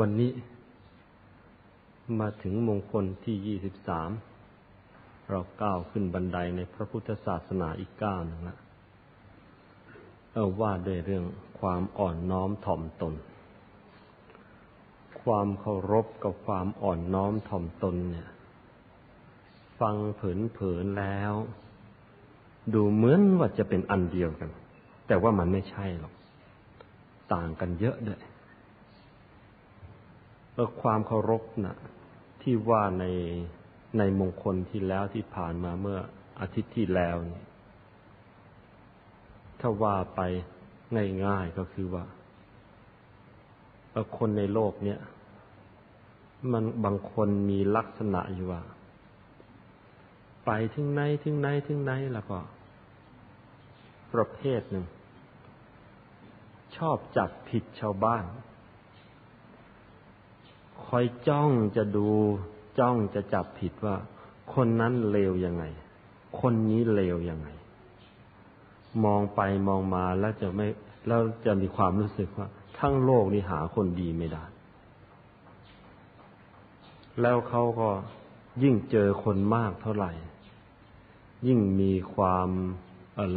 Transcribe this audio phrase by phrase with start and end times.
[0.00, 0.32] วันนี้
[2.20, 4.10] มาถึงมงคลที่ยี่สิบสาม
[5.30, 8.56] เราก้าวขึ้นบันไดในพระพุทธศาสนาอีกก้าวหนึ่งละ
[10.32, 11.24] เออว่าด้วยเรื่อง
[11.60, 13.14] ความอ่อนน้อมถ่อมตน
[15.22, 18.28] ความเคารพกับความอ่อนน้อมถ่อมตนเนี่ย
[19.80, 21.32] ฟังเผินๆแล้ว
[22.74, 24.50] ดูเหมือนว่าจะเป็นอันเดียวกัน
[25.06, 26.14] แต่ว่ามันไม่ใช่หรอก
[27.34, 28.20] ต่างกันเยอะด้วย
[30.80, 31.76] ความเคารพนะ่ะ
[32.42, 33.04] ที่ว่าใน
[33.98, 35.98] ในมงคลที่แล้วที่ผ่านมาเมื่อ
[36.40, 37.42] อาทิตย์ที่แล้วนี่
[39.60, 40.20] ถ้าว่าไป
[41.24, 42.04] ง่ายๆก็คือว่า
[44.18, 45.00] คนในโลกเนี่ย
[46.52, 48.62] มันบางคนมีลักษณะอยู่ว่า
[50.46, 52.38] ไปถึงไหนถึงไหนถึงไหนแล้วก็
[54.12, 54.84] ประเภทหนึ่ง
[56.76, 58.24] ชอบจับผิดชาวบ้าน
[60.84, 62.08] คอยจ้องจะดู
[62.78, 63.96] จ้องจะจับผิดว่า
[64.54, 65.64] คนนั้นเลวยังไง
[66.40, 67.48] คนนี้เลวยังไง
[69.04, 70.66] มองไปมองมาแล้วจะไม่
[71.06, 74.44] แล้วจะมีความรู้สึกว่า ทั้งโลกนี้หาคนดีไม่ได้
[77.20, 77.88] แล้วเขาก็
[78.62, 80.12] ยิ่งเจอคนมากเท่าไหร่
[81.46, 82.48] ยิ่งมีความ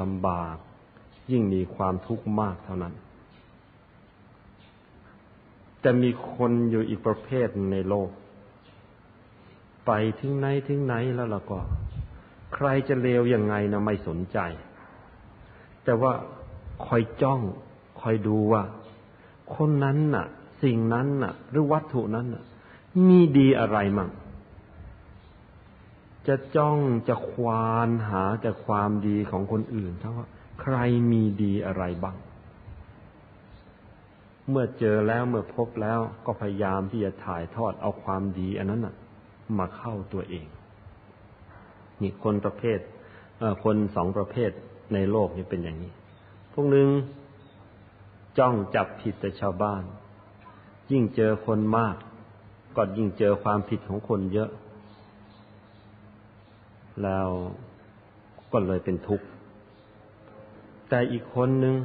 [0.01, 0.55] ลำบาก
[1.31, 2.93] ยิ่งมีความทุกข์มากเท่านั้น
[5.83, 8.09] จะมีคนอยู่อีกประเภทในโลก
[9.85, 11.59] ไปถึงไหนถึงไหนแล้วล่ะก็
[12.53, 14.39] ใครจะเลวยังไงนะไม่สนใจ
[15.83, 16.13] แต่ว่า
[16.85, 17.41] คอยจ้อง
[18.01, 18.63] คอยดูว่า
[19.55, 20.25] คนนั้นน่ะ
[20.63, 22.43] สิ่งนั้นน่ะ หรือวัตถุนั้นน่ะ
[23.07, 24.09] มีดีอะไรมั่ง
[26.27, 30.27] จะจ้องจะควานหาแต่ความดีของคนอื่นทั้งว่า
[30.61, 30.75] ใคร
[31.11, 32.15] มีดีอะไรบ้าง
[34.49, 38.95] เมื่อเจอแล้วเมื่อพบแล้วก็พยายามที่จะถ่ายทอดเอาความดี อันนั้นนะ
[39.57, 40.45] มาเข้าตัวเอง
[42.01, 42.79] นี่คนประเภท
[43.63, 44.51] คนสองประเภท
[44.93, 45.91] ในโลกนี่เป็นอย่างนี้
[46.53, 46.89] พวกหนึ่ง
[48.37, 49.83] จ้องจับผิดแต่ชาวบ้าน
[50.91, 51.95] ยิ่งเจอคนมาก
[52.75, 54.49] ก็ยิ่งเจอความผิดของคนเยอะ
[57.03, 57.27] แล้ว
[58.51, 59.25] ก็เลยเป็นทุกข์
[60.89, 61.75] แต่อีกคนหนึ่ง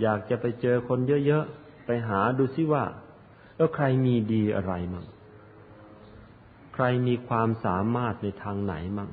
[0.00, 2.84] อยากจะไปเจอคนเยอะๆ ไปหาดูซิว่า
[3.56, 5.06] เออใครมีดีอะไรมั่ง
[6.74, 9.10] ใครมีความสามารถในทางไหนมั่ง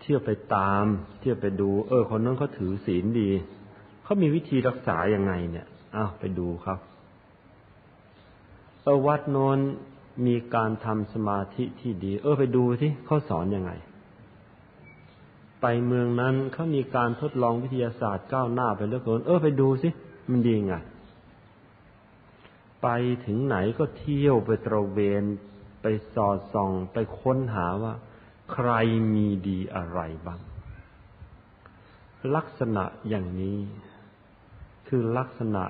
[0.00, 0.84] เที่ยวไปตาม
[1.20, 3.30] เที่ยวไปดู เออ คนนั้นเขาถือศีลดี
[4.02, 5.66] เขามีวิธีรักษาอยังไง เนี่ย
[5.96, 6.78] อ้าวไปดูครับ
[8.82, 9.58] เออวัดโนน
[10.26, 13.70] มีการทำสมาธิที่ดี เออไปดูที่เขาสอนยังไง
[15.60, 19.88] ไปเมืองนั้นเขามีการทดลองวิทยาศาสตร์ก้าวหน้าไปเรื่อยๆเออไปดูสิ
[20.30, 20.74] มันดีไง
[22.82, 22.88] ไป
[23.26, 25.22] ถึงไหนก็เที่ยวไปตระเวน
[25.82, 27.94] ไปสอดส่อง ไปค้นหาว่า
[28.52, 28.70] ใคร
[29.14, 30.40] มีดีอะไรบ้าง
[32.34, 33.58] ลักษณะอย่างนี้
[34.88, 35.64] คือลักษณะ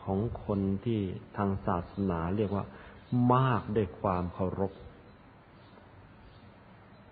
[0.00, 1.00] ของคนที่
[1.36, 2.64] ทางศาสนาเรียกว่า
[3.34, 4.72] มากด้วยความเคารพ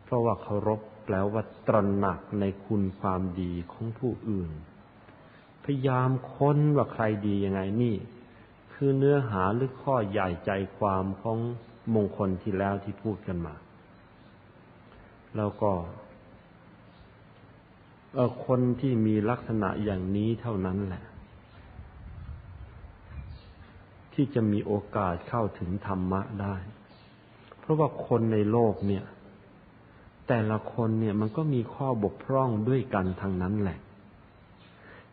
[0.04, 4.52] เพราะว่าเคารพ แปลว่าตระหนักในคุณความดีของผู้อื่น
[5.64, 7.96] พยายามค้นว่าใครดียังไงนี่
[8.72, 11.38] คือเนื้อหาหรือข้อใหญ่ใจความของ
[11.94, 13.54] มงคลที่แล้วที่พูดกันมา
[15.36, 15.72] แล้วก็
[18.46, 21.04] คนที่มีลักษณะอย่างนี้เท่านั้นแหละ
[24.12, 26.56] ที่จะมีโอกาสเข้าถึงธรรมะได้
[27.58, 29.04] เพราะว่าคนในโลกเนี่ย
[30.28, 33.78] แต่ละคนเนี่ยมันก็มีข้อบกพร่องด้วยกันทางนั้นแหละ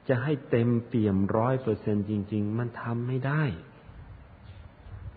[0.07, 3.43] จะให้เต็มเปี่ยมร้อยเปอร์เซ็นจริง ๆ มันทำไม่ได้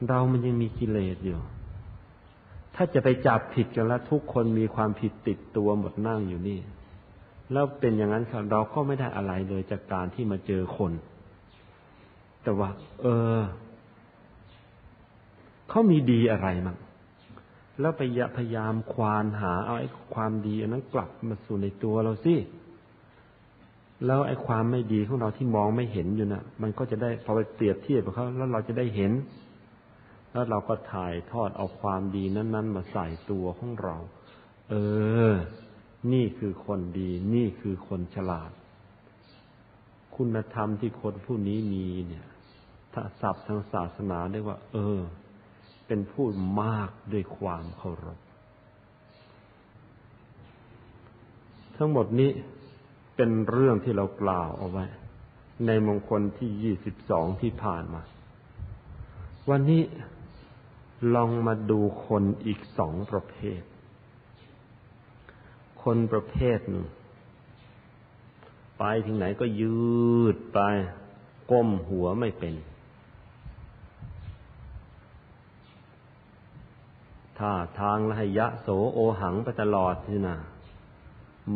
[0.09, 1.41] เรามันยังมีกิเลสอยู่
[2.75, 6.59] ถ้าจะไปจับผิดกันแล้วทุกคนมีความผิดติดตัวหมดนั่งอยู่นี่
[7.53, 10.93] แล้วเป็นอย่างนั้นครับเราก็ไม่ได้อะไรเลยจากการที่มาเจอคน
[12.43, 12.71] แต่ว่า
[13.03, 13.07] เอ
[13.39, 13.41] อ
[15.69, 16.77] เขามีดีอะไรมั่ง
[17.83, 18.03] แล้วไป
[18.37, 22.35] พยายามควานหาเอาไอ้ความดีอันนั้นกลับมาสู่ในตัวเราสิ
[24.07, 29.13] แล้วไอ้ความไม่ดีของเราที่มองไม่เห็นอยู่นะ่ะ มันก็จะได้พอไปเปรียบเทียบกับเขาแล้วเราจะได้เห็น
[30.33, 33.97] แล้วเราก็ถ่ายทอดเอาความดีนั้น ๆ มาใส่ตัวของเรา
[34.71, 34.75] เอ
[35.31, 35.33] อ
[36.13, 38.51] นี่คือคนดี นี่คือคนฉลาด
[40.17, 42.27] คุณธรรมที่คนผู้นี้มีเนี่ย
[42.93, 45.01] ถ้าศัพท์ทางศาสนาเรียกว่า เออ
[45.95, 46.29] เป็นผู้
[46.63, 48.19] มากด้วยความเคารพ
[51.77, 52.31] ทั้งหมดนี้
[53.17, 54.85] เป็นเรื่องที่เรากล่าวเอาไว้
[55.67, 58.03] ในมงคลที่ยี่สิบสองที่ผ่านมา
[59.51, 59.83] วันนี้
[61.15, 63.63] ลองมาดูคนอีกสองประเภท
[65.83, 66.87] คนประเภทหนึ่ง
[68.79, 70.61] ไปถึงไหนก็ยืดไป
[71.51, 72.55] ก้มหัวไม่เป็น
[77.43, 80.39] ท่าทางละหยะโสโอหังไปตลอดนี่นะ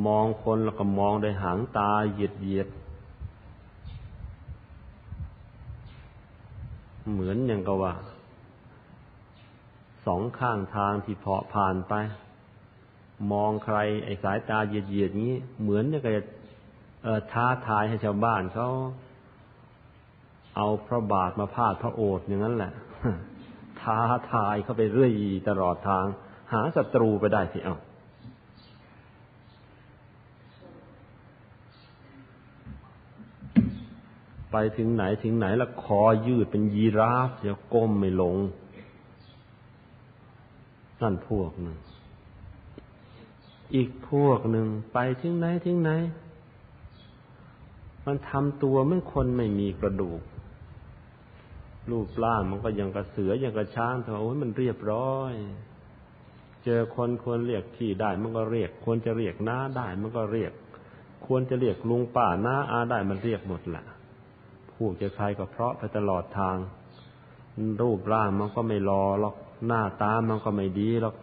[0.07, 2.69] มองคนแล้วก็มองโดยหางตาเหยียดเหยียด
[7.13, 7.95] เหมือนอย่างกับว่า
[10.07, 11.95] สองข้างทางที่เพาะผ่านไป
[13.33, 15.33] มองใคร ไอ้สายตาเหยียดเหยียดนี้
[15.63, 16.13] เหมือนอย่างกับ
[17.33, 18.69] ท้าทายให้ชาวบ้านเขา
[20.57, 22.73] เอาพระบาทมาพาดพระโอษฐ์อย่างนั้นแหละ
[23.87, 24.01] ท้า
[24.33, 25.13] ทายเข้าไปเรื่อย
[25.49, 26.05] ตลอดทาง
[26.53, 27.77] หาศัตรูไปได้สิเอา
[34.51, 38.37] ไปถึงไหนถึงไหนแล้วคอยืดเป็นยีราฟเสียก้มไม่ลง
[41.03, 41.77] นั่นพวกหนึ่ง
[43.75, 45.91] อีกพวกหนึ่งไปถึงไหนถึงไหน
[48.07, 50.21] มันทำตัวเหมือนคนไม่มีกระดูก
[51.91, 55.33] รูปร่างมันก็ยังกระเสือยังกระช้างแต่โอ้ยมันเรียบร้อย
[56.65, 60.53] เจอคนควรเรียกพี่ได้มันก็เรียก ควรจะเรียกน้าได้มันก็เรียก
[61.27, 63.85] ควรจะเรียกลุงป้าน้าอาได้มันเรียกหมดแหละ
[64.73, 66.57] พูดจะใครก็เพราะไปตลอดทาง
[67.83, 69.37] รูปร่างมันก็ไม่รอหรอก
[69.67, 71.15] หน้าตามันก็ไม่ดีหรอก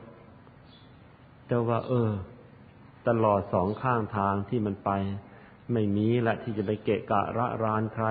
[1.47, 2.11] แต่ว่า เออ
[3.07, 4.91] ตลอดสองข้างทางที่มันไป
[5.73, 8.05] ไม่มีละที่จะไปเกะกะระรานใคร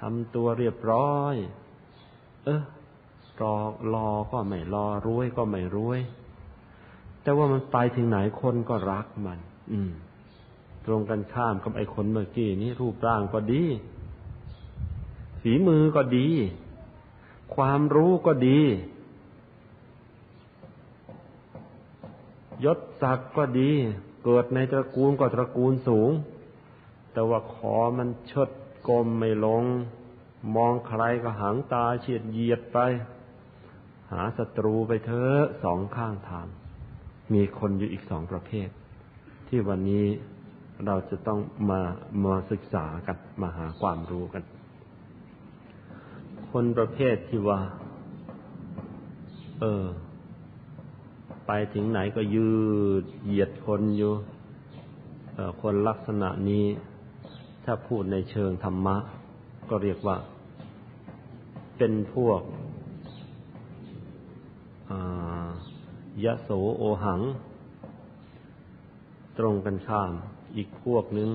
[0.00, 1.34] ทำตัวเรียบร้อย
[2.48, 2.60] ออ
[3.40, 3.54] รอ
[3.94, 6.00] รอก็ไม่รอรวยก็ไม่รวย
[7.22, 9.38] แต่ว่ามันไปถึงไหนคนก็รักมัน
[9.72, 9.90] อืม
[10.86, 13.64] ตรงกันข้ามกับไอ้คนเมื่อกี้นี้รูปร่างก็ดี
[15.40, 16.28] ฝีมือก็ดี
[17.54, 18.60] ความรู้ก็ดี
[22.64, 23.70] ยศศักดิ์ก็ดี
[24.24, 26.10] เกิดในตระกูลก็ตระกูลสูง
[27.12, 28.48] แต่ว่าขอมันชด
[28.88, 29.64] กลมไม่ลง
[30.56, 32.78] มองใครก็หางตาเฉียดเหยียดไป
[34.12, 36.46] หาศัตรูไปเถอะสองข้างทาง
[37.34, 38.68] มีคนอยู่อีกสองประเภท
[39.48, 40.06] ที่วันนี้
[40.86, 41.40] เราจะต้อง
[41.70, 41.80] มา
[42.24, 44.42] มาศึกษากันมาหาความรู้กัน
[46.50, 47.60] คนประเภทที่ว่า
[49.60, 49.84] เออ
[51.46, 52.50] ไปถึงไหนก็ยื
[53.02, 54.12] ดเหยียดคนอยู่
[55.62, 56.66] คนลักษณะนี้
[57.64, 58.96] ถ้าพูดในเชิงธรรมะ
[59.70, 60.16] ก็เรียกว่า
[61.78, 62.40] เป็นพวก
[66.24, 67.20] ยะโสโอหัง
[69.38, 70.12] ตรงกันข้าม
[70.56, 71.30] อีกพวกหนึ่ง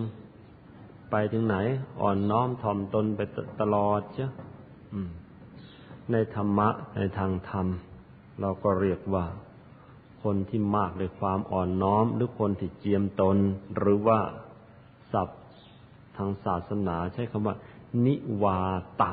[1.12, 1.56] ไปถึงไหน
[2.02, 3.22] อ่อนน้อมถ่อมตนไป
[3.62, 4.32] ตลอดเจ้ะ
[6.12, 7.68] ในธรรมะ ในทางธรรม
[8.42, 9.26] เราก็เรียกว่า
[10.24, 13.38] คนที่มากด้วยความอ่อนน้อม หรือคนที่เจียมตน
[13.78, 14.20] หรือว่า
[15.12, 15.30] สับ
[16.18, 17.56] ทางศาสนาใช้คำว่า
[18.06, 18.60] นิวา
[19.02, 19.12] ตะ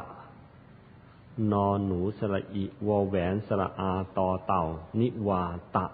[1.53, 4.65] นอนหนูสระอิวแหวนสระอาตอเต่า
[5.00, 5.43] นิวา
[5.77, 5.87] ตะ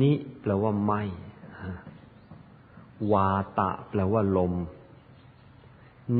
[0.00, 1.02] นิแปลว่าไม่
[3.12, 3.28] วา
[3.58, 4.54] ตะ แปลว่าลม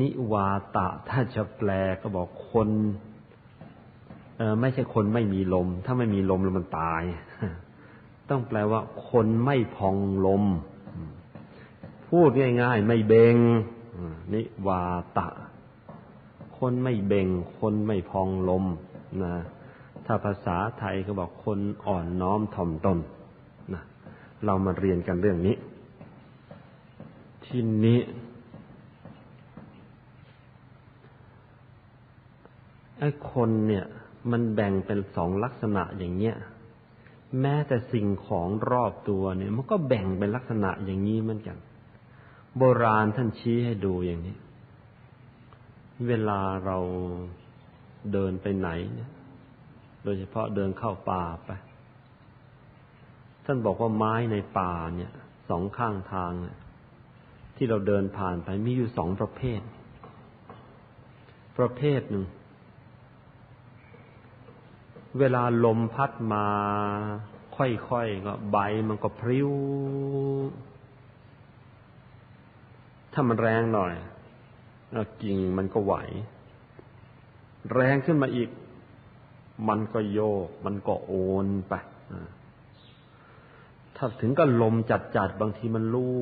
[0.00, 2.68] นิวาตะ ถ้าจะแปลก็บอกคน
[4.36, 7.02] เออไม่ใช่คนไม่มีลม ถ้าไม่มีลมแล้วมันตาย
[8.30, 10.44] ต้องแปลว่า คนไม่พองลม
[12.08, 12.30] พูด
[12.62, 13.36] ง่าย ๆ ไม่เบง
[14.32, 14.82] นิวา
[15.18, 15.28] ตะ
[16.58, 18.64] คนไม่เบ่ง คนไม่พองลม
[19.22, 19.34] นะ
[20.06, 22.98] ถ้าภาษาไทยก็บอกคนอ่อนน้อมถ่อมตน
[23.74, 23.82] นะ
[24.44, 25.56] เรามาเรียนกันเรื่องนี้
[27.44, 28.00] ทีนี้
[32.98, 33.84] ไอ้คนเนี่ย
[34.30, 36.36] มันแบ่งเป็นสองลักษณะอย่างเนี้ย
[37.40, 41.56] แม้แต่สิ่งของรอบตัวเนี่ย มันก็แบ่งเป็นลักษณะอย่างนี้เหมือนกัน
[42.58, 44.36] โบราณท่านชี้ให้ดูอย่างนี้
[46.08, 46.78] เวลาเรา
[48.12, 49.10] เดินไปไหนเนี่ย
[50.04, 51.50] โดยเฉพาะเดินเข้าป่าไป
[53.44, 55.12] ท่านบอกว่าไม้ในป่าเนี่ย
[55.48, 56.58] สองข้างทางเนี่ย
[57.56, 59.60] ที่เราเดินผ่านไปมีอยู่สองประเภท
[61.58, 62.24] ประเภทหนึ่ง
[65.18, 66.46] เวลาลมพัดมา
[67.56, 68.58] ค่อยๆก็ใบ
[68.88, 69.50] มันก็พริ้ว
[73.14, 73.92] ถ้ามันแรงหน่อย
[75.22, 75.94] กิ่งมันก็ไหว
[77.74, 78.48] แรงขึ้นมาอีก
[79.68, 81.74] มันก็โยก มันก็โอนไป
[83.96, 86.14] ถ้าถึงก็ลมจัดจัดบางทีมันลู่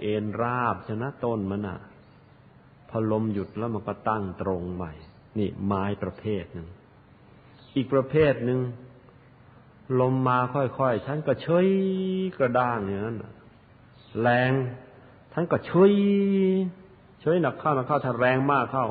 [0.00, 1.78] เอ็นราบชนะต้นมันอะ
[2.88, 4.92] พอลมหยุดแล้วมันก็ตั้งตรงใหม่
[5.38, 6.68] นี่ไม้ประเภทหนึ่ง
[7.74, 8.60] อีกประเภทหนึ่ง
[10.00, 11.68] ลมมาค่อยๆฉันก็เฉย
[12.36, 13.18] กระด้างอย่างนั้น
[14.20, 14.52] แรง
[15.40, 15.92] ฉันก็เฉย
[17.20, 18.86] เฉยหนักเข้าหนักเข้าถ้าแรงมากเข้า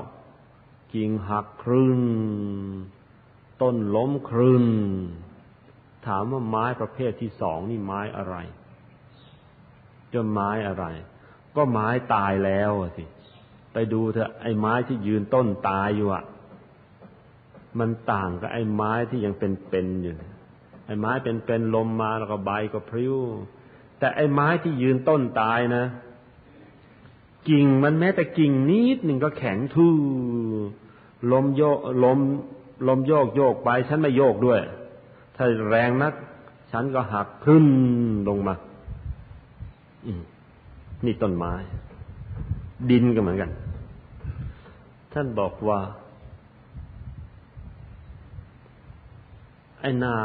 [0.94, 2.00] กิ่งหักครึ่ง
[3.62, 4.64] ต้นล้มครึ่ง
[6.08, 8.36] ถามว่าไม้ประเภทที่สองนี่ไม้อะไร
[10.14, 10.86] จะไม้อะไร
[11.56, 13.06] ก็ไม้ตายแล้วสิ
[13.74, 16.24] ไปดูเถอะไอ้ไม้ที่ยืนต้นตายอยู่อะ
[17.80, 20.14] มันต่างกับไอ้ไม้ที่ยังเป็นๆอยู่
[20.86, 23.16] ไอ้ไม้เป็นๆลมมาแล้วก็ใบก็พริ้ว
[24.00, 25.86] แต่ไอ้ไม้ที่ยืนต้นตายนะ
[27.50, 29.98] กิ่งมันแม้แต่กิ่งนิดหนึ่งก็แข็งทื่อ
[31.32, 32.20] ลมโยกลม
[32.88, 34.60] ลมโยกโยกไป ฉันไม่โยกด้วย
[35.36, 36.14] ถ้าแรงนัก
[36.72, 37.66] ฉันก็หักขึ้น
[38.28, 38.56] ลงมา
[41.06, 41.54] นี่ต้นไม้
[42.90, 43.52] ดินก็เหมือนกัน
[45.14, 45.80] ท่านบอกว่า
[49.82, 50.16] ไอ้หน้า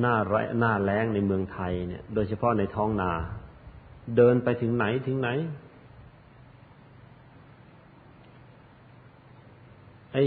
[0.00, 3.10] หน้าไรหน้าแรงในเมืองไทยเนี่ย โดยเฉพาะในท้องนา
[4.16, 5.28] เดินไปถึงไหนถึงไหน
[10.12, 10.24] ไอ้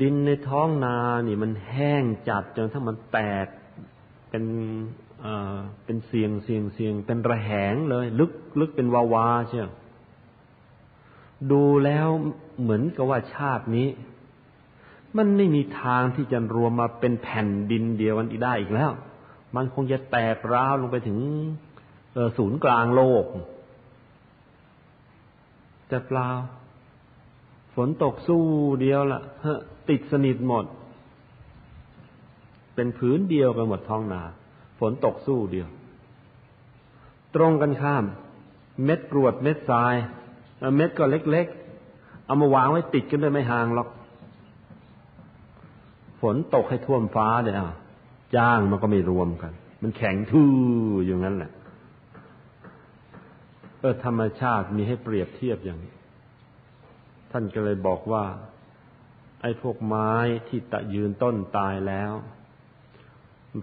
[0.00, 3.46] ดินในท้องนานี่มันแห้งจัดจนถ้ามันแตก
[4.30, 4.44] เป็น
[5.84, 9.70] เป็นเสียงเสียงเสียงเป็นระแหงเลย ลึกลึกเป็นวาวาเชียว
[11.52, 12.08] ดูแล้ว
[12.62, 13.88] เหมือนกับว่าชาตินี้
[15.16, 18.90] มันไม่มีทางที่จะรวมมาเป็นแผ่นดินเดียวกันอีกได้อีกแล้ว
[19.56, 21.18] มันคงจะแตกร้าวลงไปถึง
[22.36, 23.24] ศูนย์กลางโลก
[25.90, 26.30] จะเปล่า
[27.76, 28.44] ฝนตกสู้
[28.80, 29.22] เดียวละ่ะ
[29.90, 30.64] ติดสนิทหมด
[32.74, 34.22] เป็นผืนเดียวกันหมดท้องนา
[34.80, 35.68] ฝนตกสู้เดียว
[37.34, 38.04] ตรงกันข้าม
[38.84, 39.94] เม็ดกรวดเม็ดทราย
[40.76, 43.88] เม็ดก็เล็กๆ เอามาวางไว้ติดกันด้วยไม่ห่างหรอก
[46.20, 47.70] ฝนตกให้ท่วมฟ้าเลยอะ
[48.36, 49.52] จ้างมันก็ไม่รวมกัน
[49.82, 50.52] มันแข็งทื่อ
[51.06, 51.50] อย่างนั้นแหละ
[53.80, 55.92] เออธรรมชาติมีให้เปรียบเทียบอย่างนี้
[57.30, 58.24] ท่านก็เลยบอกว่า
[59.42, 60.12] ไอ้พวกไม้
[60.48, 62.12] ที่ตะยืนต้นตายแล้ว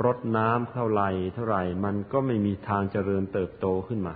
[0.03, 1.03] รดน้ำเท่าไร
[1.34, 4.15] เท่าไรมันก็ไม่มีทางเจริญเติบโตขึ้นมา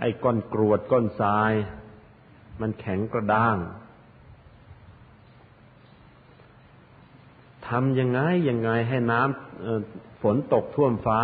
[0.00, 1.52] ไอ้ก้อนกรวดก้อนทราย
[2.60, 3.56] มันแข็งกระด้าง
[7.68, 11.20] ทำยังไงยังไงให้น้ำฝนตกท่วมฟ้า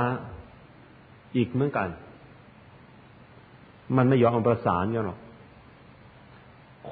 [1.37, 1.89] อีกเหมือนกัน
[3.97, 5.21] มันไม่ยอมประสานกันหรอก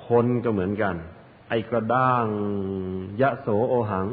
[0.07, 0.95] คนก็เหมือนกัน
[1.49, 2.25] ไอ้กระด้าง
[3.21, 4.09] ยะโสโอหัง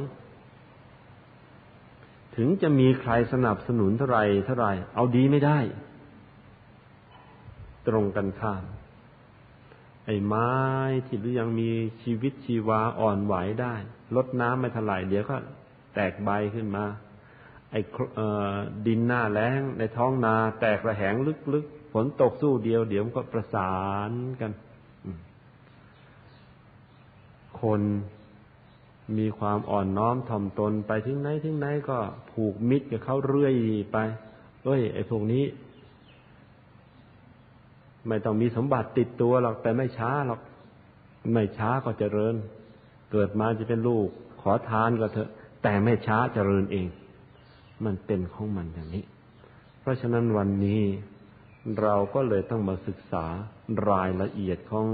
[2.35, 5.59] ถึงจะมีใครสนับสนุนเท่าไรเท่าไรเอาดีไม่ได้
[7.87, 8.63] ตรงกันข้าม
[10.05, 10.51] ไอ้ไม้
[11.05, 11.69] ที่หรือยังมี
[12.03, 13.75] ชีวิตชีวาอ่อนไหวได้
[14.15, 15.37] ลดน้ำไม่เท่าไหร่เดี๋ยวก็
[15.95, 16.85] แตกใบขึ้นมา
[17.71, 17.79] ไอ้
[18.85, 21.15] ดินหน้าแล้งในท้องนา แตกระแหง
[21.53, 23.77] ลึกๆฝนตกสู้เดียว เดี๋ยวก็ประสา
[24.09, 24.51] นกัน
[27.61, 27.81] คน
[29.17, 31.97] มีความอ่อนน้อมถ่อมตนไปทิ้งไหนทิ้งไหนก็
[32.31, 33.53] ผูกมิตรกับเขาเรื่อย
[33.91, 33.97] ไป
[34.63, 35.45] เอ้ย ไอ้พวกนี้
[38.07, 40.41] ไม่ต้องมีสมบัติติดตัวหรอกแต่ไม่ช้าหรอก
[41.33, 42.35] ไม่ช้าก็เจริญ
[43.11, 44.07] เกิดมาจะเป็นลูก
[44.41, 45.29] ขอทานก็เถอะ
[45.63, 46.87] แต่ไม่ช้าเจริญเอง
[47.85, 49.05] มันเป็นของมันอย่างนี้
[49.79, 50.81] เพราะฉะนั้นวันนี้
[51.81, 53.25] เราก็เลยต้องมาศึกษา
[53.89, 54.87] รายละเอียดของ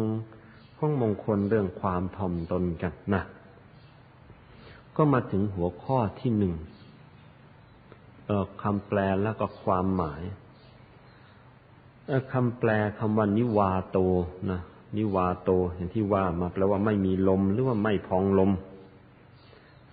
[0.86, 3.24] ของมงคลเรื่องความถ่อมตนกันนะ
[4.96, 6.54] ก็มาถึงหัวข้อที่หนึ่ง
[8.64, 10.22] คำแปลแล้วก็ความหมาย
[12.34, 14.00] คำแปลคำว่านิวาโต
[14.52, 14.60] นะ
[14.98, 18.52] นิวาโตอย่างที่ว่ามาแปลว่าไม่มีลมหรือว่าไม่พองลม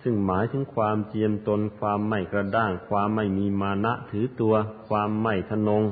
[0.03, 4.53] ซึ่งหมายถึงความเจียมตน ความไม่กระด้าง ความไม่มีมานะถือตัว
[4.87, 5.83] ความไม่ทะนง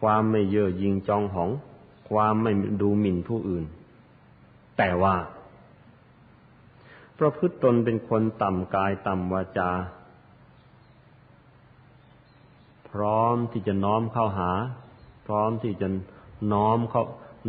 [0.00, 1.50] ความไม่เย่อยิงจองหอง
[2.10, 3.66] ความไม่ดูหมิ่นผู้อื่น
[4.82, 5.16] แต่ว่า
[7.18, 9.70] ประพฤติตนเป็นคนต่ำกายต่ำวาจา
[12.90, 14.50] พร้อมที่จะน้อมเข้าหา
[15.26, 15.88] พร้อมที่จะ
[16.52, 17.02] น้อมเข้า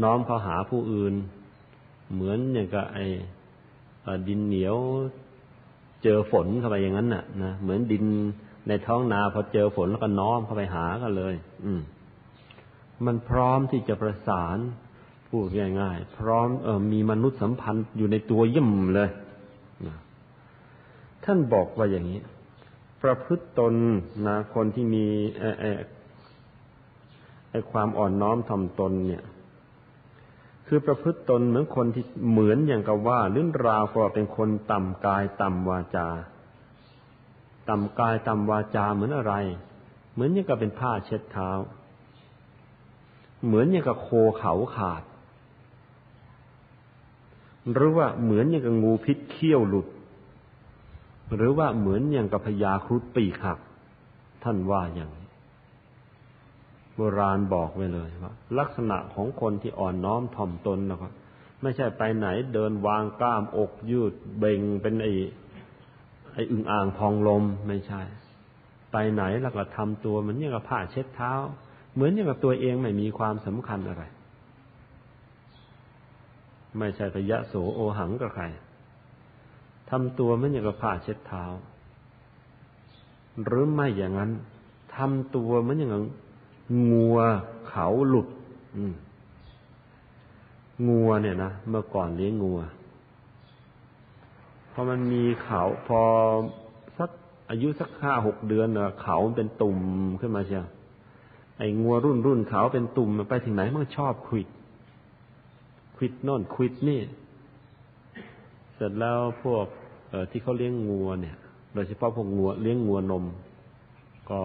[0.03, 1.13] น้อมเข้าหาผู้อื่น
[2.13, 3.05] เหมือนอย่างกับไอ้
[4.27, 4.77] ดินเหนียว
[6.03, 8.05] เจอฝนเข้าไปอย่างนั้นน่ะนะเหมือนดิน
[8.67, 11.35] ในท้องนาพอเจอฝนแล้วก็น้อมเข้าไปหากันเลย
[11.65, 11.81] อืม
[13.05, 14.59] มันพร้อมที่จะประสาน
[15.31, 15.47] พูด
[15.81, 19.09] ง่ายๆพร้อมเออมีมนุษยสัมพันธ์อยู่ในตัวยิ่มเลย
[21.25, 22.21] ท่านบอกว่าอย่างนี้
[23.03, 23.73] ประพฤติตน
[24.27, 25.05] นะคนที่มี
[27.51, 29.23] ไอ้ความอ่อนน้อมถ่อมตนเนี่ย
[30.71, 36.07] คคือประพฤติตนเหมือนคนที่เหมือนอย่างกับว่าลื่นราวก็เป็นคนต่ำกายต่ำวาจา
[37.69, 39.33] ต่ำกายต่ำวาจาเหมือนอะไร
[40.13, 41.51] เหมือนอย่างกับเป็นผ้าเช็ดเท้า
[43.45, 45.03] เหมือนอย่างกับโคเขาขาด
[47.73, 49.87] หรือว่าเหมือนอย่างกับงูพิษเขี้ยวหลุด
[51.35, 53.59] หรือว่าเหมือนอย่างกับพญาครุฑปีกหัก
[54.43, 55.11] ท่านว่าอย่าง
[56.95, 61.11] โบราณบอกไว้เลยว่าลักษณะของคนที่อ่อนน้อมถ่อมตนนะครับ
[61.61, 65.13] ไม่ใช่ไปไหนเดินวางกล้ามอกยืดเบ่งเป็นไอ้
[66.33, 68.01] ไอ้อึงอ่างพองลมไม่ใช่
[68.91, 71.33] ไปไหนแล้วก็ทำตัวเหมือนอย่างกับผ้าเช็ดเท้า
[71.93, 74.03] เหมือนอย่างกับตัวเองไม่มีความสำคัญอะไร
[76.77, 78.45] ไม่ใช่ไปยะโสโอหังกับใคร
[79.89, 81.43] ทำตัวเหมือนอย่างกับผ้าเช็ดเท้า
[83.43, 84.31] หรือไม่อย่างนั้น
[84.95, 85.91] ทำตัวมือนอย่าง
[86.91, 87.17] งัว
[87.69, 88.27] เขาหลุด
[90.87, 92.59] งัวเนี่ยนะเมื่อก่อนเลี้ยงงัว
[94.71, 96.01] พอมันมีเขาพอ
[96.97, 97.09] สัก
[97.49, 99.79] อายุสักห้าหกเดือนเน่ะเขาเป็นตุ่ม
[100.19, 100.65] ขึ้นมาเชียว
[101.57, 104.47] ไอ้งัวรุ่นรุ่นเขาเป็นตุ่มไปถึงไหนมันชอบควิด
[106.01, 107.01] วิดโน่นควิดนี่
[108.75, 109.65] เสร็จแล้วพวก
[110.09, 111.37] เออที่เขาเลี้ยงงัวเนี่ย
[111.73, 113.25] โดยเฉพาะพวกงัวเลี้ยงงัวนม
[114.31, 114.41] ก็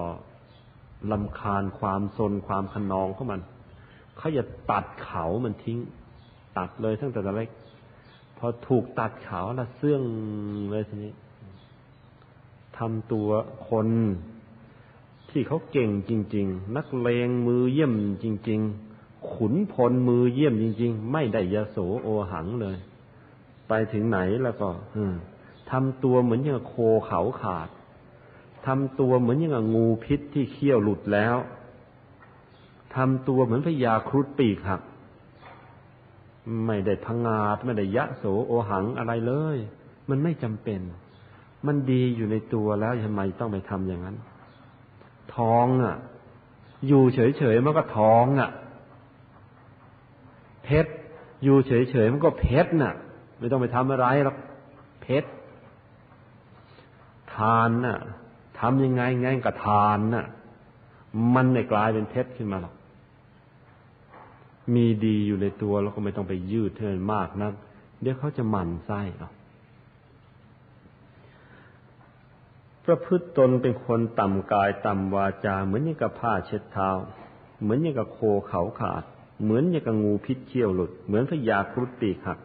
[1.13, 3.41] ลำคาญความซนความขนองของมัน
[4.17, 5.79] เขาจะตัดเขามันทิ้ง
[6.59, 7.51] ตัดเลยตั้งแต่เล็ก
[8.39, 10.03] พอถูกตัดเขาละเสื่อง
[10.71, 11.13] เลยทีนี้
[12.79, 13.29] ทำตัว
[13.71, 13.89] คน
[15.31, 18.86] ที่เขาเก่งจริง ๆ นักเลงมือเยี่ยมจริง ๆ
[19.35, 22.77] ขุนพลมือเยี่ยมจริง ๆ ไม่ได้ยโสโอหังเลย
[23.69, 24.69] ไปถึงไหนแล้วก็
[25.71, 26.75] ทำตัวเหมือนอย่างโค
[27.07, 27.69] เขาขาด
[28.67, 31.37] ทำตัวเหมือนอย่างงูพิษที่เขี้ยวหลุดแล้ว
[32.97, 34.83] ทำตัวเหมือนพญาครุฑปีกหัก
[36.67, 39.57] ไม่ได้พังงาดไม่ได้ยะโสโอหังอะไรเลย
[40.09, 40.81] มันไม่จำเป็น
[41.67, 44.17] มันดีอยู่ในตัวแล้วทำไมต้องไปทำอย่างนั้น
[45.37, 45.97] ท้องอะ
[46.89, 48.51] อยู่เฉยๆมันก็ท้องอะ
[50.67, 50.91] เพชร
[51.45, 52.95] อยู่เฉยๆมันก็เพชรน่ะ
[53.39, 54.37] ไม่ต้องไปทำอะไรหรอก
[55.03, 55.29] เพชร
[57.35, 57.99] ทานน่ะ
[58.61, 60.27] ทำยังไงไงกับทานน่ะ
[61.35, 62.75] มันไม่กลายเป็นเพชรขึ้นมาหรอก
[64.75, 67.53] มีดีอยู่ในตัวแล้วก็ไม่ต้องไปยืดเทินมากนัก
[68.01, 69.33] เดี๋ยวเขาจะหมั่นไส้หรอก
[72.85, 76.89] ประพฤติตนเป็นคนต่ำกายต่ำวาจา เหมือนอย่างกับผ้าเช็ดเท้า
[77.61, 79.05] เหมือนอย่างกับโคเขาขาด
[79.43, 82.39] เหมือนอย่างกับงูพิษเชี่ยวหลุด เหมือนพยาครุฑปีหัก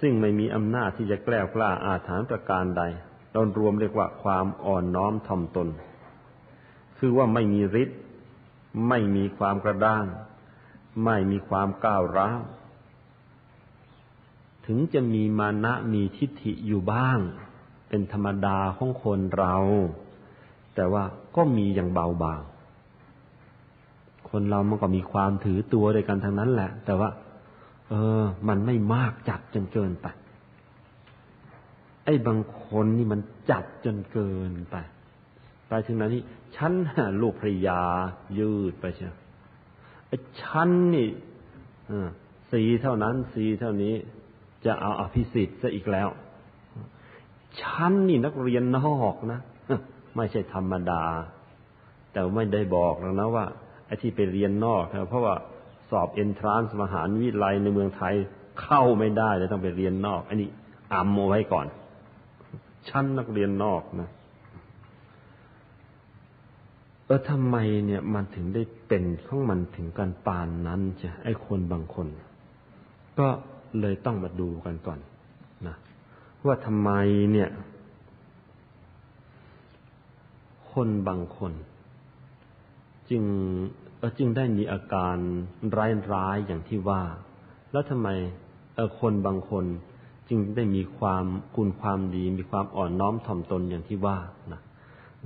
[0.00, 2.82] ซึ่งไม่มีอำนาจที่จะแกล้วกล้าอาถรรพ์ประการใด
[3.32, 5.68] เรารวมเรียกว่าความอ่อนน้อมถ่อมตน
[6.98, 7.98] คือว่าไม่มีฤทธิ์
[8.88, 10.04] ไม่มีความกระด้าง
[11.04, 12.40] ไม่มีความก้าวร้าว
[14.66, 17.18] ถึงจะมีมานะมีทิฏฐิอยู่บ้าง
[17.88, 19.56] เป็นธรรมดาของคนเรา
[20.74, 21.04] แต่ว่า
[21.36, 22.40] ก็มีอย่างเบาบาง
[24.34, 27.10] คนเรามันก็มีความถือตัวด้วยกันทั้งนั้นแหละ แต่ว่า
[27.88, 30.06] เออ มันไม่มากจัดจนเกินไป
[32.04, 33.20] ไอ้บางคนนี่มัน
[33.50, 34.76] จัดจนเกินไป
[35.68, 36.22] ไปถึงนั้นนี่
[36.56, 36.72] ฉัน
[37.22, 37.80] ลูกภรยา
[38.38, 39.16] ยืดไปเชียว
[40.08, 41.08] ไอ้ฉันนี่
[42.52, 43.94] สีเท่านั้นสีเท่านี้
[44.66, 46.08] จะเอาอภิสิทธิ์ซะอีกแล้ว
[47.60, 49.40] ฉันนี่นักเรียนนอกนะ
[50.16, 51.02] ไม่ใช่ธรรมดา
[52.12, 53.46] แต่ไม่ได้บอกแล้วนะว่า
[53.86, 55.34] ไอ้ที่ไปเรียนนอกนะเพราะว่า
[55.90, 58.14] สอบเอนทรานส์มหาวิทยาลัยในเมืองไทย
[58.62, 60.48] เข้าไม่ได้เลยต้องไปเรียนนอก อันนี้
[60.92, 61.66] อัมโมไว้ก่อน
[62.88, 64.10] ชั้นนักเรียนนอกนะ
[67.06, 72.06] เออทำไมเนี่ยมันถึงได้เป็นของมันถึงการปานนั้นจ้ะไอ้คนบางคน
[73.18, 73.28] ก็
[73.80, 74.98] เลยต้องมาดูกันก่อน
[75.66, 75.76] นะ
[76.46, 76.90] ว่าทำไม
[77.32, 77.48] เนี่ย
[80.72, 81.52] คนบางคน
[83.10, 83.24] จึง
[84.18, 85.16] จึงได้มีอาการ
[85.76, 87.02] ร้ายร้ายอย่างที่ว่า
[87.72, 88.08] แล้วทำไม
[89.00, 89.64] คนบางคน
[90.28, 94.18] จึงได้มีความคุณความดี มีความอ่อนน้อมถ่อมตนอย่างที่ว่า
[94.52, 94.60] นะ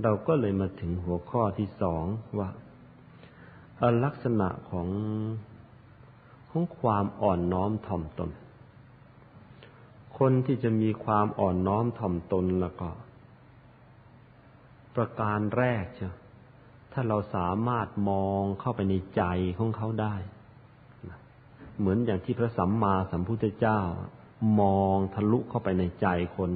[0.03, 2.05] เราก็เลยมาถึงหัวข้อที่สอง
[2.39, 2.49] ว่า
[4.03, 4.87] ลักษณะของ
[6.49, 8.31] ของความอ่อนน้อมถ่อมตน
[10.17, 12.89] คนที่จะมีความอ่อนน้อมถ่อมตนแล้วก็
[14.95, 16.13] ประการแรกเชียว
[16.93, 19.23] ถ้าเราสามารถมองเข้าไปในใจ
[19.59, 20.15] ของเขาได้
[21.79, 23.79] เหมือนอย่างที่พระสัมมาสัมพุทธเจ้า
[24.61, 26.49] มองทะลุเข้าไปในใจคน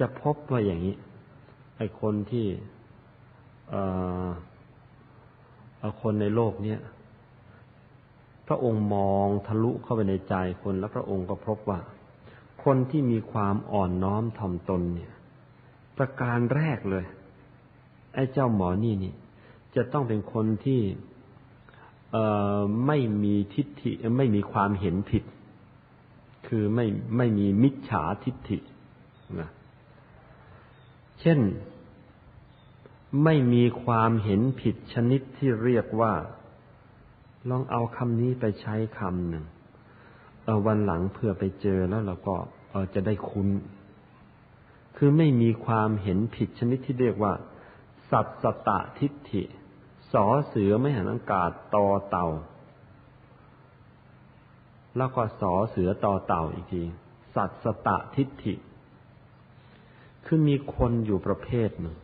[0.00, 0.96] จะพบว่าอย่างนี้
[1.76, 2.46] ไอ้คนที่
[6.02, 6.80] คนในโลกเนี้ย
[8.48, 11.80] พระองค์มองทะลุเข้าไปในใจคนแล้วพระองค์ก็พบว่า
[12.64, 15.12] คนที่มีความอ่อนน้อมถ่อมตนเนี่ย
[15.98, 17.04] ประการแรกเลย
[18.14, 19.14] ไอ้เจ้าหมอนี่นี่
[19.74, 20.80] จะต้องเป็นคนที่
[22.12, 22.24] เอ่
[22.56, 25.24] อไม่มีทิฏฐิไม่มีความเห็นผิด
[26.48, 28.58] คือไม่ไม่มีมิจฉาทิฏฐิ
[29.40, 29.50] นะ
[31.20, 31.38] เช่น
[33.24, 36.12] ไม่มีความเห็นผิดชนิดที่เรียกว่า
[37.48, 39.44] ลองเอาคำนี้ไปใช้คำหนึ่ง
[40.44, 42.34] เออวันหลังเพื่อไปเจอแล้วเราก็
[42.70, 43.48] เออจะได้คุ้น
[44.96, 47.32] คือไม่มีความเห็นผิดชนิดที่เรียกว่า
[48.10, 49.42] สัตสตะทิฏฐิ
[50.12, 52.26] สอเสือไม่หันอากาศตอเต่า
[54.96, 56.82] แล้วก็สอเสือตอเต่าอีกที
[57.34, 58.54] สัตสตะทิฏฐิ
[60.26, 61.96] คือมีคนอยู่ประเภทหนึ่ง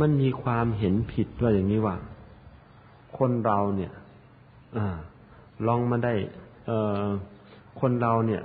[0.00, 1.96] มันมีความเห็นผิดว่าอย่างนี้ว่า
[3.18, 3.92] คนเราเนี่ย
[4.76, 4.78] อ
[5.66, 6.14] ลองมาได้
[6.66, 6.70] เอ
[7.02, 7.04] อ
[7.80, 8.42] คนเราเนี่ย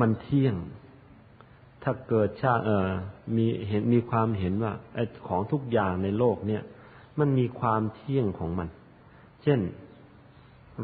[0.00, 0.54] มันเที่ยง
[1.82, 2.88] ถ้าเกิดชาเออ
[3.36, 6.62] มีเห็นมีความเห็นว่าอของทุกอย่างในโลกเนี่ย
[7.18, 8.68] มันมีความเที่ยงของมัน
[9.42, 9.60] เช่น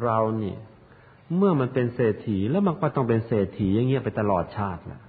[0.02, 0.54] เรานี่
[1.36, 5.00] เมื่อมันเป็นเศรษฐีแล้วมันก็ต้องเป็นเศรษฐีอย่างเงี้ยไปตลอดชาติแหละ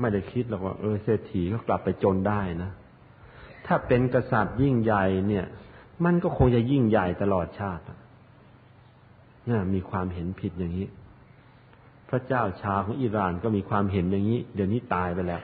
[0.00, 2.70] ไม่ได้คิดหรอกว่าเออเศรษฐีก็กลับไปจนได้นะ
[3.66, 5.46] ถ้าเป็นกษัตริย์ยิ่งใหญ่เนี่ย
[6.04, 7.82] มันก็คงจะยิ่งใหญ่ตลอดชาติ
[9.46, 10.88] เนี่ยมีความเห็นผิดอย่างนี้
[12.12, 15.42] พระเจ้าชาของอิหร่านก็มีความเห็นอย่างนี้ เดี๋ยวนี้ตายไปแล้ว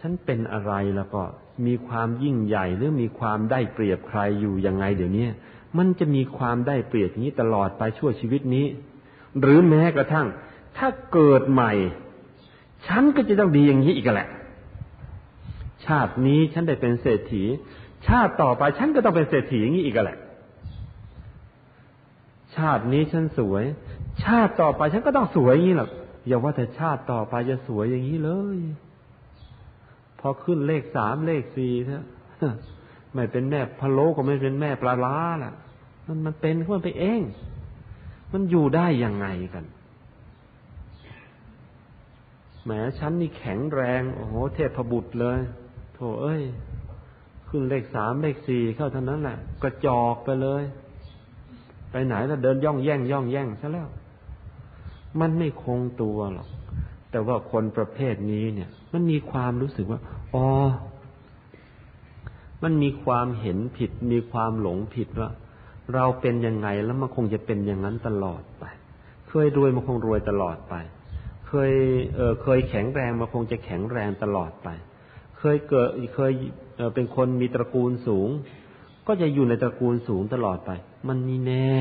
[0.00, 1.22] ฉันเป็นอะไรแล้วก็
[1.66, 5.26] มีความยิ่งใหญ่หรือมีความได้เปรียบใครอยู่ยังไง เดี๋ยวนี้
[5.78, 8.66] มันจะมีความได้เปรียบนี้ตลอดไปชั่วชีวิตนี้
[9.40, 10.26] หรือแม้กระทั่ง
[10.78, 11.72] ถ้าเกิดใหม่
[12.86, 14.28] ฉันก็จะต้องดีอย่างนี้อีกแหละ
[15.86, 17.44] ชาตินี้ฉันได้เป็นเศรษฐี
[18.08, 20.18] ชาติต่อไปฉันก็ต้องเป็นเศรษฐีอย่างนี้อีกแหละ
[22.56, 23.64] ชาตินี้ฉันสวย
[24.24, 25.90] ชาติต่อไปฉันก็ต้องสวยอย่างนี้หรอก
[26.26, 28.58] อย่าว่าแต่ชาติต่อไปจะสวยอย่างนี้เลย
[30.20, 32.04] พอขึ้นเลขสามเลขสี่เถอะ
[33.14, 35.52] ไม่เป็นแม่พะโล้ก็ไม่เป็นแม่ปลาล้าล่ะ
[36.06, 37.20] มันมันเป็นขึ้นไปเอง
[38.32, 39.64] มันอยู่ได้ยังไงกัน
[42.64, 45.38] แหมฉันนี่แข็งแรง โอ้โห เทพบุตรเลย
[45.94, 46.42] โถเอ้ย
[47.48, 50.62] ขึ้นเลขสามเลขสี่เข้าเท่านั้นแหละกระจอกไปเลย
[51.94, 53.88] ไปไหนแล้วเดินย่องแย่งย่องแย่งซะแล้ว
[55.20, 56.48] มันไม่คงตัวหรอก
[57.10, 60.00] แต่ว่าคนประเภทนี้เนี่ย มันมีความรู้สึกว่า
[60.34, 60.46] อ๋อ
[62.62, 65.30] มันมีความเห็นผิด มีความหลงผิดว่า
[65.94, 68.64] เราเป็นยังไงแล้วมันคงจะเป็นอย่างนั้นตลอดไป
[69.28, 70.74] เคยรวยมันคงรวยตลอดไป
[71.46, 71.72] เคย
[72.14, 74.68] เออเคยแข็งแรงมันคงจะแข็งแรงตลอดไป
[75.38, 76.32] เคยเกิดเคย
[76.76, 78.28] เเป็นคนมีตระกูลสูง
[79.06, 80.72] ก็จะอยู่ในตระกูลสูงตลอดไป
[81.08, 81.76] มันมีแน่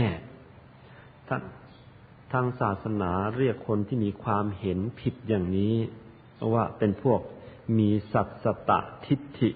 [2.31, 5.75] ทางศาสนาเรียกคนที่มีความเห็นผิดอย่างนี้
[6.53, 7.19] ว่าเป็นพวก
[7.77, 9.49] มีสัตสตะทิฏฐิ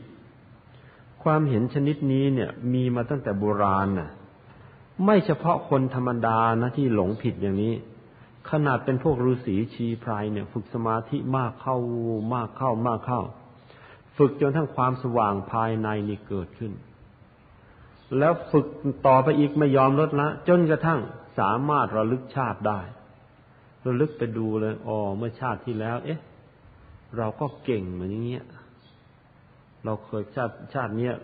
[1.24, 4.10] ความเห็นชนิดนี้เนี่ยมีมาตั้งแต่โบราณน่ะ
[5.06, 7.74] ไม่เฉพาะคนธรรมดานะที่หลงผิดอย่างนี้
[8.50, 11.78] ขนาดเป็นพวกฤาษีชีพรายเนี่ย ฝึกสมาธิมากเข้า
[12.34, 13.22] มากเข้ามากเข้า
[14.18, 16.72] ฝึกจนทั้งความสว่างภายในนี่เกิดขึ้น
[18.20, 18.66] แล้วฝึก
[19.08, 21.00] ต่อไปอีกไม่ยอมลดละ จนกระทั่ง
[21.40, 22.80] สามารถระลึกชาติได้
[23.86, 26.20] ระลึกไปดูเลยอ๋อเมื่อชาติที่แล้ว เอ๊ะ
[27.18, 28.46] เราก็เก่งเหมือนอย่างเงี้ย
[29.86, 31.16] เราเคยชาติชาติเนี้ย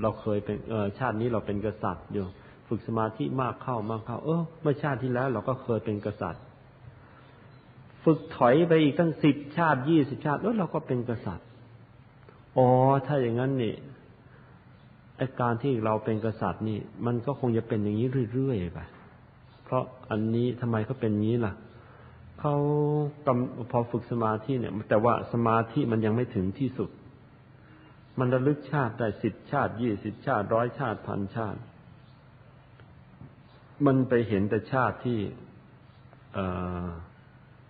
[0.00, 2.26] เราเคยเป็นเออชาตินี้เราเป็นกษัตริย์อยู่
[2.68, 6.42] ฝึกสมาธิมากเข้ามากเข้า เออเมื่อชาติที่แล้ว เราก็เคยเป็นกษัตริย์
[8.04, 11.46] ฝึกถอยไปอีกตั้งสิบชาติยี่สิบชาติแล้วเราก็เป็นกษัตริย์
[12.56, 12.68] อ๋อ
[13.06, 13.74] ถ้าอย่างนั้นนี่
[15.20, 18.80] ไอการที่เราเป็นกษัตริย์นี่ มันก็คงจะเป็นอย่างนี้เรื่อยๆไป
[19.64, 21.52] เพราะอันนี้ทำไมเขาเป็นงี้ล่ะ
[22.40, 22.54] เขา
[23.70, 26.90] พอฝึกสมาธิเนี่ย แต่ว่าสมาธิมันยังไม่ถึงที่สุด
[28.18, 31.60] มันระลึกชาติได้สิบชาติยี่สิบชาติร้อยชาติพันชาติ
[33.86, 35.18] มันไปเห็นแต่ชาติที่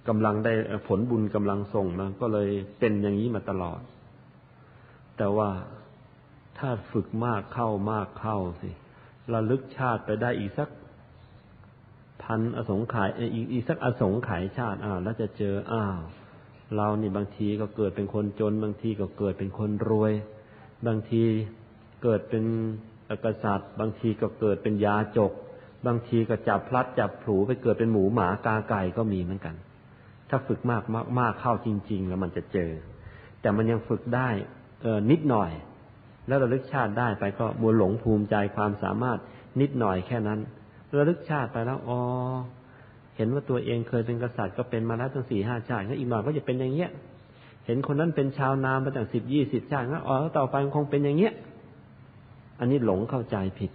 [0.08, 0.52] กำลังได้
[0.88, 3.80] ผลบุญกำลังส่งมาก็เลยเป็นอย่างนี้มาตลอด
[5.18, 5.48] แต่ว่า
[6.60, 8.70] ถ้าฝึกมากเข้ามากเข้าสิ
[9.32, 10.68] ระลึกชาติไปได้อีกสัก
[12.22, 16.00] พันอสงไขยอีกอีกสักอสงไขยชาติอ่าแล้วจะเจออ้าว
[16.76, 20.12] เรานี่บางทีก็เกิดเป็นคนจน บางทีก็เกิดเป็นคนรวย
[20.86, 21.22] บางที
[22.02, 22.44] เกิดเป็น
[23.24, 25.32] กษัตริย์ บางทีก็เกิดเป็นยาจก
[25.86, 29.54] บางทีก็จับพลัดจับผูไปเกิดเป็นหมูหมากาไก่ก็มีเหมือนกัน
[30.28, 32.70] ถ้าฝึกมากมากมากเข้าจริง ๆ แล้วมันจะเจอ
[33.40, 34.28] แต่มันยังฝึกได้
[34.82, 35.50] เออนิดหน่อย
[36.30, 39.18] แล้วระลึกชาติได้ไปก็บัวหลงภูมิใจความสามารถ
[39.60, 40.38] นิดหน่อยแค่นั้น
[40.96, 41.98] ระลึกชาติไปแล้วอ๋อ
[43.16, 46.90] เห็นว่าตัวเองเคยเป็นกษัตริย์ก็เป็นมาแล้วตั้งสี่ห้าชาติก็อีกหน่อยก็จะเป็นอย่างเงี้ย
[47.66, 51.32] เห็นคนนั้นเป็นชาวนามาตั้งสิบยี่สิบชาติก็อ๋อต่อไปคงเป็นอย่างเงี้ย
[52.60, 53.70] อันนี้หลงเข้าใจผิด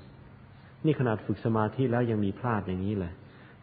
[0.85, 3.13] นี่ขนาดฝึกสมาธิแล้วยังมีพลาดอย่างนี้เลย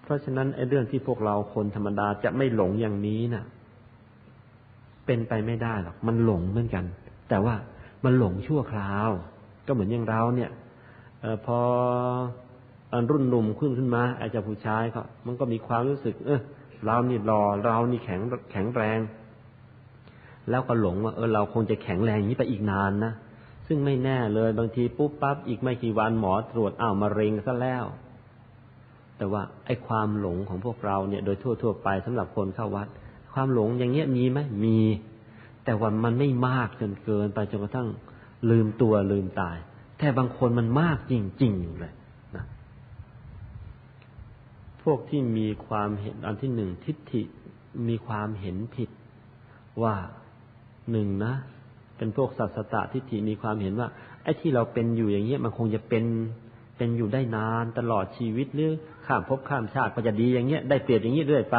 [0.03, 3.45] เพราะฉะนั้นไอ้เรื่องที่พวกเราคนธรรมดาจะไม่หลงอย่างนี้นะ่ะ
[5.07, 6.85] เป็นไปไม่ได้หรอกมันหลงเหมือนกัน
[7.29, 7.55] แต่ว่า
[8.05, 9.11] มันหลงชั่วคราว
[9.67, 10.51] ก็เหมือนอย่างเราเนี่ย
[11.23, 11.59] อพอ
[13.11, 16.41] รุ่นหนุ่มขึ้นขึ้นมา อาจจะผู้ชายก็มันก็มีความรู้สึก เออ
[16.85, 18.21] เรานี่รอเรานี่แข็ง
[18.53, 18.99] แข็งแรง
[20.51, 23.13] แล้วก็หลงว่าเออเราคงจะแข็งแรงอย่างนี้ไปอีกนานนะ
[23.67, 27.85] ซึ่งไม่แน่เลยบางทีปุ๊บปั๊บอีกไม่กี่วันหมอตรวจอ้าวมะเร็งซะแล้ว
[29.17, 32.89] แต่ว่าไอ้ความหลงของพวกเราเนี่ย โดยทั่วๆไปสำหรับคนเข้าวัด
[33.35, 34.79] ความหลงอย่างเงี้ยมีไหมมี
[35.65, 37.89] แต่ว่ามันไม่มากจนเกินไปจนกระทั่ง
[38.51, 39.57] ลืมตัวลืมตาย
[39.99, 41.93] แต่บางคนมันมากจริงๆเลย
[44.83, 47.23] พวกที่มีความเห็นอันที่หนึ่งทิฏฐิ
[47.89, 48.91] มีความเห็นผิด
[49.83, 49.95] ว่า
[50.91, 51.35] หนึ่งนะ
[51.97, 53.89] เป็นพวกสัตสตะทิฏฐิมีความเห็นว่า
[54.23, 56.05] ไอ้ที่เราเป็นอยู่อย่างเงี้ยมันคงจะเป็น
[56.77, 58.73] เป็นอยู่ได้นานตลอดชีวิตหรือ
[59.07, 61.57] ข้ามภพข้ามชาติก็จะดีอย่างเงี้ยได้เปรียบอย่างนี้เรื่อยไป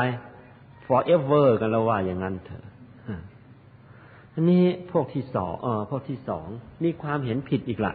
[0.85, 2.63] forever กันแล้วว่าอย่างนั้นเถอะ
[4.33, 6.45] อันนี้พวกที่สองเออพวกที่สอง
[6.83, 7.93] มีความเห็นผิดอีกละ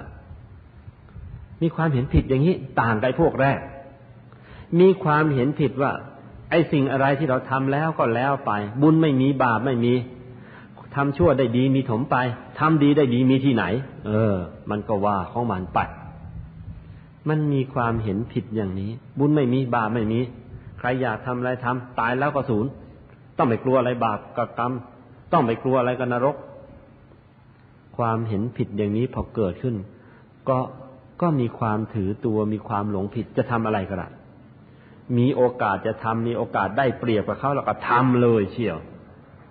[1.62, 3.59] มีความเห็นผิดอย่างนี้ต่างกับพวกแรก
[4.81, 5.92] มีความเห็นผิดว่า
[6.51, 9.94] ไอ้สิ่งอะไรที่เราทำแล้วก็แล้วไป บุญไม่มีบาปไม่มี
[10.96, 12.16] ทำชั่วได้ดีมีถมไป
[12.61, 13.64] ทำดีได้ดีมีที่ไหน
[14.07, 14.35] เออ
[14.70, 15.79] มันก็ว่าของมันไป
[17.29, 20.20] มันมีความเห็นผิดอย่างนี้ บุญไม่มีบาปไม่มี
[20.79, 22.70] ใครอยากทำอะไรทำตายแล้วก็ศูนย์
[23.37, 24.72] ต้องไม่กลัวอะไรบาปกับกรรม
[25.33, 26.37] ต้องไม่กลัวอะไรกับนรก
[27.97, 29.77] ความเห็นผิดอย่างนี้พอเกิดขึ้น
[30.49, 30.59] ก็
[31.23, 34.09] ก็มีความถือตัวมีความหลงผิดจะทำอะไรก็ได้
[35.19, 38.79] มีโอกาสจะทำมีโอกาสได้เปรียบกับเขาเราก็ทำเลยเชียว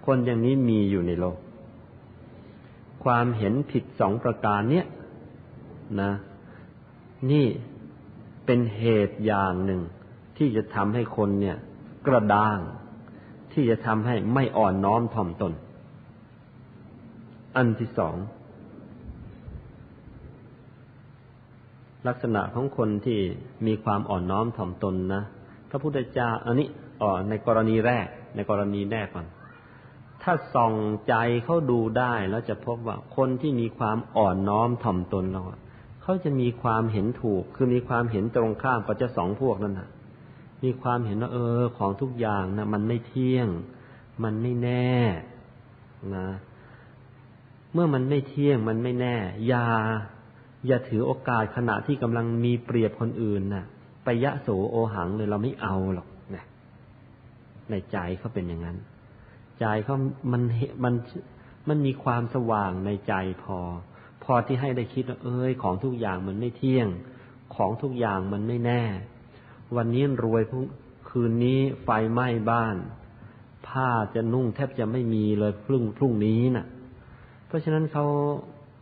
[0.05, 1.37] คนอย่างนี้มีอยู่ในโลก
[3.03, 4.85] ความเห็นผิดสองประการเนี้ย
[6.01, 6.11] นะ
[7.31, 7.45] นี่
[8.45, 9.81] เป็นเหตุอย่างหนึ่ง
[10.37, 11.57] ที่จะทำให้คนเนี่ย
[12.07, 12.59] กระด้าง
[13.53, 15.53] ที่จะทำให้ไม่อ่อนน้อมถ่อมตน
[17.57, 18.15] อันที่สอง
[22.07, 23.19] ลักษณะของคนที่
[23.67, 25.23] มีความอ่อนน้อมถ่อมตนนะ
[25.69, 26.67] พระพุทธเจ้าอันนี้
[27.01, 29.27] อ๋อในกรณีแรก ในกรณีแรกก่อน
[30.23, 30.73] ถ้าส่อง
[31.07, 31.13] ใจ
[31.45, 35.41] เขาดูได้แล้วจะพบว่าคนที่มีความอ่อนน้อมถ่อมตนเรา
[36.01, 39.89] เขาจะมีความเห็นถูก คือมีความเห็นตรงข้ามกับเจ้าสองพวกนั่นนะ
[40.63, 43.47] มีความเห็นว่าเออ ของทุกอย่างนะมันไม่เที่ยง
[44.23, 44.95] มันไม่แน่
[46.15, 46.27] นะ
[47.73, 49.15] เมื่อมันไม่เที่ยงมันไม่แน่
[49.47, 49.65] อย่า
[50.67, 53.65] อย่าถือโอกาสขณะที่กำลังมีเปรียบคนอื่นนะ่ะ
[54.03, 56.43] ไปยะโสโอหังเลยเราไม่เอาหรอกนะ
[57.69, 58.77] ในใจเขาเป็นอย่างนั้น
[59.59, 59.95] ใจเขา
[60.31, 60.41] มัน
[60.83, 60.93] มัน
[61.67, 63.59] มันมีความสว่างในใจพอ
[64.23, 66.87] พอที่ให้ได้คิดว่าเอ้ยของทุกอย่างมันไม่เที่ยง
[67.55, 68.83] ของทุกอย่างมันไม่แน่
[69.75, 70.65] วันนี้รวยพรุ่ง
[71.09, 72.75] คืนนี้ไฟไหม้บ้าน
[73.67, 76.65] ผ้าจะนุ่งแทบจะไม่มีเลยพรุ่งพรุ่งนี้นะ่ะ
[77.47, 78.05] เพราะฉะนั้นเขา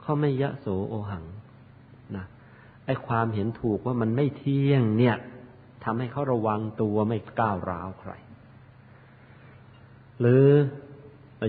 [0.01, 1.25] เขาไม่ยะโสโอหัง
[2.15, 2.25] นะ
[2.86, 5.15] ไอ้ความเห็นถูกว่ามันไม่เที่ยงเนี่ย
[5.84, 8.12] ทำให้เขาระวังตัวไม่ก้าวร้าวใคร
[10.19, 10.45] หรือ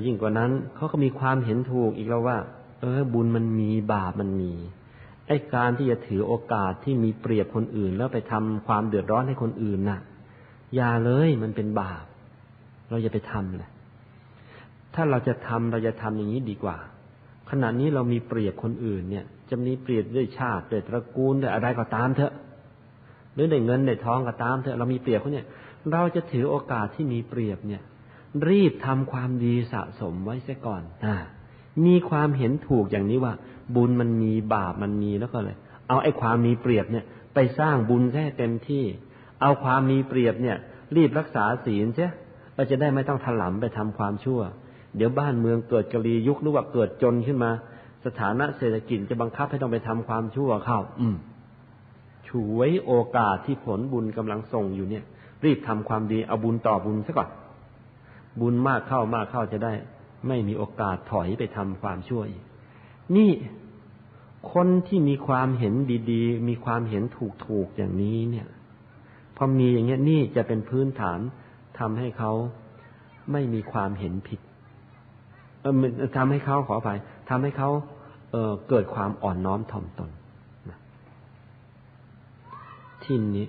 [0.06, 2.38] ยิ่งกว่านั้นเขาก็มีความเห็นถูกอีกแล้วว่า
[2.80, 4.52] เออ บุญมันมีบาปมันมี
[5.26, 10.00] ไอ้การที่จะถือโอกาสที่มีเปรียบคนอื่น แล้วไปทำความเดือดร้อนให้คนอื่นน่ะ
[10.74, 12.04] อย่าเลยมันเป็นบาป
[12.88, 13.70] เราอย่าไปทำเลย
[14.94, 16.76] ถ้าเราจะทำเราจะทำอย่างนี้ดีกว่า
[17.50, 22.32] ขณะนี้เรามีเปรียบคนอื่นเนี่ย จะมีเปรียบด้วยชาติด้วยตระกูลด้วยอะไรก็ตามเถอะ
[23.34, 25.46] หรือได้เงินได้ทองก็ตามเถอะเรามีเปรียบเขาเนี่ย
[25.92, 27.82] เราจะถือโอกาสที่มีเปรียบเนี่ย
[28.48, 31.16] รีบทำความดีสะสมไว้เสียก่อนอ่า
[31.86, 33.34] มีความเห็นถูกอย่างนี้ว่า
[33.74, 35.56] บุญมันมีบาปมันมีแล้วก็เลย
[35.88, 37.04] เอาไอ้ความมีเปรียบเนี่ย
[37.34, 38.84] ไปสร้างบุญแค่เต็มที่
[39.42, 40.56] เอาความมีเปรียบเนี่ย
[40.96, 42.10] รีบรักษาศีลเสีย
[42.54, 44.40] เราจะได้ไม่ต้องถลำไปทำความชั่ว
[44.96, 47.50] เดี๋ยวบ้านเมืองเกิดกรียุคหรือว่าเกิดจนขึ้นมา
[48.06, 51.16] สถานะเศรษฐกิจจะบังคับให้ต้องไปทำความชั่วเข้า อืม
[52.28, 55.04] ฉวยโอกาสที่ผลบุญกำลังส่งอยู่เนี่ย
[55.44, 57.28] รีบทำความดีเอาบุญต่อบุญซะก่อน
[58.40, 59.72] บุญมากเข้ามากเข้าจะได้
[60.28, 62.42] ไม่มีโอกาสถอยไปทำความชั่วอีก
[63.16, 63.30] นี่
[64.52, 65.74] คนที่มีความเห็น
[66.12, 67.02] ดีๆ มีความเห็น
[67.46, 68.46] ถูกๆอย่างนี้เนี่ย
[69.36, 71.18] พอมีอย่างเงี้ยนี่จะเป็นพื้นฐาน
[71.78, 72.32] ทำให้เขา
[73.32, 74.55] ไม่มีความเห็นผิดเอ
[76.16, 76.90] ทำให้เขาขอไป
[77.30, 77.70] ทำให้เขา
[78.30, 80.10] เเกิดความอ่อนน้อมถ่อมตน
[80.70, 80.78] นะ
[83.04, 83.46] ที่นี้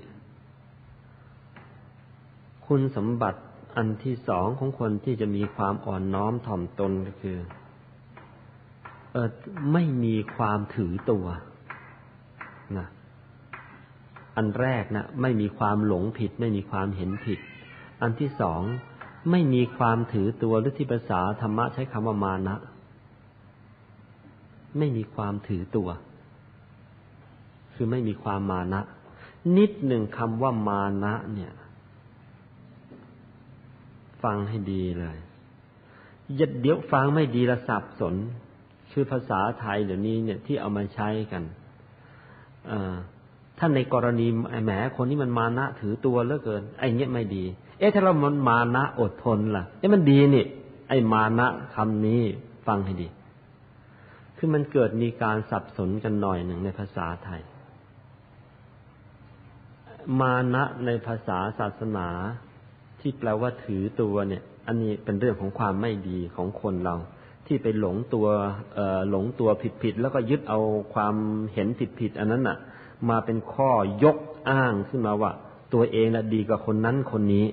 [2.67, 3.39] คุณสมบัติ
[3.75, 7.37] อันที่สองของคนที่จะมีความอ่อนน้อมถ่อมตนก็คือ
[9.11, 9.29] เออ
[9.73, 11.25] ไม่มีความถือตัว
[12.77, 12.87] นะ
[14.35, 17.39] อันแรกนะไม่มีความหลงผิด ไม่มีความเห็นผิด
[18.01, 18.61] อันที่สอง
[19.31, 22.55] ไม่มีความถือตัวหรือที่ภาษาธรรมะใช้คำว่ามานะ
[24.77, 25.89] ไม่มีความถือตัว
[27.73, 28.81] คือไม่มีความมานะ
[29.57, 31.53] นิดหนึ่งคำว่ามานะเนี่ย
[34.23, 35.17] ฟังให้ดีเลย
[36.35, 38.15] อย่าเดี๋ยวฟังไม่ดีละสับสน
[38.91, 41.43] คือภาษาไทยเดี๋ยวนี้เนี่ยที่เอามาใช้กัน
[43.59, 44.27] ท่านในกรณี
[44.63, 47.45] แหมคนนี้มันมานะถือตัวเหลือเกิน ไอ้เนี้ยไม่ดี
[47.79, 50.45] เอ๊ะถ้าเรามันมานะอดทนล่ะเอ๊ะมันดีนี่
[50.89, 52.21] ไอ้มานะคำนี้
[52.67, 53.07] ฟังให้ดี
[54.37, 57.41] คือมันเกิดมีการสับสนกันหน่อยหนึ่งในภาษาไทย
[60.19, 62.07] มานะในภาษาศาสนา
[62.99, 66.95] ที่แปลว่าถือตัวเนี่ย อันนี้เป็นเรื่องของความไม่ดีของคนเรา
[67.47, 68.27] ที่ไปหลงตัว
[69.09, 69.49] หลงตัว
[69.83, 70.59] ผิดๆแล้วก็ยึดเอา
[70.93, 71.15] ความ
[71.53, 71.67] เห็น
[71.99, 72.57] ผิดๆอันนั้นน่ะ
[73.09, 73.69] มาเป็นข้อ
[74.03, 74.17] ยก
[74.49, 75.31] อ้างขึ้นมาว่า
[75.73, 77.45] ตัวเองน่ะดีกว่าคนนั้นคนนี้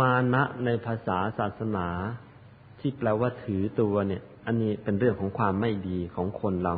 [0.00, 1.88] มานะในภาษาศาสนา
[2.80, 6.74] ที่แปลว่าถือตัวเนี่ย อันนี้เป็นเรื่องของความไม่ดีของคนเรา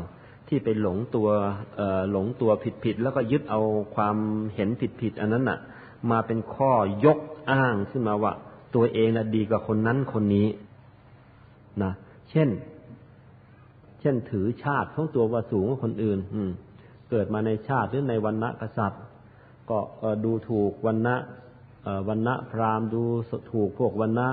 [0.49, 1.29] ที่ไปหลงตัว
[2.12, 2.51] หลงตัว
[2.85, 3.61] ผิดๆแล้วก็ยึดเอา
[3.94, 4.16] ความ
[4.55, 4.68] เห็น
[5.01, 5.59] ผิดๆอันนั้นน่ะ
[6.11, 6.73] มาเป็นข้อ
[7.05, 7.18] ยก
[7.51, 8.33] อ้างขึ้นมาว่า
[8.75, 10.49] ตัวเองน่ะดีกว่าคนนั้นคนนี้
[11.83, 11.92] นะ
[12.31, 12.49] เช่น
[14.01, 16.51] เช่นถือชาติของตัวว่าสูงกว่าคนอื่น อืม
[17.11, 19.03] เกิดมาในชาติหรือในวันณะกษัตริย์
[19.71, 19.79] ก็
[20.25, 21.14] ดูถูกวันณะ
[22.09, 23.03] วันณะพราหมณ์ดู
[23.53, 24.29] ถูกพวกวันณะ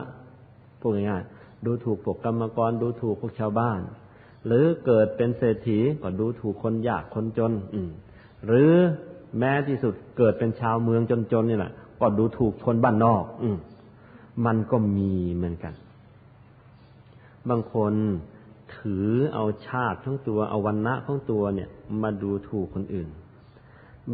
[0.81, 3.79] พวกง่ายๆดูถูกพวกกรรมกร ดูถูกพวกชาวบ้าน
[4.45, 7.81] หรือเกิดเป็นเศรษฐีก็ดูถูกคนยากคนจน อื
[8.45, 8.71] หรือ
[9.37, 13.57] แม้ที่สุดเกิดเป็นชาวเมืองจนๆนี่แหละก็ดูถูกคนบ้านนอก อืม
[14.45, 15.73] มันก็มีเหมือนกัน
[17.49, 17.93] บางคน
[18.77, 21.69] ถือเอาชาติทั้งตัวเอาวันณะของตัวเนี่ย
[22.01, 23.09] มาดูถูกคนอื่น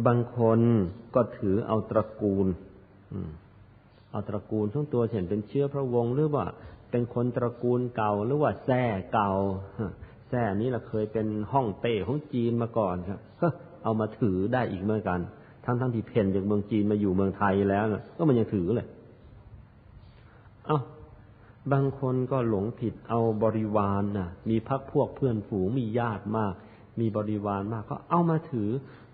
[0.06, 0.58] บางคน
[1.14, 2.46] ก็ถือเอาตระกูล
[4.10, 6.46] เอาตระกูลทั้งตัวเห็นเป็นเชื้อพระวงศ์หรือว่า
[6.90, 9.30] เป็นคนตระกูลเก่าหรือว่าแท่เก่า
[10.30, 13.20] แท่นี้เราเคยเป็นห้องเต้ของจีนมาก่อนครับ
[13.84, 15.20] เอามาถือได้อีกเหมือนกัน
[15.64, 17.84] ทั้งทั้งที่เพ่นจากเมืองจีนมาอยู่เมืองไทยแล้ว
[18.16, 18.86] ก็มันยังถือเลย
[20.66, 20.80] เอา้า
[21.72, 26.54] บางคนก็หลงผิดเอาบริวารน่ะมีพักพวกเพื่อนฝูงมีญาติมาก
[27.00, 28.68] มีบริวารมาก ก็เอามาถือ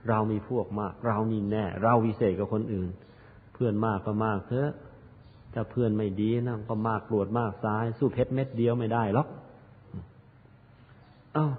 [0.08, 2.88] เรามีพวกมาก เรามีแน่ เราวิเศษกว่าคนอื่น
[3.58, 4.70] พื่อนมากก็มากเถอะ
[5.54, 9.28] ถ้าเพื่อนไม่ดีนะก็มากกรวดมากซ้าย สู้เพชรเม็ดเดียวไม่ได้หรอก
[11.36, 11.52] อ้าว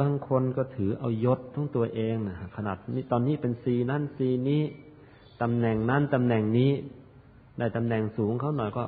[0.00, 4.62] บางคนก็ถือเอายศทั้งตัวเองนะขนาดนี้ตอนนี้เป็นซีนั่นซีนี้
[5.42, 6.72] ตำแหน่งนั้นตำแหน่งนี้
[7.58, 8.84] ได้ตำแหน่งสูงเขาหน่อยก็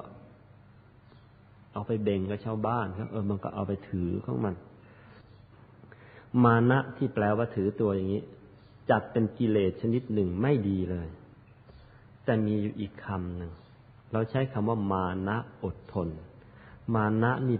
[1.73, 4.55] เอาไปเบ่งกับชาวบ้านครับเออมันก็เอาไปถือของมัน
[6.45, 8.23] มานะที่แปลว่าถือตัวอย่างนี้
[8.91, 11.09] จัดเป็นกิเลสชนิดหนึ่งไม่ดีเลย
[12.25, 13.53] แต่มีอยู่อีกคำหนึ่ง
[14.13, 16.09] เราใช้คำว่ามานะอดทน
[16.95, 17.59] มานะนี่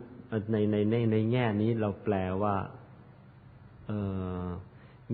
[0.53, 2.57] ในในในในแง่นี้เราแปลว่า
[3.87, 3.91] เอ
[4.45, 4.47] อ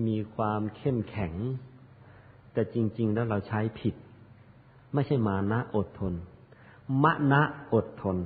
[0.07, 1.33] มีความเข้มแข็ง
[2.53, 3.95] แต่จริง ๆ แล้วเราใช้ผิด
[4.93, 6.13] ไม่ใช่มานะอดทน
[7.03, 7.41] มะนะ
[7.73, 8.17] อดทน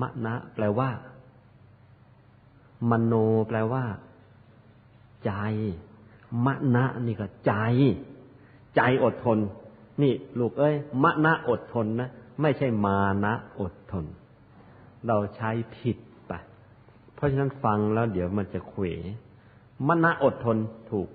[0.00, 0.90] มะนะแปลว่า
[2.90, 3.14] มโน
[3.48, 3.84] แปลว่า
[5.24, 5.32] ใจ
[6.44, 7.52] มะนะนี่ก็ใจ
[8.76, 9.38] ใจอดทน
[10.02, 12.10] นี่ลูกเอ้ยมะนะอดทนนะ
[12.42, 14.04] ไม่ใช่มานะอดทน
[15.06, 16.32] เราใช้ผิดไป
[17.14, 18.84] เพราะฉะนั้นฟังแล้วเดี๋ยวมันจะเขว
[19.86, 20.56] มณะอดทน
[20.90, 21.08] ถูก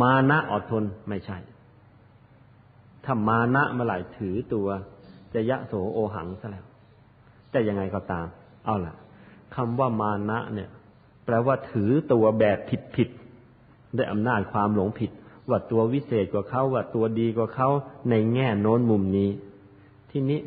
[0.00, 1.38] มานะอดทนไม่ใช่
[3.04, 4.68] ถ้ามานะเมื่อไหร่ถือตัว
[5.34, 6.66] จะยะโสโอหังซะแล้ว
[7.50, 8.26] แต่ยังไงก็ตาม
[8.64, 8.94] เอาล่ะ
[9.54, 10.70] คำว่ามานะเนี่ย
[11.24, 13.08] แปลว่าถือตัวแบบผิดผิด
[13.96, 15.10] ด้วยอำนาจความหลงผิด
[15.50, 17.68] ว่าตัววิเศษกว่าเขาว่าตัวดีกว่าเขา
[18.10, 19.30] ในแง่โน้นมุมนี้
[20.10, 20.40] ที่นี้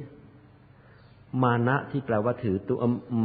[1.44, 2.78] มานะที่แปลว่าถือตัว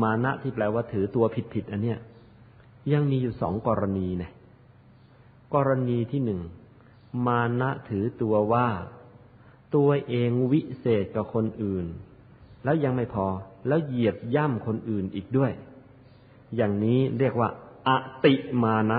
[0.03, 1.99] มานะที่แปลว่าถือตัวผิดผิดอันเนี้ย
[2.93, 4.31] ยังมีอยู่สองกรณีนะ
[5.55, 6.41] กรณีที่หนึ่ง
[7.27, 8.68] มานะถือตัวว่า
[9.75, 11.87] ตัวเองวิเศษกว่าคนอื่น
[12.64, 13.27] แล้วยังไม่พอ
[13.66, 15.53] แล้วเหยียบย่ำคนอื่นอีกด้วย
[16.57, 17.49] อย่างนี้เรียกว่า
[17.89, 17.91] อ
[18.25, 18.99] ติมานะ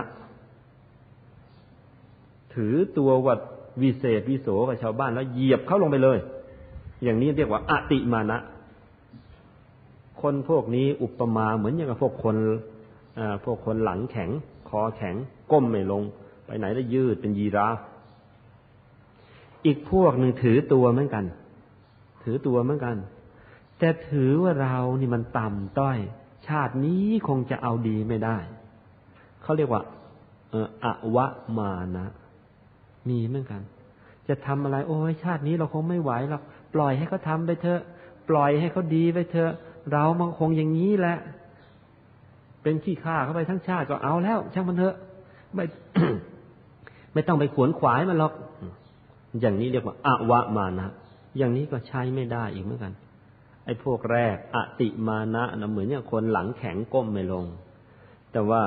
[2.56, 3.40] ถือตัววัด
[3.82, 6.18] วิเศษวิโสกับชาวบ้านแล้วเหยียบเข้าลงไปเลย
[7.04, 8.40] อย่างนี้เรียกว่าอติมานะ
[10.22, 12.36] คนพวกนี้อุปมาเหมือนอย่างกับพวกคน
[13.46, 14.30] พวกคนหลังแข็ง
[14.70, 15.16] คอแข็ง
[15.52, 16.04] ก้มไม่ลง
[16.46, 17.78] ไปไหนแล้วยืดเป็นยีราฟ
[19.66, 21.26] อีกพวกหนึ่งถือตัวเหมือนกัน
[22.24, 22.98] ถือตัวเหมือนกัน
[23.80, 25.98] แต่ถือว่าเรานี่มันต่ำต้อย
[26.48, 28.38] ชาตินี้คงจะเอาดีไม่ได้
[29.42, 29.82] เขาเรียกว่า
[30.54, 31.26] อออวะ
[31.60, 32.08] มานะ
[33.10, 33.62] มีเหมือนกัน
[34.28, 36.42] จะทำอะไร โอ้ยชาตินี้เราคงไม่ไหวหรอก
[36.74, 37.82] ปล่อยให้เขาทาไปเถอะ
[38.30, 39.52] ปล่อยให้เขาดีไปเถอะ
[39.92, 41.18] เรามันคงอย่างนี้แหละ
[42.64, 44.96] เป็นขี้ข้าเข้าไปทั้งชาติก็เอาแล้ว ช่างมันเถอะ
[45.54, 45.64] ไม่
[47.14, 48.34] ไม่ต้องไปขวนขวายมันหรอก
[49.42, 50.88] อย่างนี้เรียกว่าอาวะมานะ
[51.38, 52.94] อย่างนี้ก็ใช้ไม่ได้อีกเหมือนกัน
[53.66, 57.46] ไอ้พวกแรกอติมานะนะเหมือนอย่างคนหลังแข็งก้มไม่ลง
[58.32, 58.62] แต่ว่า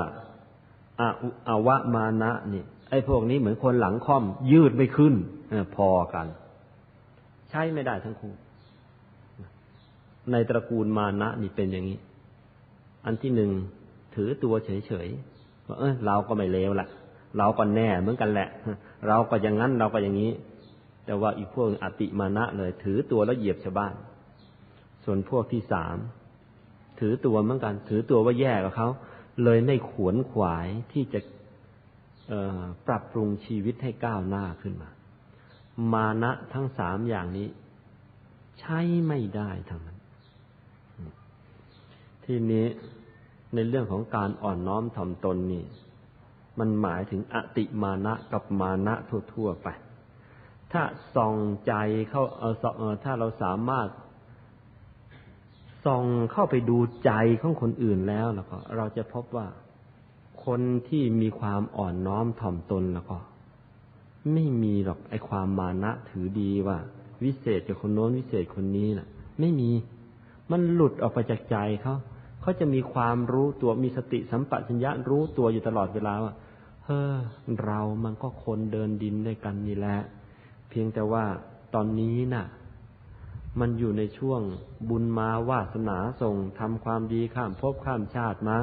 [1.48, 5.14] อาวะมานะเนี่ย ไอ้พวกนี้เหมือนคนหลังค่อม ยืดไม่ขึ้น
[5.76, 6.26] พอกัน
[7.50, 8.32] ใช้ไม่ได้ทั้งคู่
[10.32, 11.98] ในตระกูลมานะนี่เป็นอย่างนี้
[13.04, 13.50] อันที่หนึ่ง
[14.14, 16.88] ถือตัวเฉยๆว่าเออเราก็ไม่เลวละ
[17.38, 18.48] เราก็แน่เหมือนกันแหละ
[19.08, 20.32] เราก็อย่างนั้นเราก็อย่างนี้
[21.06, 23.94] แต่ว่าอีกพวกอติมานะเลย ถือตัวแล้วเหยียบชาวบ้าน
[25.04, 25.96] ส่วนพวกที่สาม
[27.00, 28.88] ถือตัวเหมือนกัน ถือตัวว่าแย่กับเขา
[29.44, 31.20] เลยไม่ขวนขวายที่จะ
[32.86, 34.90] ปรับปรุงชีวิตให้ก้าวหน้าขึ้นมา
[35.92, 37.48] มานะทั้งสามอย่างนี้
[38.60, 39.98] ใช้ไม่ได้ทั้งนั้น
[42.24, 42.66] ทีนี้
[43.54, 45.64] ในเรื่องของการอ่อนน้อมถ่อมตนนี่
[46.58, 48.94] มันหมายถึงอติมานะกับมานะ
[49.32, 49.68] ทั่วๆไป
[50.72, 50.82] ถ้า
[51.16, 51.74] ส่องใจ
[52.10, 52.42] เข้าเอ
[52.92, 53.88] อถ้าเราสามารถ
[55.84, 59.46] ส่องเข้าไปดูใจของคนอื่นแล้วแล้วก็ เราจะพบว่า
[60.48, 63.16] คนที่มีความอ่อนน้อมถ่อมตนแล้วก็
[64.32, 66.76] ไม่มีหรอกไอความมานะถือดีว่า
[67.24, 69.08] วิเศษกับคนโน้นวิเศษคนนี้น่ะ
[69.40, 69.70] ไม่มี
[70.50, 71.96] มันหลุดออกไปจากใจเขา
[72.40, 76.32] เขาจะมีความรู้ตัวมีสติสัมปชัญญะรู้ตัวอยู่ตลอดเวลาว่า
[76.84, 77.16] เฮ้อ
[77.64, 79.96] เรามันก็คนเดินดินด้วยกันนี่แหละ
[80.68, 81.24] เพียงแต่ว่า
[81.74, 82.44] ตอนนี้น่ะ
[83.60, 84.40] มันอยู่ในช่วง
[84.88, 88.56] บุญมาวาสนาส่งทำความดีข้ามภพข้ามชาติมา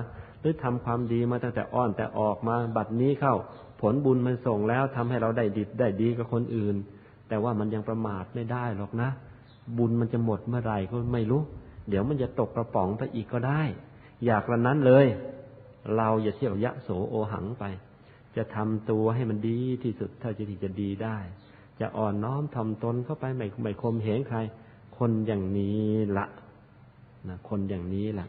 [0.46, 3.36] รือทำความดีมาตั้งแต่อ้อนแต่ออกมาบัดนี้เข้า
[3.82, 6.76] ผลบุญมันส่งแล้วทำให้เราได้ดีได้ดีกับคนอื่น
[7.30, 9.10] แต่ว่ามันยังประมาทไม่ได้หรอกนะ
[9.78, 11.42] บุญมันจะหมดเมื่อไหร่ก็ไม่รู้
[11.90, 13.62] เดี๋ยวมันจะตกกระป๋องไปอีกก็ได้
[14.26, 15.06] อยากละนั้นเลย
[15.98, 17.64] เราอย่าเที่ยวยะโสโอหังไป
[18.36, 21.18] จะทำตัวให้มันดีที่สุดเท่าที่จะดีได้
[21.80, 24.38] จะอ่อนน้อมทำตนเข้าไปไม่ไม่คมเหงใคร
[24.98, 25.86] คนอย่างนี้
[26.18, 26.26] ละ
[27.28, 28.28] นะคนอย่างนี้แหละ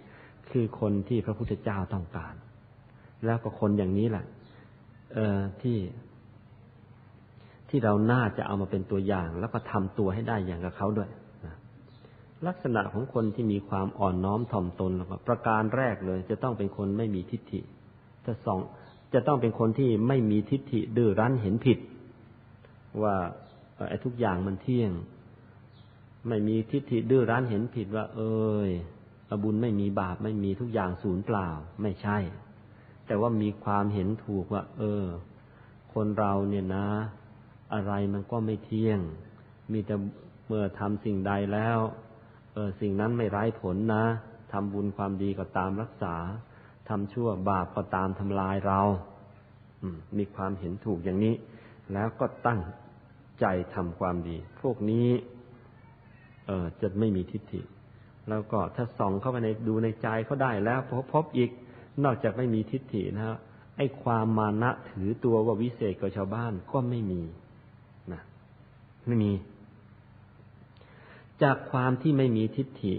[0.51, 2.35] คือคนที่พระพุทธเจ้าต้องการ
[3.25, 4.25] แล้วก็คนอย่างนี้แหละ
[5.15, 5.79] เออที่
[7.69, 11.11] ที่เราน่าจะเอามาเป็นตัวอย่าง แล้วก็ทำตัวให้ได้อย่างกับเขาด้วย
[11.47, 11.55] นะ
[12.47, 17.61] ลักษณะของคนที่มีความอ่อนน้อมถ่อมตนแล้วก็ประการแรกเลย จะต้องเป็นคนไม่มีทิฏฐิ
[18.25, 18.59] ถ้าสอง
[19.15, 21.79] จะต้องเป็นคนที่ไม่มีทิฏฐิดื้อรั้นเห็นผิด
[23.03, 23.15] ว่า
[23.89, 24.93] ไอ้ทุกอย่างมันเที่ยง
[26.29, 28.71] ไม่มีทิฏฐิดื้อรั้นเห็นผิดว่า เอ้ย
[29.43, 31.49] บุญไม่มีบาปไม่มีทุกอย่างศูนย์เปล่า
[31.83, 32.19] ไม่ใช่
[33.07, 35.05] แต่ว่ามีความเห็นถูกว่า เออ
[35.95, 36.89] คนเราเนี่ยนะ
[37.75, 39.01] อะไรมันก็ไม่เที่ยง
[39.73, 39.95] มีแต่
[40.47, 41.79] เมื่อทำสิ่งใดแล้ว
[42.53, 44.05] เออสิ่งนั้นไม่ไร้ผลนะ
[44.53, 46.17] ทำบุญความดีก็ตามรักษา
[46.89, 48.81] ทำชั่วบาปก็ตามทำลายเรา
[50.19, 51.35] มีความเห็นถูกอย่างนี้
[51.93, 52.61] แล้วก็ตั้ง
[53.41, 55.09] ใจทำความดี พวกนี้
[56.47, 57.61] เออจะไม่มีทิฏฐิ
[58.29, 61.51] แล้วก็ถ้าส่องเข้าไปในดูในใจเขาได้แล้วพบพบอีก
[62.05, 63.37] นอกจากไม่มีทิฏฐินะฮะ
[63.77, 67.23] ไอ้ความมานะถือตัวว่าวิเศษกว่าชาวบ้านก็ไม่มี
[68.13, 68.23] นะ
[69.07, 69.33] ไม่มี
[71.43, 72.95] จากความที่ไม่มีทิฏฐิ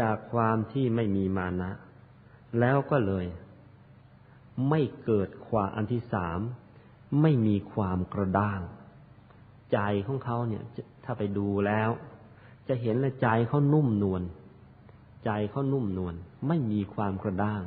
[0.00, 1.70] จากความที่ไม่มีมานะ
[2.60, 3.26] แล้วก็เลย
[4.68, 6.40] ไม่เกิดความอันที่สาม
[7.22, 8.60] ไม่มีความกระด้าง
[9.72, 10.62] ใจของเขาเนี่ย
[11.04, 11.90] ถ้าไปดูแล้ว
[12.70, 14.22] จะเห็นเลยใจเขานุ่มนวล
[15.24, 16.14] ใจเขานุ่มนวล
[16.48, 17.62] ไม่มีความกระด้าง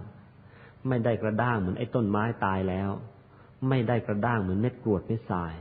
[0.87, 2.89] ไม่ได้กระด้างเหมือนไอ้ต้นไม้ตายแล้ว
[3.69, 5.53] ไม่ได้กระด้างเหมือนเม็ดกรวดเม็ดทราย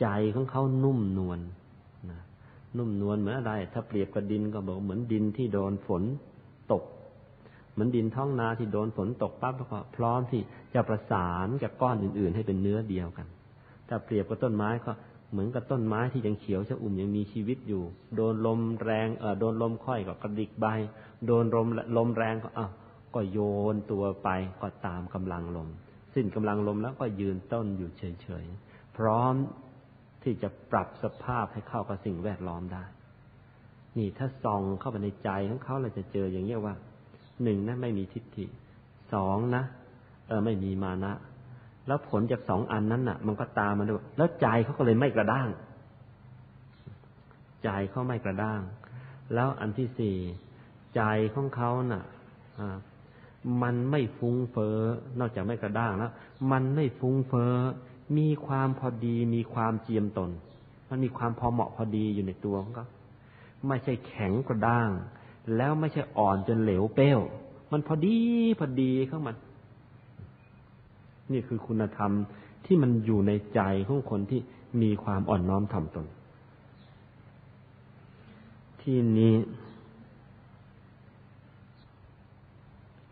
[0.00, 1.38] ใจของเขานุ่มนวล
[2.08, 2.10] น,
[2.76, 6.02] นุ่มนวลเหมือนอะไร ถ้าเปรียบกับดินก็บอกเหมือนดินที่โดนฝน
[6.72, 6.82] ตก
[7.72, 10.42] เหมือนดินท้องนาที่โดนฝนตกปั๊บแล้วก็พร้อมที่
[10.74, 13.26] จะประสานกับก้อนอื่น ๆ ให้เป็นเนื้อเดียวกัน
[13.88, 14.92] ถ้าเปรียบกับต้นไม้ก็
[15.32, 17.82] เหมือนกับต้นไม้ที่ยังเขียวชะอุ่มยังมีชีวิตอยู่
[18.16, 20.66] โดนลมแรงเออโดนลมค่อยก็กระดิกใบ
[21.26, 22.72] โดนลมลมแรงก็อ้าว
[23.14, 23.38] ก็โย
[23.74, 24.28] นตัวไป
[24.62, 25.68] ก็ตามกำลังลม
[26.14, 29.34] สิ้นกำลังลมแล้วก็ยืนต้นอยู่เฉยๆพร้อม
[30.22, 32.84] ที่จะปรับสภาพให้เข้ากับสิ่งแวดล้อมได้
[33.98, 36.74] นี่ถ้าส่องเข้าไปในใจของเขาเราจะเจออย่างเงี้ยว่า
[37.42, 38.46] หนึ่งนะไม่มีทิฏฐิ
[39.14, 39.64] สองนะ
[40.28, 41.12] เออไม่มีมานะ
[41.86, 45.48] แล้วผลจากสองอันนั้นน่ะ มันก็ตามมาด้วยแล้วใจเขาก็เลยไม่กระด้าง
[47.64, 48.60] ใจเขาไม่กระด้าง
[49.34, 50.16] แล้วอันที่สี่
[50.96, 51.02] ใจ
[51.34, 52.02] ของเขาน่ะ
[53.62, 54.76] มันไม่ฟุ้งเฟอ้อ
[55.20, 56.12] นอกจากไม่กระด้างแล้ว
[56.52, 57.52] มันไม่ฟุ้งเฟอ้อ
[58.18, 60.30] มีความพอดีมีความเจียมตน
[60.90, 62.86] มันมีความพอเหมาะพอดีอยู่ในตัวของเขา
[63.68, 64.90] ไม่ใช่แข็งกระด้าง
[65.56, 67.18] แล้วไม่ใช่อ่อนจนเหลวเป้ว
[67.72, 68.18] มันพอดี
[68.58, 69.36] พอดีเข้ามัน
[71.32, 72.12] นี่คือคุณธรรม
[72.66, 74.40] ที่มันอยู่ในใจของคนที่
[74.82, 76.06] มีความอ่อนน้อมถ่อมตน
[78.82, 79.34] ที่นี้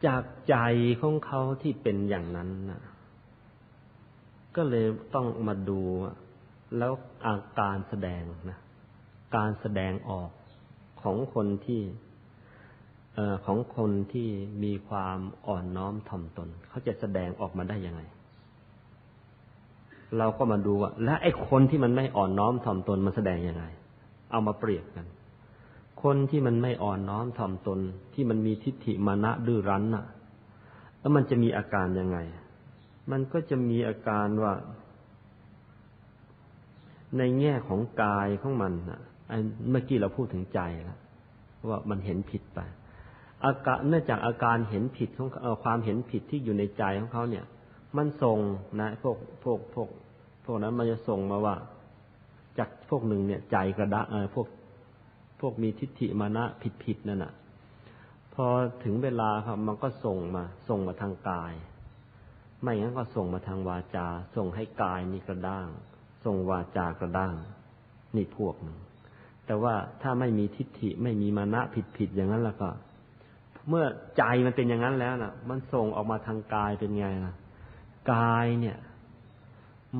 [0.07, 0.57] จากใจ
[1.01, 2.83] ของเขาที่เป็นอย่างนั้นนะ
[4.57, 5.81] ก็เลยต้องมาดู
[6.79, 6.93] แล้ว
[7.27, 8.59] อาการแสดงนะ
[9.37, 10.31] การแสดงออก
[11.03, 11.81] ของคนที่
[13.45, 14.29] ของคนที่
[14.65, 18.01] มีความอ่อนน้อมถ่อมตน เขาจะแสดงออกมาได้ยังไง
[20.19, 23.65] เราก็มาดูว่าและไอ้คนที่มันไม่อ่อนน้อมถ่อมตนมันแสดงยังไง
[24.31, 25.07] เอามาเปรียบกัน
[26.03, 27.81] คนที่มันไม่อ่อนน้อมถ่อมตน
[28.15, 30.05] ที่มันมีทิฏฐิมานะดื้อรั้นน่ะ
[31.01, 32.19] แล้วมันจะมีอาการยังไง
[33.11, 34.55] มันก็จะมีอาการว่า
[37.19, 39.01] ในแง่ของกายของมันน่ะ
[39.71, 40.99] เมื่อกี้เราพูดถึงใจแล้ว
[41.69, 42.61] ว่ามันเห็นผิดไป
[43.45, 45.28] อาการเนื่องจากอาการเห็นผิดของ
[45.64, 47.45] ความเห็นผิดที่อยู่ในใจของเขาเนี่ย
[47.97, 48.38] มันส่ง
[48.80, 49.88] นะพวกพวกพวก
[50.45, 51.57] พวกนั้นมันจะส่งมาว่า
[52.59, 54.47] จากพวกหนึ่งเนี่ยใจกระดะเออพวก
[55.41, 57.32] พวกมีทิฏฐิมานะผิดผิดนั่นน่ะ
[58.34, 58.47] พอ
[58.84, 61.53] ถึงเวลาครับมันก็ส่งมาส่งมาทางกาย
[62.62, 65.68] ไม่งั้นก็ส่งมาทางวาจา ส่งให้กายนี่กระด้าง
[66.24, 67.34] ส่งวาจากระด้าง
[68.16, 68.78] นี่พวกหนึ่ง
[69.47, 72.68] แต่ว่าถ้าไม่มีทิฏฐิไม่มีมานะผิดผิดอย่างนั้นแล้วก็
[73.71, 73.87] เมื่อ
[74.18, 77.35] ใจมันเป็นอย่างนั้นแล้วนะ่ะ มันส่งออกมาทางกายเป็นไงล่ะ
[78.12, 78.77] กายเนี่ย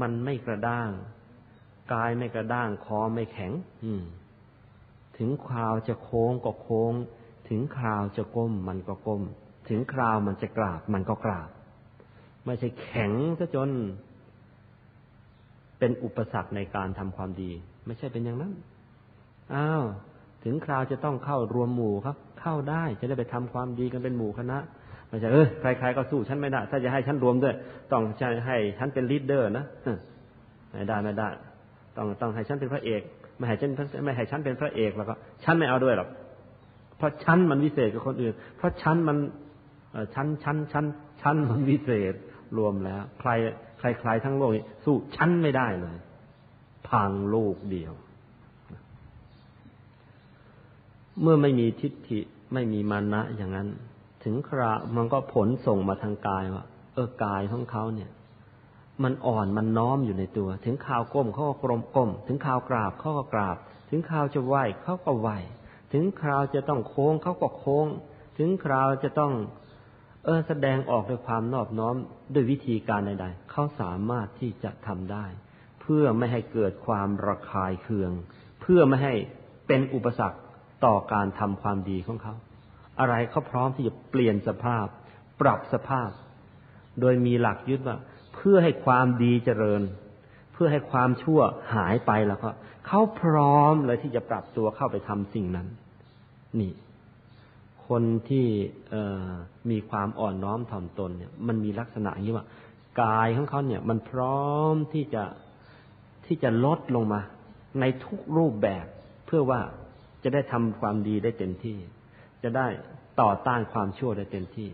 [0.01, 0.89] มันไม่กระด้าง
[1.93, 3.53] กายไม่กระด้าง คอไม่แข็ง
[3.85, 4.03] อืม
[5.19, 6.93] ถึงคราวจะโค้งก็โค้ง
[7.49, 9.23] ถึงคราวจะก้มมันก็ก้ม
[9.69, 11.49] ถึงคราวมันจะกราบ มันก็กราบ
[12.47, 13.71] ไม่ใช่แข็งซะจน
[15.79, 17.51] เป็นอุปสรรคในการทำความดี
[17.87, 18.53] ไม่ใช่เป็นอย่างนั้น
[19.55, 19.85] อ้าว
[20.45, 24.59] ถึงคราวจะต้องเข้ารวมหมู่ครับ เข้าได้ จะได้ไปทำความดีกันเป็นหมู่คณะ
[25.09, 27.55] ไม่ใช่เออใครๆก็สู้ฉันไม่ได้ ถ้าจะให้ฉันร่วมด้วย
[27.93, 28.03] ต้อง
[28.47, 29.65] ให้ฉันเป็น leader นะ
[30.73, 31.29] ไม่ได้ไม่ได้
[31.97, 33.03] ต้องต้องให้ฉันเป็นพระเอก
[33.39, 33.71] ไม่ให้ฉัน
[34.05, 35.15] ไม่ให้ฉันเป็นพระเอกแล้วก็
[35.45, 36.09] ฉันไม่เอาด้วยหรอก
[36.97, 39.17] เพราะฉันมันวิเศษกับคนอื่น เพราะฉันมัน
[40.15, 40.85] ฉันฉันฉัน
[41.23, 42.15] ฉันมันวิเศษ
[42.59, 43.31] รวมแล้ว ใคร
[43.79, 44.51] ใครใครทั้งโลก
[44.85, 45.97] สู้ฉันไม่ได้เลย
[46.89, 47.93] พังโลกเดียว
[51.23, 52.21] เมื่อไม่มีทิฏฐิ
[52.53, 53.69] ไม่มีมานะอย่างนั้น
[54.25, 56.65] ถึงครามันก็ผลส่งมาทางกายว่า
[56.95, 58.11] เออกายของเขาเนี่ย
[59.03, 63.57] มันอ่อนมันน้อมอยู่ในตัว ถึงข่าวก้มเขาก็กลมก้ม ถึงข่าวกราบเขาก็กราบ
[63.91, 65.29] ถึงข่าวจะไหวเขาก็ไหว
[65.93, 67.87] ถึงคราวจะต้องโค้งเขาก็โค้ง
[68.39, 69.33] ถึงคราวจะต้อง
[70.25, 71.95] เออแสดงออกด้วยความนอบน้อม
[72.35, 75.25] ด้วยวิธีการใดๆเขาสามารถที่จะทำได้
[75.81, 78.13] เพื่อไม่ให้เกิดความระคายเคือง
[78.61, 79.15] เพื่อไม่ให้
[79.67, 80.39] เป็นอุปสรรค
[80.85, 82.35] ต่อการทำความดีของเขา
[83.01, 84.87] อะไรเขาพร้อมที่จะเปลี่ยนสภาพ
[85.41, 86.11] ปรับสภาพ
[87.01, 87.97] โดยมีหลักยึดว่า
[88.35, 89.83] เพื่อให้ความดีเจริญ
[90.53, 91.41] เพื่อให้ความชั่ว
[91.75, 92.51] หายไปแล้วก็
[92.87, 95.67] เขาพร้อมเลยที่จะปรับตัวเข้าไปทำสิ่งนั้น
[96.61, 96.73] นี่
[97.89, 98.47] คนที่
[99.71, 102.47] มีความอ่อนน้อมถ่อมตนเนี่ย มันมีลักษณะอย่างนี้ว่า
[103.03, 105.25] กายของเขาเนี่ย มันพร้อมที่จะ
[106.27, 107.21] ที่จะลดลงมา
[107.81, 108.87] ในทุกรูปแบบ
[109.27, 109.61] เพื่อว่า
[110.23, 111.79] จะได้ทำความดีได้เต็มที่
[112.43, 112.67] จะได้
[113.21, 114.69] ต่อต้านความชั่วได้เต็มที่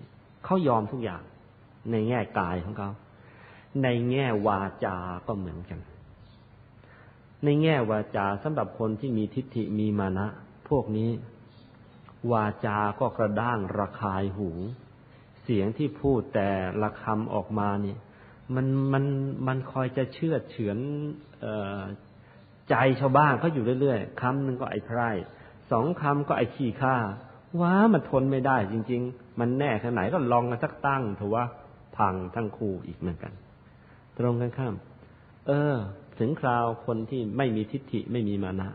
[0.45, 1.23] เขายอมทุกอย่าง
[1.91, 2.91] ในแง่กายของเขา
[3.83, 5.81] ในแง่วาจาก็เหมือนกัน
[7.45, 10.27] ในแง่วาจาสำหรับคนที่มีทิฏฐิมีมานะ
[10.69, 11.11] พวกนี้
[12.33, 14.51] วาจาก็กระด้างระคายหู
[15.43, 16.51] เสียงที่พูดแต่
[16.83, 17.97] ละคำออกมานี่
[18.55, 19.05] มันมัน
[19.47, 20.79] มันคอยจะเชื่อเฉือน
[22.71, 25.11] ใจชาวบ้านเขาอยู่เรื่อยๆคำหนึ่งก็ไอ้ไพร่
[25.71, 26.97] สองคำก็ไอ้ขี้ข้า
[27.61, 31.45] ว้ามันทนไม่ได้จริง ๆ มันแน่แค่ไหนก็ลองกันสักตั้งถือว่า
[31.97, 33.33] พังทั้งคู่อีกเหมือนกัน
[34.19, 34.75] ตรงกันข้าม
[35.47, 35.77] เออ
[36.19, 38.71] ถึงคราวคนที่ไม่มีทิฏฐิไม่มีมานะ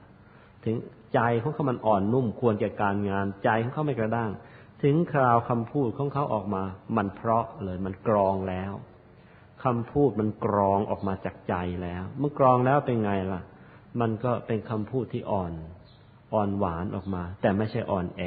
[0.66, 0.76] ถึง
[1.14, 4.32] ใจของเขามันอ่อนนุ่มควรแก่การงาน ใจของเขาไม่กระด้าง
[4.84, 6.64] ถึงคราวคำพูดของเขาออกมา
[6.98, 8.72] มันเพราะเลยมันกรองแล้ว
[9.64, 13.42] คำพูดมันกรองออกมาจากใจแล้ว เมื่อกรองแล้วเป็นไงล่ะ
[14.02, 15.52] มันก็เป็นคำพูดที่อ่อน
[16.34, 18.22] อ่อนหวานออกมา แต่ไม่ใช่อ่อนแอ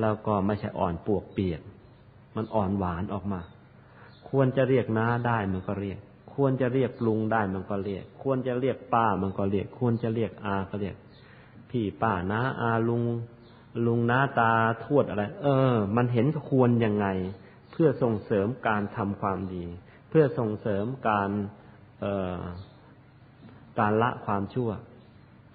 [0.00, 1.60] แล้วก็ไม่ใช่อ่อนปวกเปียก
[2.36, 3.40] มันอ่อนหวานออกมา
[4.28, 5.98] ควรจะเรียกน้าได้มันก็เรียก
[6.34, 10.96] ควรจะเรียกลุงได้มันก็เรียก ควรจะเรียกป้ามันก็เรียก ควรจะเรียกอาก็เรียก
[11.70, 13.02] พี่ป้าน้าอาลุง
[13.86, 14.52] ลุงน้าตา
[14.84, 17.06] ทวดอะไร เออ มันเห็นควรยังไง
[17.72, 19.64] เพื่อส่งเสริมการทำความดี
[20.08, 21.30] เพื่อส่งเสริมการ
[23.78, 24.70] การละความชั่ว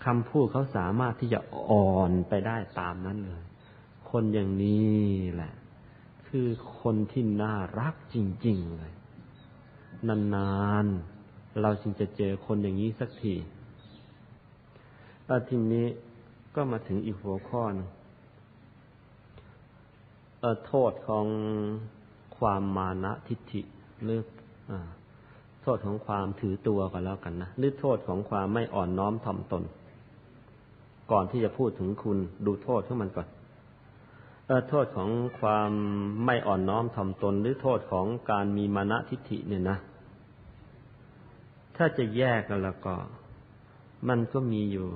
[0.06, 1.40] คำพูดเขาสามารถที่จะ
[1.70, 3.44] อ่อนไปได้ตามนั้นเลย
[4.10, 5.00] คนอย่างนี้
[5.34, 5.54] แหละ
[6.28, 6.48] คือ
[6.82, 8.94] คนที่น่ารักจริง ๆ เลย
[10.08, 10.52] นา
[10.84, 13.36] นๆ เราจึงจะเจอคนอย่างนี้สักที
[15.26, 15.88] แล้วทีนี้
[16.56, 17.88] ก็มาถึงอีกหัวข้อนึง
[20.68, 21.26] โทษของ
[22.38, 23.62] ความมานะทิฏฐิ
[24.04, 24.20] หรือ
[25.62, 29.64] โทษของความถือตัวก็แล้วกันนะหรือโทษของความไม่อ่อนน้อมถ่อมตน
[31.12, 33.28] ก่อนที่จะพูดถึงคุณดูโทษของมันก่อน
[34.48, 35.10] เออโทษของ
[35.40, 35.72] ความ
[36.26, 39.78] ไม่อ่อนน้อมถ่อมตนหรือโทษของการมีมานะทิฏฐิเนี่ยนะ
[41.76, 42.96] ถ้าจะแยกกันแล้วก็
[44.10, 44.88] มันก็มีอยู่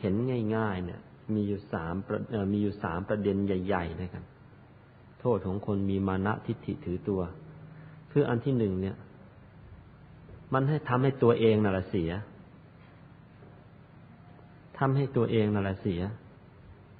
[0.00, 0.14] เห็น
[0.56, 1.00] ง่าย ๆ เนี่ย
[1.34, 1.94] มีอยู่สาม
[2.52, 4.24] มีอยู่สามประเด็นใหญ่ ๆ นะครับ
[5.20, 7.20] โทษของคนมีมานะทิฏฐิถือตัว
[8.12, 8.96] คืออันที่หนึ่งเนี่ย
[10.52, 12.10] มันให้ทำให้ตัวเองน่ะเสีย
[14.78, 16.02] ทำให้ตัวเองนั่นแหละเสีย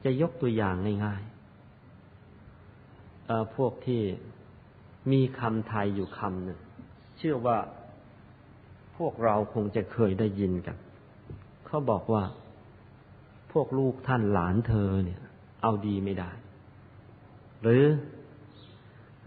[0.04, 0.74] จะยกตัวอย่าง
[1.04, 4.02] ง่ายๆพวกที่
[5.12, 6.58] มีคำไทยอยู่คำหนึ่ง
[7.18, 7.58] เชื่อว่า
[8.96, 10.76] พวกเราคงจะเคยได้ยินกัน
[11.66, 12.24] เขาบอกว่า
[13.52, 15.20] พวกลูกท่านหลานเธอเนี่ย
[15.62, 16.30] เอาดีไม่ได้
[17.62, 17.84] หรือ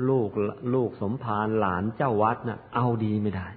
[0.10, 0.30] ลูก
[0.74, 3.48] ลูกสมภารหลานเจ้าวัดนะ่ะ เอาดีไม่ได้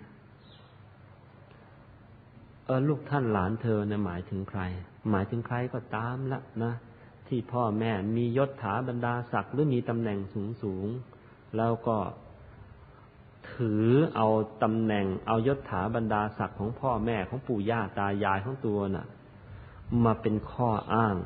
[2.72, 4.60] ออลูกท่านหลานเธอเนี่ยหมายถึงใคร
[5.10, 6.74] หมายถึงใครก็ตามละนะ
[7.28, 10.86] ที่พ่อแม่มียศถาบรรดาศักดิ์หรือมีตำแหน่งสูงสูง
[11.56, 11.96] แล้วก็
[13.52, 14.28] ถือเอา
[14.62, 19.06] ตำแหน่งเอายศถาบรรดาศักดิ์ของพ่อแม่ของปู่ย่าตายายของตัวน่ะ
[20.04, 21.16] มาเป็นข้ออ้าง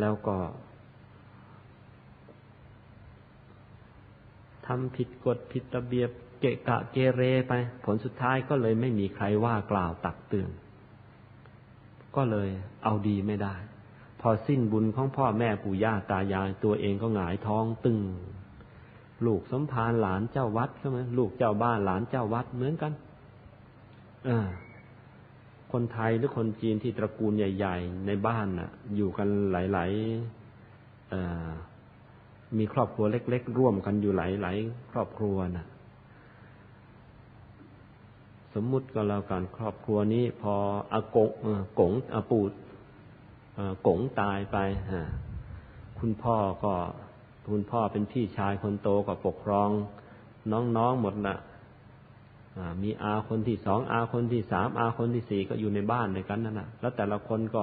[0.00, 0.36] แล้วก็
[4.66, 6.10] ทำผิดกฎผิดระเบียบ
[6.40, 7.52] เกะกะเกเรไป
[7.84, 10.50] ผลสุดท้ายก็เลยไม่มีใครว่ากล่าวตักเตือน
[12.16, 12.48] ก็เลย
[12.84, 13.54] เอาดีไม่ได้
[14.20, 17.98] พอสิ้นบุญของพ่อแม่ปู่ย่าตายายตัวเองก็หงายท้องตึง
[19.26, 22.92] ลูกสมภารหลานเจ้าวัดใช่ไหมลูกเจ้าบ้านหลานเจ้าวัดเหมือนกัน
[24.28, 24.30] อ
[25.72, 35.66] คนไทยหรือคนจีนที่ตระกูลใหญ่ ๆ ในบ้านน่ะ อยู่กันหลายๆมีครอบครัวเล็ก ๆ ร่วมกันอยู่หลายๆครอบครัวน่ะ
[38.54, 40.54] สมมุติก็แล้วกันครอบครัวนี้พอ
[40.92, 41.30] อากง
[41.80, 42.50] กงอาปูด
[43.86, 44.56] กงตายไป
[45.98, 46.74] คุณพ่อก็
[47.52, 49.68] คุณพ่อเป็นพี่ชายคนโตก็ปกครอง
[50.76, 51.36] น้องๆหมดนะ
[52.82, 57.62] มีอาคนที่สองอาคนที่สามอาคนที่สี่ก็อยู่ในบ้านด้วยกันนั่นนะแล้วแต่ละคนก็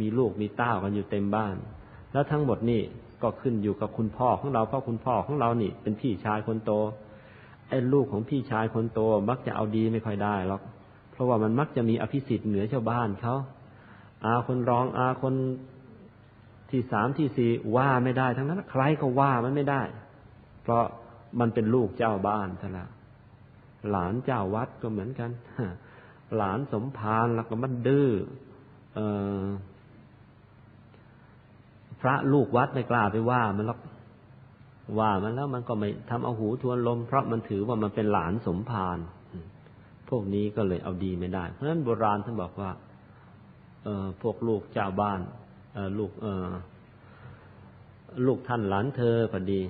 [0.00, 1.54] มีลูกมีเต้ากันอยู่เต็มบ้าน
[2.12, 2.82] แล้วทั้งหมดนี่
[3.22, 6.72] ก็ขึ้นอยู่กับคุณพ่อของเราเพราะคุณพ่อของเรานี่ เป็นพี่ชายคนโต
[7.68, 9.00] ไอ้ลูกของพี่ชายคนโต
[9.30, 10.62] มักจะเอาดีไม่ค่อยได้หรอก
[11.10, 13.36] เพราะว่ามันมักจะมีอภิสิทธิ์เหนือชาวบ้านเขา
[14.24, 15.34] อาคนรองอาคน
[16.70, 19.82] ที่สามที่สี่ว่าไม่ได้ ทั้งนั้น ใครก็ว่ามันไม่ได้
[20.62, 20.84] เพราะ
[21.40, 22.90] มันเป็นลูกเจ้าบ้านซะแล้ว
[23.90, 25.30] หลานเจ้าวัดก็เหมือนกัน
[26.36, 28.10] หลานสมภารแล้วก็มันดื้อ
[32.00, 33.80] พระลูกวัดไม่กล้าไปว่า มันหรอก
[34.98, 38.98] ว่ามันแล้วมันก็ไม่ทำเอาหูทวนลม เพราะมันถือว่ามันเป็นหลานสมภาร
[40.08, 42.70] พวกนี้ก็เลยเอาดีไม่ได้ เพราะฉะนั้นโบราณท่านบอกว่า
[43.84, 45.20] เออพวกลูกเจ้าบ้าน
[45.74, 46.44] เออลูกเออ
[48.26, 49.60] ลูกท่านหลานเธอพอดี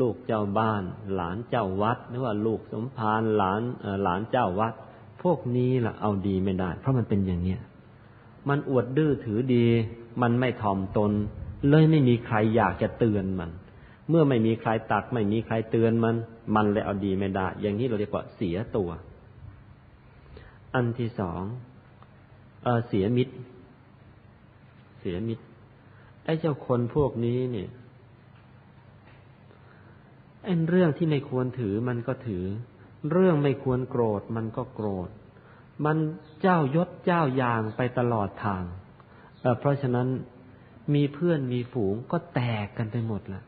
[0.00, 0.82] ลูกเจ้าบ้าน
[1.14, 3.60] หลานเจ้าวัดหรือว่าลูกสมภารหลาน
[4.02, 4.72] หลานเจ้าวัด
[5.22, 7.60] พวกนี้ล่ะเอาดีไม่ได้ เพราะมันเป็นอย่างเนี้ย
[8.48, 9.66] มันอวดดื้อถือดี
[10.22, 11.12] มันไม่ถ่อมตน
[11.70, 13.50] เลยไม่มีใครอยากจะเตือนมัน
[14.08, 16.14] เมื่อไม่มีใครตัก ไม่มีใครเตือนมัน
[16.54, 18.90] มันเลยเอาดีไม่ได้ อย่างนี้เราเรียกว่าเสียตัว
[20.74, 21.42] อันที่สอง
[22.62, 23.34] เออเสียมิตร
[25.00, 25.44] เสียมิตร
[26.24, 27.70] ไอ้เจ้าคนพวกนี้เนี่ย
[30.42, 32.44] ไอ้เรื่องที่ไม่ควรถือมันก็ถือ
[33.10, 35.08] เรื่องไม่ควรโกรธมันก็โกรธ
[35.84, 35.96] มัน
[36.42, 38.64] เจ้ายศเจ้าอย่างไปตลอดทาง
[39.58, 40.08] เพราะฉะนั้น
[40.94, 43.42] มีเพื่อนมีฝูงก็แตกกันไปหมดละ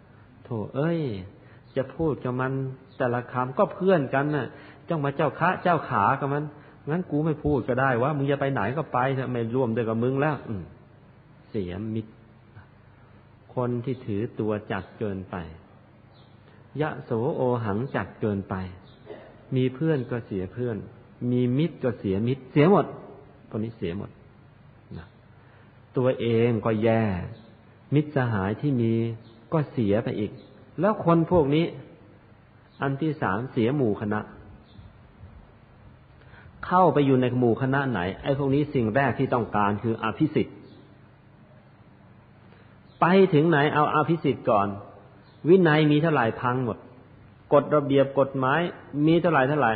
[0.45, 1.01] โถเอ้ย
[1.76, 2.53] จะพูดกับมัน
[2.99, 4.47] แต่ละคำก็เพื่อนกันน่ะ
[4.86, 6.45] เจ้ามาเจ้าคะเจ้าขากับมัน
[6.91, 8.99] งั้นกูไม่พูดก็ได้ว่ามึงจะไปไหนก็ไป
[9.32, 10.55] ไม่ร่วมด้วยกับมึงแล้ว อื
[11.51, 12.12] เสียมิตร
[13.55, 15.36] คนที่ถือตัวจัดเกินไป
[16.80, 18.55] ยะโสโอหังจัดเกินไป
[19.57, 20.76] มีเพื่อนก็เสียเพื่อน
[21.30, 22.86] มีมิตรก็เสียมิตร เสียหมด
[23.51, 24.11] คนนี้เสียหมด
[25.99, 27.03] ตัวเองก็แย่
[27.94, 28.92] มิตรสหายที่มี
[29.53, 30.32] ก็เสียไปอีก
[30.80, 31.64] แล้วคนพวกนี้
[32.82, 34.20] อันที่สามเสียหมู่คณะ
[36.66, 40.57] เข้าไปอยู่ในหมู่คณะไหน ไอ้พวกนี้สิ่งแรกที่ต้องการคืออภิสิทธิ์
[43.01, 44.68] ไปถึงไหนเอาอภิสิทธิ์ก่อน
[45.49, 46.78] วินัยมีเท่าไหร่พังหมด
[47.53, 48.61] กฎระเบียบกฎหมาย
[49.07, 49.72] มีเท่าไหร่เท่าไหร่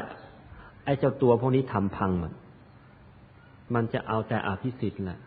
[0.84, 2.32] ไอ้เจ้าตัวพวกนี้ทำพังหมด
[3.74, 5.20] มันจะเอาแต่อภิสิทธิ์แหละ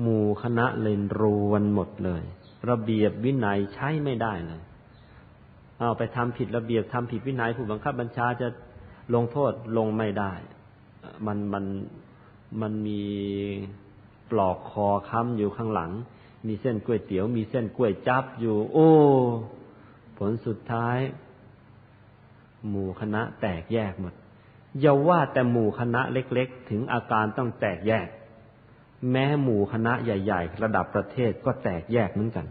[0.00, 2.22] หมู่คณะเลนรวนหมดเลย
[2.70, 4.62] ระเบียบวินัยใช้ไม่ได้เลย
[5.78, 8.48] เอาไปทำผิดระเบียบทำผิดวินัยผู้บังคับบัญชาจะ
[9.14, 10.32] ลงโทษลงไม่ได้
[11.26, 11.64] มันมัน
[12.60, 13.02] มันมี
[14.30, 15.90] ปลอกคอค้ำอยู่ข้างหลัง
[16.46, 18.90] มีเส้นกล้วยเตี๋ยว มีเส้นกล้วยจับอยู่ โอ้
[20.18, 20.98] ผลสุดท้าย
[22.68, 24.14] หมู่คณะแตกแยกหมด
[24.80, 28.06] อย่าว่าแต่หมู่คณะเล็ก ๆ ถึงอาการต้องแตกแยก
[29.10, 32.46] แม้หมู่คณะใหญ่ ๆ ระดับประเทศก็แตกแยกเหมือนกัน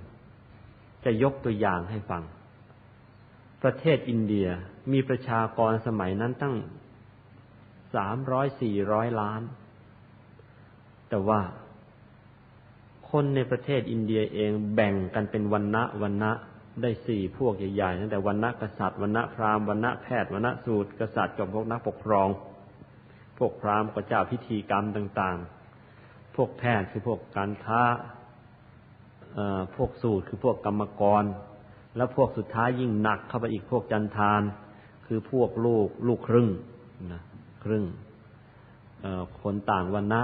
[1.06, 2.24] จะยกตัวอย่างให้ฟัง
[3.64, 4.48] ประเทศอินเดีย
[4.92, 6.56] มีประชากรสมัยนั้นตั้ง
[7.96, 9.42] สามร้อยสี่ร้อยล้าน
[11.10, 11.40] แต่ว่า
[13.12, 16.32] คนในประเทศอินเดียเองแบ่งกันเป็นวันณะวันณะ
[16.82, 22.28] ได้สี่พวกใหญ่ๆตั้งแต่วันณะกษัตริย์วันณะพราหมณ์วันณะแพทย์วันณะสูตรกษัตริย์กับพวกนักปกครอง
[23.38, 25.59] พวกพราหมณ์ก็เจ้าพิธีกรรมต่างๆ
[26.42, 27.82] วกแพทย์คือพวกการค้า
[29.76, 31.24] พวกสูตรคือพวกกรรมกร
[31.96, 34.42] แล้วพวกสุดท้ายยิ่งหนักเข้าไปอีกพวกจันทาน
[35.08, 36.48] คือพวกลูกลูกครึ่ง
[37.12, 37.22] นะ
[37.64, 37.84] ครึ่ง
[39.42, 40.22] คนต่างวันนะ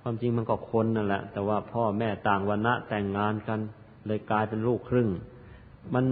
[0.00, 3.58] ความจริงมันก็คนนั่นแหละ แต่ว่าพ่อแม่ต่างวันนะแต่งงานกัน
[4.06, 5.08] เลยกลายเป็นลูกครึ่ง
[5.94, 6.04] มัน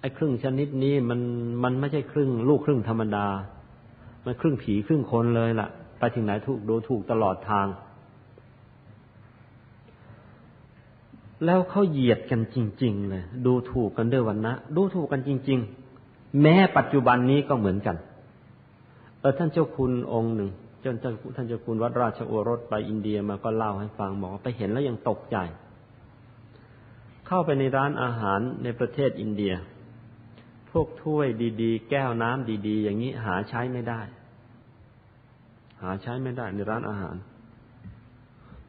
[0.00, 1.20] ไอ้ครึ่งชนิดนี้มัน
[1.64, 3.26] มันไม่ใช่ครึ่ง ลูกครึ่งธรรมดา
[4.24, 5.68] มันครึ่งผีครึ่งคนเลยล่ะ
[6.00, 7.66] ไปถึงไหนถูกดูถูกตลอดทาง
[11.44, 15.58] แล้วเขาเหยียดกันจริง ๆ เลย ดูถูกกันด้วยวันนะดูถูกกันจริง
[16.00, 17.96] ๆ แม้ปัจจุบันนี้ก็เหมือนกัน
[19.20, 20.50] เออท่านเจ้าคุณองค์หนึ่ง
[20.84, 20.94] จน
[21.36, 25.36] ท่านเจ้าคุณวัดราชโอรสไปอินเดียมาก็เล่าให้ฟังบอกว่าไปเห็นแล้วยังตกใจ
[27.26, 29.54] เข้าไปในร้านอาหารในประเทศอินเดีย
[30.70, 31.26] พวกถ้วย
[31.62, 34.00] ดี ๆ แก้วน้ำดี ๆ อย่างนี้หาใช้ไม่ได้
[35.82, 37.16] หาใช้ไม่ได้ในร้านอาหาร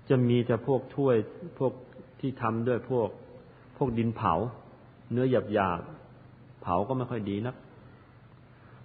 [0.09, 1.15] จะมีแต่พวกถ้วย
[1.59, 1.73] พวก
[2.19, 3.09] ที่ทำด้วยพวก
[3.77, 4.33] พวกดินเผา
[5.11, 5.81] เนื้อหยาบหยาบ
[6.61, 7.55] เผาก็ไม่ค่อยดีนัก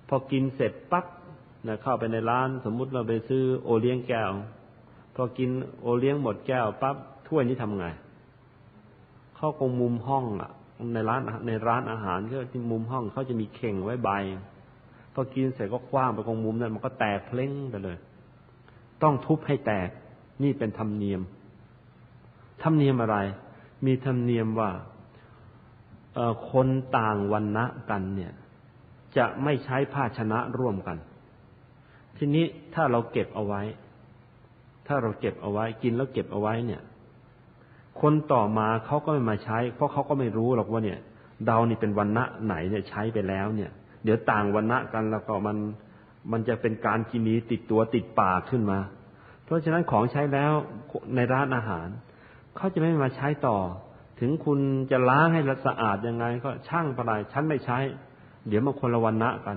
[0.09, 1.07] พอกินเสร็จปั๊บ
[1.67, 4.31] นะเข้าไปในร้าน สมมุติเราไปซื้อโอเลี้ยงแก้ว
[5.15, 5.51] พอกิน
[5.81, 6.97] โอเลี้ยงหมดแก้วปั๊บ
[7.29, 7.87] ถ้วยนี้ทำไง
[9.37, 10.51] เข้าคงมุมห้องอะ
[10.95, 14.11] ในร้านในร้านอาหารก็ที่มุมห้องเขาจะมีเข่งไว้ใบ
[15.15, 17.97] พอกินเสร็จก็คว้างไปตรงมุมนั้นมันก็แตกเพล้งไปเลย
[19.03, 19.89] ต้องทุบให้แตก
[20.43, 21.21] นี่เป็นธรรมเนียม
[22.63, 23.17] ธรรมเนียมอะไร
[23.87, 24.71] มีธรรมเนียมว่า
[26.51, 26.69] คน
[26.99, 28.33] ต่างวันณะกันเนี่ย
[29.17, 30.97] จะไม่ใช้ภาชนะร่วมกัน
[32.17, 32.45] ทีนี้
[32.75, 33.63] ถ้าเราเก็บเอาไว้
[34.87, 36.83] ถ้าเราเก็บเอาไว้ กินแล้วเก็บเอาไว้เนี่ย
[38.01, 40.99] คนต่อมาเขาก็ไม่มาใช้ เพราะเขาก็ไม่รู้หรอกว่าเนี่ย
[41.47, 43.71] เดานี่เป็นวันณะไหนเนี่ยใช้ไปแล้วเนี่ย
[44.05, 45.57] เดี๋ยวต่างวันณะกันแล้วก็มัน
[46.33, 48.79] มันจะเป็นการกินีติดตัวติดปากขึ้นมา
[49.45, 50.53] เพราะฉะนั้นของใช้แล้ว
[51.15, 51.89] ในร้านอาหาร
[52.57, 53.59] เขาจะไม่มาใช้ต่อ
[54.21, 54.59] ถึงคุณ
[54.91, 57.79] จะล้างให้สะอาดยังไง ก็ช่างไปไรฉันไม่ใช้
[58.49, 59.57] เดี๋ยวมาคนละวันณะกัน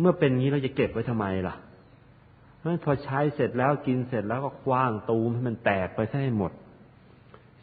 [0.00, 1.54] เมื่อเป็นงี้เราจะเก็บไว้ทำไมล่ะ
[2.56, 6.52] เพราะพอใช้เสร็จแล้วกินเสร็จแล้วก็คว้างตูมให้มันแตกไปให้หมด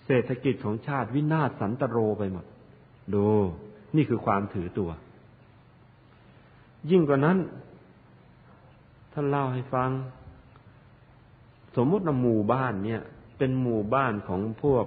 [0.06, 2.46] เศรษฐกิจของชาติวินาศสันตโรไปหมด
[3.14, 3.26] ดู
[3.96, 4.90] นี่คือความถือตัว
[6.90, 7.38] ยิ่งกว่านั้น
[9.14, 9.90] ท่านเล่าให้ฟัง
[11.76, 13.02] สมมติว่าหมู่บ้านเนี่ย
[13.38, 14.86] เป็นหมู่บ้านของพวก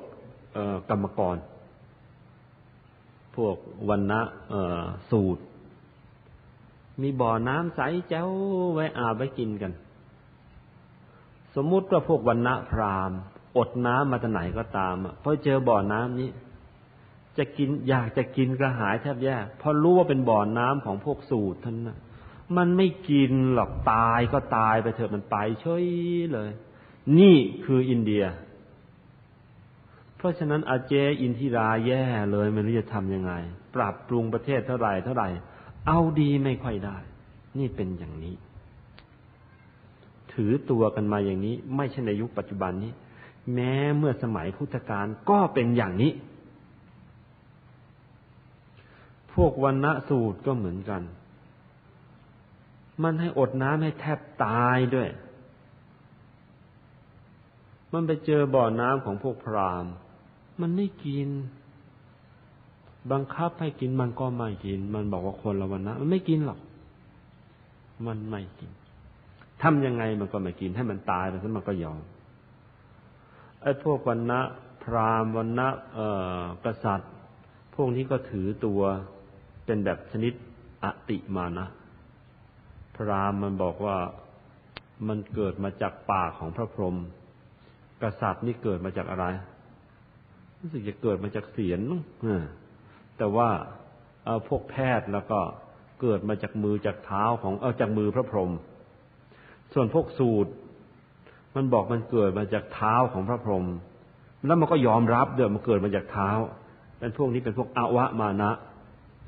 [0.90, 1.36] กรรมกร
[3.36, 3.56] พวก
[3.88, 4.20] วันนะ
[5.10, 5.42] สูตร
[7.02, 8.28] มีบ่อน้ำใสแจ้ว
[8.74, 9.72] ไว้อาบไว้กินกัน
[11.54, 13.12] สมมุติว่าพวกวันนะพราม
[13.56, 16.30] อดน้ำมาจากไหนก็ตามพอเจอบ่อน้ำนี้
[17.38, 21.98] จะกินอยากจะกินกระหายแทบแย่เพราะรู้ว่าเป็นบ่อน้ำของพวกสูตรท่านนะ
[22.56, 25.86] มันไม่กินหรอกตายก็ตายไปเถอะมันไปเฉย
[26.32, 26.50] เลย
[27.18, 28.24] นี่คืออินเดีย
[30.16, 33.32] เพราะฉะนั้นอาเจอินทิราแย่เลยไม่รู้จะทำยังไง
[33.74, 35.28] ปรับปรุงประเทศเท่าไหร่เท่าไหร่
[35.86, 36.96] เอาดีไม่ค่อยได้
[37.58, 38.34] นี่เป็นอย่างนี้
[40.32, 42.92] ถือตัวกันมาอย่างนี้ ไม่ใช่ในยุคปัจจุบันนี้
[43.54, 46.12] แม้เมื่อสมัยพุทธกาลก็เป็นอย่างนี้
[49.34, 51.02] พวกวันณะสูตรก็เหมือนกัน
[53.02, 55.08] มันให้อดน้ำให้แทบตายด้วย
[57.92, 59.92] มันไปเจอบ่อน้ำของพวกพราหมณ์
[60.60, 61.28] มันไม่กิน
[63.12, 66.58] บังคับให้กินมันก็ไม่กิน มันบอกว่าคนละวันนะมันไม่กินหรอก
[68.06, 68.70] มันไม่กิน
[69.62, 72.00] ทำยังไงมันก็ไม่กิน ให้มันตายไปซะมันก็ยอม
[73.62, 74.40] ไอ้พวกวันนะ
[74.82, 76.08] พราหมณ์วันนะเอ่
[76.40, 77.10] อกษัตริย์
[77.74, 78.82] พวกนี้ก็ถือตัว
[79.72, 80.32] เป็นแบบชนิด
[80.84, 81.66] อติมานะ
[82.96, 83.96] พรามมันบอกว่า
[85.08, 86.96] มันเกิดมาจากปากของพระพรหม
[88.02, 89.24] กษัตริย์นี่เกิดมาจากอะไร
[90.60, 91.80] รู้สึกจะเกิดมาจากเสียน
[93.18, 93.48] แต่ว่า
[94.24, 95.40] เอาพวกแพทย์แล้วก็
[96.00, 98.52] เกิดมาจากมือจากเท้าของเอาจากมือพระพรหม
[99.72, 100.52] ส่วนพวกสูตร
[101.54, 103.66] มันบอกมันเกิดมาจากเท้าของพระพรหม
[104.46, 106.30] แล้วมันก็ยอมรับเดิมมันเกิดมาจากเท้า
[106.98, 108.52] เป็นพวกนี้เป็นพวกอาวะมานะ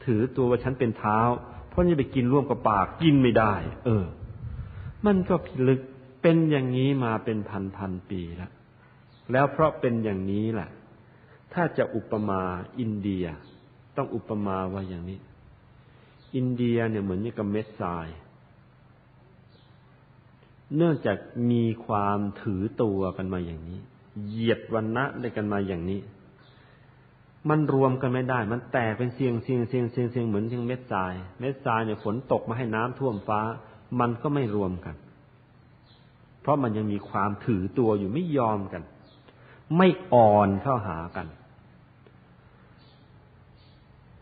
[0.05, 1.19] ถือตัวว่าฉันเป็นเท้า
[1.69, 3.55] เพราะนี่ไปกินร่วมกับปากกินไม่ได้
[3.87, 4.05] เออ
[5.07, 5.81] มันก็พิลึก
[6.23, 8.53] เป็นอย่างนี้มาเป็นพันพันปีแล้ว
[9.33, 10.71] แล้วเพราะเป็นอย่างนี้แหละ
[11.53, 12.43] ถ้าจะอุปมา
[12.81, 13.25] อินเดีย
[13.97, 15.19] ต้องอุปมาว่าอย่างนี้
[16.37, 18.09] อินเดียเนี่ยเหมือนกับเม็ดทราย
[20.77, 21.17] เนื่องจาก
[21.51, 23.81] มีความถือตัวกันมาอย่างนี้
[24.27, 26.01] เหยียดวันณะได้กันมาอย่างนี้
[27.51, 33.41] มันรวมกันไม่ได้ มันแตกเป็นเสียงเสียงเสียงเสียงเสียงเหมือนเสียงเม็ดทราย เม็ดทรายเนี่ยฝนตกมาให้น้ำท่วมฟ้า
[34.01, 34.95] มันก็ไม่รวมกัน
[36.41, 38.83] เพราะมันยังมีความถือตัวอยู่ไม่ยอมกัน
[39.79, 41.27] ไม่อ่อนเข้าหากัน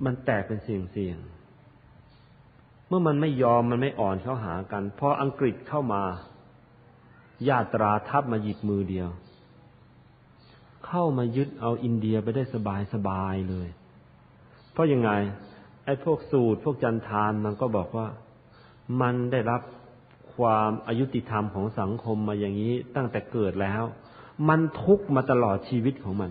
[0.04, 1.18] มันแตกเป็นเสียงเสียง
[2.88, 6.02] เมื่อมันไม่ยอมมันไม่อ่อนเข้าหากันพออังกฤษเข้ามา
[7.48, 9.08] ญาตราทัพมาหยิบมือเดียว
[10.87, 13.68] เข้ามายึดเอาอินเดียไปได้สบายสบายเลย
[14.72, 15.11] เพราะยังไง
[15.85, 18.07] ไอ้พวกสูตรพวกจันทานมันก็บอกว่า
[19.01, 19.61] มันได้รับ
[20.37, 23.83] ความอายุติธรรมของสังคมมาอย่างนี้ตั้งแต่เกิดแล้ว
[24.49, 26.30] มันทุกมาตลอดชีวิตของมัน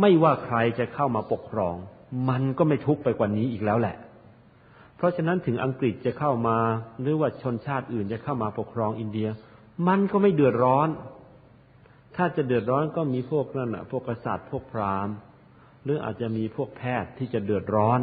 [0.00, 1.74] ไม่ว่าใครจะเข้ามาปกครอง
[2.28, 3.96] มันก็ไม่ทุกไปกว่านี้อีกแล้วแหละ
[4.96, 6.58] เพราะฉะนั้นถึงอังกฤษจะเข้ามา
[7.00, 9.28] หรือว่าชนชาติอื่นจะเข้ามาปกครองอินเดีย
[9.88, 10.88] มันก็ไม่เดือดร้อน
[12.16, 15.14] ถ้าจะเดือดร้อนก็มีพวกนั่นแหะพวกกษัตริย์พวกพราหมณ์
[15.84, 18.00] หรืออาจจะมีพวกแพทย์ที่จะเดือดร้อน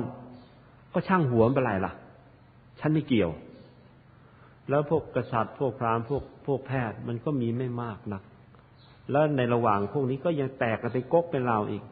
[0.94, 1.94] ก็ช่างหัวไปไรล่ะ
[2.80, 3.32] ฉันไม่เกี่ยว
[4.70, 8.24] แล้วพวกกษัตริย์ พวกพราหมณ์พวกพวกแพทย์มันก็มีไม่มากนัก
[9.12, 11.84] แล้วในระหว่างพวกนี้ก็ยังแตกกันไปก๊กเป็นเราอีก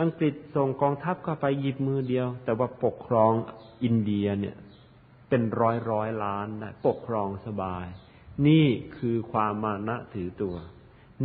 [0.00, 3.32] อังกฤษส่งกองทัพเข้าไปหยิบมือเดียว แต่ว่าปกครอง
[3.84, 4.56] อินเดียเนี่ย
[5.28, 7.86] เป็นร้อยร้อยล้านนะปกครองสบาย
[8.46, 8.66] นี่
[8.96, 10.56] คือความมานะถือตัว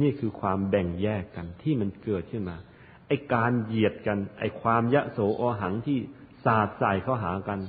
[0.01, 2.57] นี่คือความแบ่งแยกกันที่มันเกิดขึ้นมา
[3.07, 5.97] ไอการเหยียดกัน ไอความยะโสโอหังที่
[6.45, 7.59] สาดใส่เข้าหากัน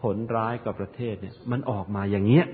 [0.00, 2.46] ผลร้ายกับประเทศเนี่ย มันออกมาอย่างเงี้ย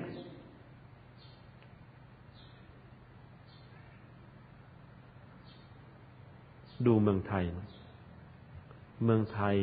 [6.87, 7.45] ดูเมืองไทย
[9.05, 9.57] เมืองไทย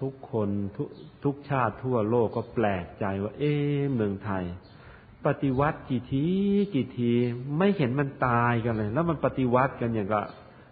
[0.00, 0.88] ทุกคนทุก
[1.24, 3.52] ทุกชาติทั่วโลกก็แปลกใจว่า เอ๊
[3.94, 4.44] เมืองไทย
[5.26, 6.26] ปฏิวัติกี่ที
[6.74, 7.12] กี่ที
[7.58, 10.22] ไม่เห็นมันตายกันเลย แล้วมันปฏิวัติกันอย่างก็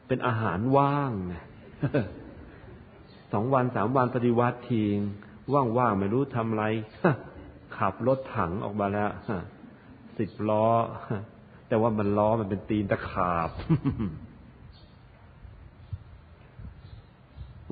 [0.09, 1.35] เป็นอาหารว่างไง
[3.33, 4.83] สองวันสามวันปฏิวัติที
[5.55, 6.65] ว่างๆไม่รู้ทำอะไร
[7.77, 9.11] ขับรถถังออกมาแล้ว
[10.19, 10.67] สิบล้อ
[11.69, 13.51] แต่ว่ามันล้อมันเป็นตีนตะขาบ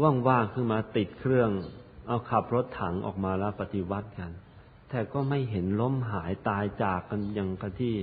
[0.02, 1.50] ว่างๆขึ้นมาติดเครื่อง
[2.08, 4.30] เอาขับรถถังออกมาแล้วปฏิวัติกัน
[4.90, 7.94] แต่ก็ไม่เห็นล้มหายตายจากกันอย่างกับที่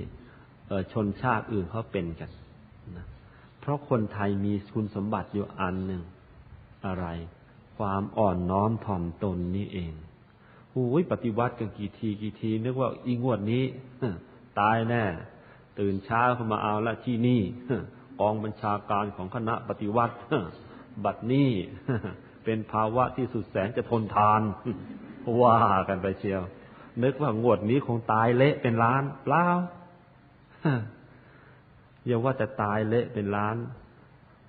[0.92, 2.30] ชนชาติอื่นเขาเป็นกัน
[2.96, 3.06] นะ
[3.60, 6.02] เพราะคนไทยมีคุณสมบัติอยู่อันหนึ่ง
[6.86, 7.06] อะไร
[7.78, 9.92] ความอ่อนน้อมถ่อมตนนี่เอง
[10.72, 13.64] หูยปฏิวัติกันกี่ทีกี่ทีนึกว่าอีงวดนี้
[14.60, 15.04] ตายแน่
[15.78, 17.40] ตื่นเช้าเข้ามาเอาละที่นี่
[18.20, 20.14] กองบัญชาการของคณะปฏิวัติ
[21.04, 21.50] บัดนี้
[22.44, 24.40] เป็นภาวะที่สุดแสนจะทนทาน
[25.42, 25.58] ว่า
[25.88, 26.42] กันไปเชียว
[27.02, 29.44] นึกว่างวดนี้คงตายเละเป็นล้านเปล่า
[32.06, 33.56] อย่าว่าจะตายเละเป็นล้าน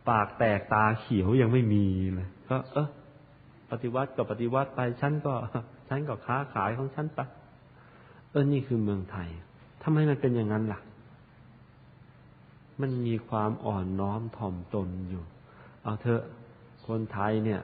[0.10, 1.86] ปากแตกตาเขียวยังไม่มี
[2.16, 2.88] เลยก็ เออ
[3.72, 5.34] ปฏิวัติก็ปฏิวัติไปฉันก็
[5.90, 7.20] ฉันก็ค้าขายของฉันไป
[8.30, 9.30] เออนี่คือเมืองไทย
[9.84, 10.80] ทำไมมันเป็นอย่างนั้นล่ะ
[12.82, 15.24] มันมีความอ่อนน้อมถ่อมตนอยู่
[15.84, 16.24] เอาเถอะ
[16.88, 17.62] คนไทยเนี่ย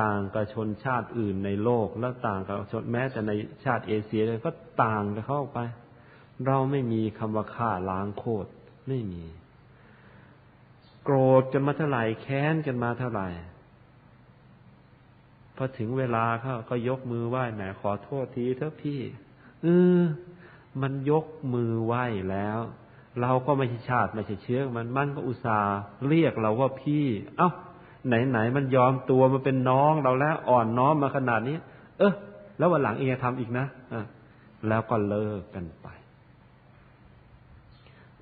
[0.00, 3.32] ต่างกับชนชาติอื่นในโลก และต่างกับชนแม้แต่ใน
[3.64, 4.50] ชาติเอเชียเลยก็
[4.84, 5.58] ต่างกันเข้าไป
[6.46, 8.48] เราไม่มีคำว่าฆ่าล้างโคตร
[8.88, 9.24] ไม่มี
[11.04, 13.28] โกรธกันมาเท่าไหร่แค้นกันมาเท่าไหร่
[15.56, 19.00] พอถึงเวลาเขาก็ยกมือไหว้แหมขอโทษทีเถอะพี่
[19.62, 19.66] เอ
[19.98, 20.00] อ
[20.82, 22.58] มันยกมือไหว้แล้ว
[23.20, 25.76] เราก็ไม่ใช่ชาติไม่ใช่เชื้อมันมันก็อุตส่าห์
[26.08, 27.04] เรียกเราว่าพี่
[27.38, 27.50] เอ้า
[28.06, 31.56] ไหนๆมันยอมตัวมาเป็นน้องเราแล้วอ่อนน้อมมาขนาดนี้
[31.98, 32.12] เออ
[32.58, 34.04] แล้ววันหลังเองจะทำอีกนะอะ
[34.68, 35.88] แล้วก็เลิกกันไป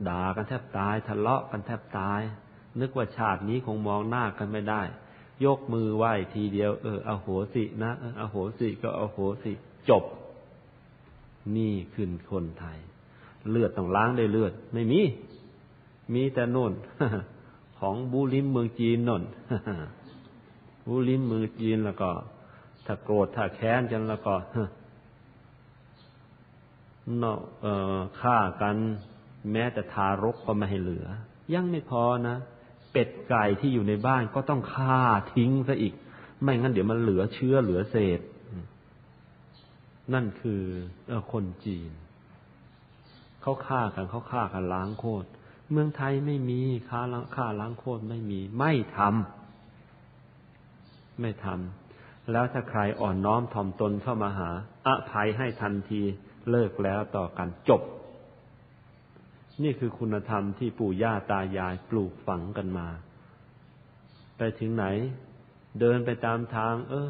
[0.09, 2.21] ด่ากันแทบตาย ทะเลาะกันแทบตาย
[2.81, 4.83] นึกว่าชาตินี้คงมองหน้ากันไม่ได้
[5.45, 9.53] ยกมือไหว้ทีเดียว เอออาโหสินะอาโหสิก็อาโหสิ
[9.89, 10.05] จบ
[11.57, 12.79] นี่คือคนไทย
[13.51, 15.01] เลือดต้องล้างได้เลือด ไม่มี
[16.15, 16.73] มีแต่น่น
[17.83, 19.23] ของบูลิมเมืองจีนนน
[20.89, 22.11] บูลิมเมืองจีนแล้วก็
[22.87, 24.35] ถ้าโกรธถ้าแค้นกันแล้วก็
[27.19, 27.39] เนาะ
[28.21, 28.77] ฆ่ากัน
[29.53, 31.07] แม้แต่ทารกก็ไม่ให้เหลือ
[31.55, 32.37] ยังไม่พอนะ
[32.93, 35.01] เป็ดไก่ที่อยู่ในบ้านก็ต้องฆ่า
[35.35, 35.95] ทิ้งซะอีก
[36.43, 38.21] ไม่งั้นเดี๋ยวมันเหลือเชื้อเหลือเศษ
[40.15, 40.63] นั่นคือ
[41.33, 41.91] คนจีน
[43.43, 45.29] เขาฆ่ากันเขาฆ่ากันล้างโคตร
[45.73, 54.51] เมืองไทยไม่มีฆ่าล้างฆ่าล้างโคตรไม่มี ไม่ทำไม่ทำแล้วถ้าใครอ่อนน้อมถ่อมตนเข้ามาหา
[54.87, 56.01] อภัยให้ทันที
[56.51, 57.83] เลิกแล้วต่อกันจบ
[59.63, 62.89] นี่คือคุณธรรมที่ปู่ย่าตายายปลูกฝังกันมา
[64.39, 64.85] ไปถึงไหน
[65.81, 67.09] เดินไปตามทาง เออ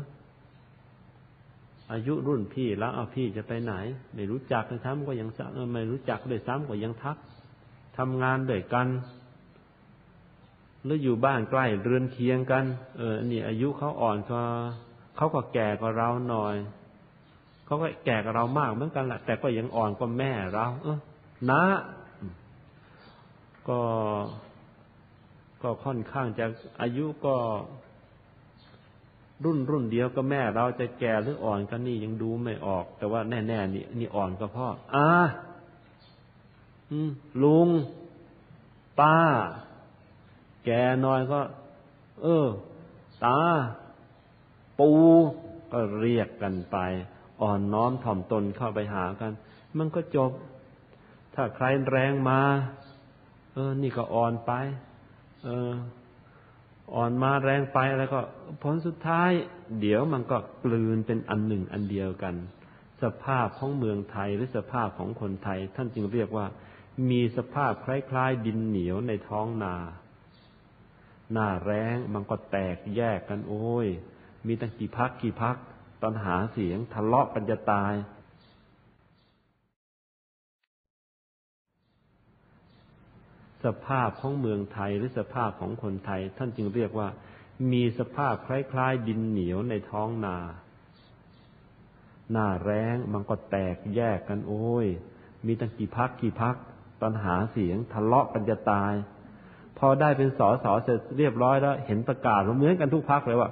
[1.92, 3.74] อายุรุ่นพี่แล้วเอาพี่จะไปไหน
[4.14, 7.16] ไม่รู้จักเลยซ้ำก็ยังเออไม่รู้จักเลยซ้ำก็ยังทัก
[7.98, 8.86] ทำงานด้วยกัน
[10.84, 12.64] หรืออยู่บ้านใกล้เรือนเคียงกัน
[12.98, 14.40] เออนี่อายุเขาอ่อนก็
[15.16, 16.56] เขาก็แก่กว่าเราหน่อย
[17.66, 20.98] เขาก็แก่กว่าเรามากเหมือนกันแหละแต่ก็ยังอ่อนกว่าแม่เรา เออ
[21.50, 21.64] นะ
[23.68, 23.80] ก็
[25.62, 26.46] ก็ค่อนข้างจะ
[26.80, 27.36] อายุก็
[29.44, 35.08] รุ่นรุ่นเดียวก็แม่เราจะแก่หรืออ่อนก็นี่ยังดูไม่ออก แต่ว่าแน่ๆนี่นี่อ่อนก็พ่ออ่า
[37.42, 37.68] ลุง
[39.00, 39.18] ป้า
[40.64, 40.70] แก
[41.04, 41.40] น้อยก็
[42.22, 42.46] เออ
[43.24, 43.40] ตา
[44.78, 44.90] ปู
[45.72, 46.76] ก็เรียกกันไป
[47.42, 49.32] อ่อนน้อมถ่อมตนเข้าไปหากัน
[49.78, 50.30] มันก็จบ
[51.34, 52.40] ถ้าใครแรงมา
[53.52, 54.52] เออ นี่ก็อ่อนไป
[55.44, 55.72] เออ
[56.94, 58.20] อ่อนมาแรงไปแล้วก็
[58.62, 59.30] ผลสุดท้าย
[59.80, 62.34] เดี๋ยวมันก็กลืนเป็นอันหนึ่งอันเดียวกัน
[63.02, 66.46] สภาพของเมืองไทยหรือสภาพของคนไทย ท่านจึงเรียกว่า
[67.10, 69.76] มีสภาพคล้ายๆ ดินเหนียวในท้องนา
[71.32, 73.86] หน้าแรงมันก็แตกแยกกันโอ้ย
[74.46, 75.56] มีตั้งกี่พักกี่พัก
[76.02, 77.94] ตอนหาเสียงทะเลาะกันจะตาย
[83.64, 87.08] สภาพของเมืองไทยหรือสภาพของคนไทย ท่านจึงเรียกว่า
[87.72, 90.36] มีสภาพคล้ายๆ ดินเหนียวในท้องนา
[92.32, 94.86] หน้าแรงมันก็แตกแยกกันโอ้ย
[95.46, 96.56] มีตั้งกี่พักกี่พัก
[97.02, 98.92] ตอนหาเสียงทะเลาะกันจะตาย
[99.78, 103.50] พอได้เป็นสอสอเสร็จเรียบร้อยแล้ว เห็นประกาศเหมือนกันทุกพักเลยว่า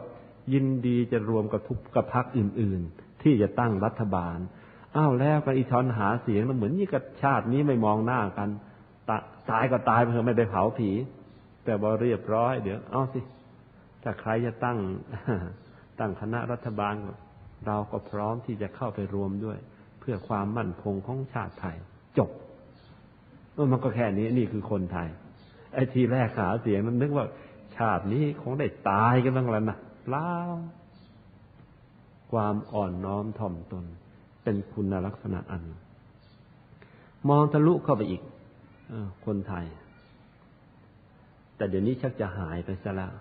[0.53, 4.39] ยินดีจะรวมกับทุกกับพักอื่น ๆ ที่จะตั้งรัฐบาล
[4.97, 8.49] อ้าวแล้วกันอีทอนหาเสียงแล้วเหมือนนี่กับชาตินี้ไม่มองหน้ากัน
[9.51, 10.91] ตายก็ตายไปเถอะไม่ไปเผาผี
[11.65, 13.21] แต่บอเรียบร้อยเดี๋ยวเอาสิ
[14.03, 14.79] ถ้าใครจะตั้ง
[16.01, 16.95] ตั้งคณะรัฐบาล
[17.67, 19.59] เราก็พร้อมที่จะเข้าไปรวมด้วย
[20.01, 21.77] เพื่อความมั่นคงของชาติไทย
[22.19, 22.31] จบ
[23.73, 25.09] มันก็แค่นี้นี่คือคนไทย
[25.75, 27.27] ไอ้ทีแรกหาเสียงนั้นนึกว่า
[27.77, 30.31] ชาตินี้คงได้ตายกันบ้างแล้วนะเปล่า
[32.33, 33.85] ความอ่อนน้อมถ่อมตน
[34.43, 35.65] เป็นคุณลักษณะอัน
[37.29, 38.23] มองทะลุเข้าไปอีก
[39.27, 39.67] คนไทย
[41.57, 43.13] แต่เดี๋ยวนี้ชักจะหายไปซะแล้ว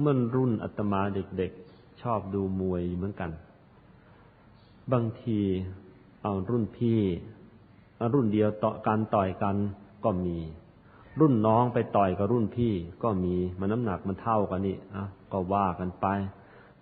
[0.00, 3.30] เมื่อรุ่นอาตมาเด็กๆ ชอบดูมวยเหมือนกัน
[4.92, 5.40] บางที
[6.22, 7.00] เอารุ่นพี่
[8.14, 9.56] รุ่นเดียวต่อการต่อยกัน
[10.04, 10.38] ก็มี
[11.20, 12.72] รุ่นน้องไปต่อยกับรุ่นพี่
[13.02, 16.06] ก็มีมันน้ำหนักมันเท่ากันนี่อะก็ว่ากันไป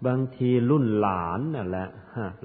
[0.06, 1.88] บางทีรุ่นหลานนั่นแหละ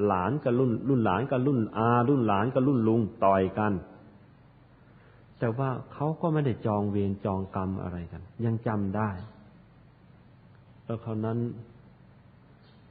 [0.06, 3.74] หลานกับรุ่น รุ่นหลานกับรุ่นอารุ่นหลานกับรุ่นลุงต่อยกัน
[5.40, 9.10] แต่ว่าเขาก็ไม่ได้จองเวรจองกรรมอะไรกัน ยังจำได้
[10.86, 11.38] แล้วเขานั้น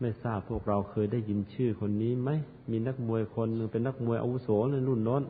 [0.01, 2.31] ไม่ทราบพวกเราเคยได้ยินชื่อคนนี้ไหม
[2.70, 5.22] มีนักมวยคนหนึ่งเป็นนักมวยอาวุโสในรุ่นน้น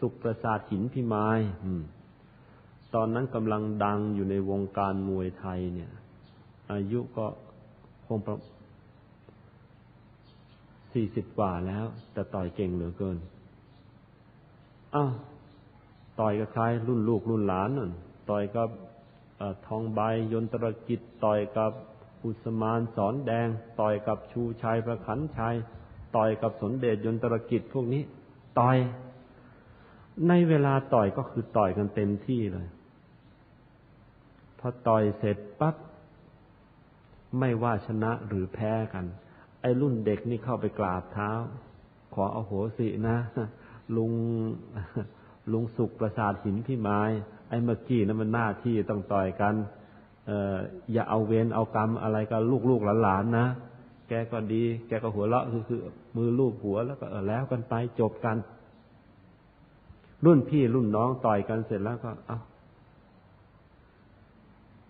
[0.00, 1.40] สุขประสาทหินพิมาย
[2.94, 5.90] ตอนนั้นกำลังดังอยู่ในวงการมวยไทย เนี่ย
[6.72, 7.26] อายุก็
[8.06, 8.36] คงประ
[10.92, 13.18] สี่สิบกว่าแล้ว แต่ต่อยเก่งเหลือเกิน
[14.94, 15.12] อ้าว
[16.20, 17.92] ต่อยกับใครรุ่นลูกรุ่นหลานนั่น
[18.30, 18.68] ต่อยกับ
[19.66, 20.00] ทองใบ
[20.32, 21.72] ยนตรกิจต่อยกับ
[22.24, 23.48] อุสมานสอนแดง
[23.80, 25.54] ต่อยกับชูชัยประขันชัย
[26.16, 28.02] ต่อยกับสนเดชยนตรกิจพวกนี้
[28.60, 28.76] ต่อย
[30.28, 32.66] ในเวลาต่อยก็คือต่อยกันเต็มที่เลย
[34.58, 35.76] พอต่อยเสร็จปั๊บ
[37.38, 39.04] ไม่ว่าชนะหรือแพ้กัน
[39.60, 41.30] ไอ้รุ่นเด็กนี่เข้าไปกราบเท้า
[42.14, 43.18] ขอเอาโหสินะ
[43.96, 44.12] ลุง
[45.52, 47.00] ลุงสุขประสาทหินพี่ไม้
[47.48, 49.54] ไอ้เมื่อกี้นั้นมันหน้าที่ต้องต่อยกัน
[50.26, 50.56] เออ
[50.92, 53.46] อย่าเอาเวรเอากรรมอะไรกับลูกลูกหลานๆนะ
[54.08, 55.80] แกก็ดี แกก็หัวเราะคือคือ
[56.16, 58.36] มือลูบหัวแล้วก็เออแล้วกันไปจบกัน
[60.24, 62.38] รุ่นพี่รุ่นน้องต่อยกันเสร็จแล้วก็เอา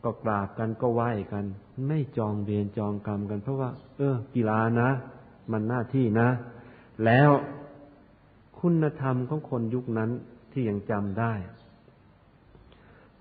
[0.05, 1.45] ก็กราบกันก็ไหว้กัน
[1.87, 4.91] ไม่จองเวรจองกรรมกัน เพราะว่า เออ กีฬานะ
[5.53, 6.29] มันหน้าที่นะ
[7.05, 7.31] แล้ว
[8.61, 10.11] คุณธรรมของคนยุคนั้น
[10.53, 11.33] ที่ยังจำได้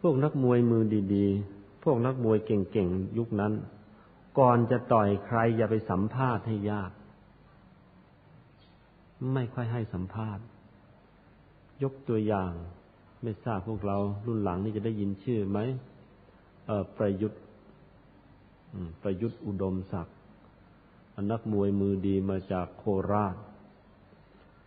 [0.01, 0.84] พวกนักมวยมือ
[1.16, 3.53] ดีๆ พวกนักมวยเก่งๆ ยุคนั้น
[4.39, 6.91] ก่อนจะต่อยใครอย่าไปสัมภาษณ์ให้ยาก
[9.34, 10.43] ไม่ค่อยให้สัมภาษณ์
[11.84, 12.52] ยกตัวอย่าง
[13.24, 15.60] ไม่ทราบพวกเรารุ่นหลังนี่จะได้ยินชื่อไหม
[16.66, 17.42] เออประยุทธ์
[19.02, 20.16] ประยุทธ์อุดมศักดิ์
[21.32, 23.36] นักมวยมือดีมาจากโคราช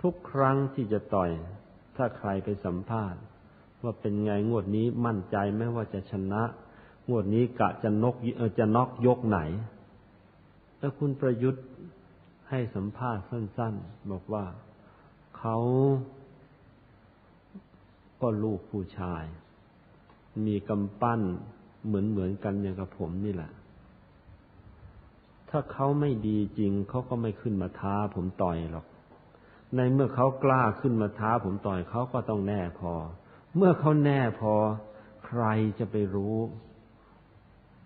[0.02, 1.30] ทุกครั้งที่จะต่อย
[1.96, 3.20] ถ้าใครไปสัมภาษณ์
[3.82, 6.42] ว่าเป็นไงงวดนี้มั่นใจไหมว่าจะชนะ
[7.08, 9.38] งวดนี้กะจะนกเออจะนอกยกไหน
[10.78, 11.64] แล้วคุณประยุทธ์
[12.48, 14.44] ให้สัมภาษณ์สั้น ๆ บอกว่า
[15.38, 15.56] เขา
[18.22, 19.24] ก็ลูกผู้ชาย
[20.46, 21.20] มีกำปั้น
[21.86, 23.52] เหมือนเหมือนกันอย่างกับผมนี่แหละ
[25.50, 28.86] ถ้าเขาไม่ดีจริงเขาก็ไม่ขึ้นมาท้าผมต่อยหรอก
[29.76, 32.92] ในเมื่อเขากล้าขึ้นมาท้าผมต่อยเขาก็ต้องแน่พอ
[33.56, 34.54] เมื่อเขาแน่พอ
[35.26, 35.44] ใคร
[35.78, 36.36] จะไปรู้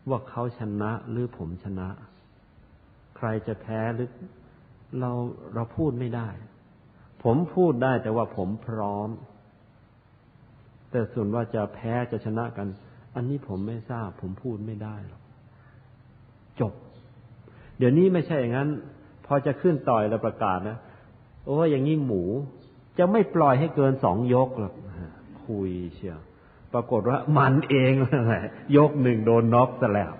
[0.08, 1.88] ว่าเขาชนะหรือผมชนะ
[3.16, 4.08] ใครจะแพ้หรือ
[5.00, 5.10] เรา
[5.54, 6.28] เราพูดไม่ได้
[7.22, 9.08] ผมพูดได้แต่ว่าผมพร้อม
[10.90, 12.66] แต่ส่วนว่าจะแพ้จะชนะกัน
[13.14, 15.22] อันนี้ผมไม่ทราบ ผมพูดไม่ได้หรอก
[16.60, 16.72] จบ
[17.78, 18.68] เดี๋ยวนี้ไม่ใช่อย่างนั้น
[19.26, 20.78] พอจะขึ้นต่อยแล้วประกาศนะ
[21.46, 22.22] โอ้อย่างนี้หมู
[22.98, 24.74] จะไม่ปล่อยให้เกินสองยกหรอก
[25.44, 26.20] คุยเชียว
[26.72, 27.92] ปรากฏว่ามันเอง
[28.28, 28.44] แหละ
[28.76, 30.12] ยกหนึ่งโดนน็อกซะแล้ว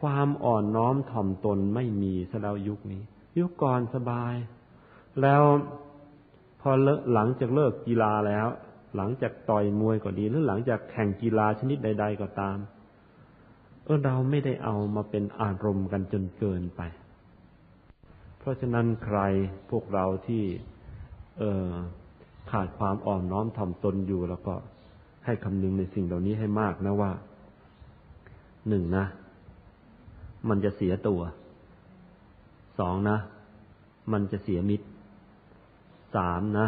[0.00, 3.02] ความอ่อนน้อมถ่อมตนไม่มีซะแล้วยุคนี้
[3.38, 4.34] ยุคก่อนสบาย
[5.22, 5.42] แล้ว
[6.60, 8.46] พอเลหลังจากเลิกกีฬาแล้ว
[8.96, 12.58] หลังจากต่อยมวยก็ดี หรือหลังจากแข่งกีฬาชนิดใด ๆ ก็ตาม
[13.84, 16.80] เออเราไม่ได้เอามาเป็นอารมณ์กันจนเกินไป
[18.38, 19.18] เพราะฉะนั้นใคร
[19.70, 20.44] พวกเราที่
[21.38, 21.70] เออ
[22.50, 24.54] ขาดความอ่อนน้อมถ่อมตนอยู่แล้วก็
[25.24, 27.12] ให้คำนึงในสิ่งเหล่านี้ให้มากนะว่า
[28.68, 29.04] หนึ่งนะ
[30.48, 31.20] มันจะเสียตัว
[32.78, 33.18] สองนะ
[34.12, 34.86] มันจะเสียมิตร
[36.16, 36.66] สามนะ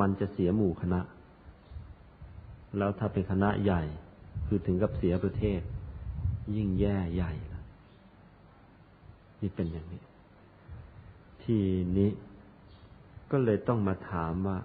[0.00, 1.00] มันจะเสียหมู่คณะ
[2.78, 3.82] แล้วถ้าเป็นคณะใหญ่
[4.46, 5.60] คือถึงกับเสียประเทศ
[6.56, 7.62] ยิ่งแย่ใหญ่ละ
[9.40, 10.02] นี่เป็นอย่างนี้
[11.42, 11.58] ที
[11.98, 12.10] นี้
[13.30, 14.58] ก็เลยต้องมาถามว่า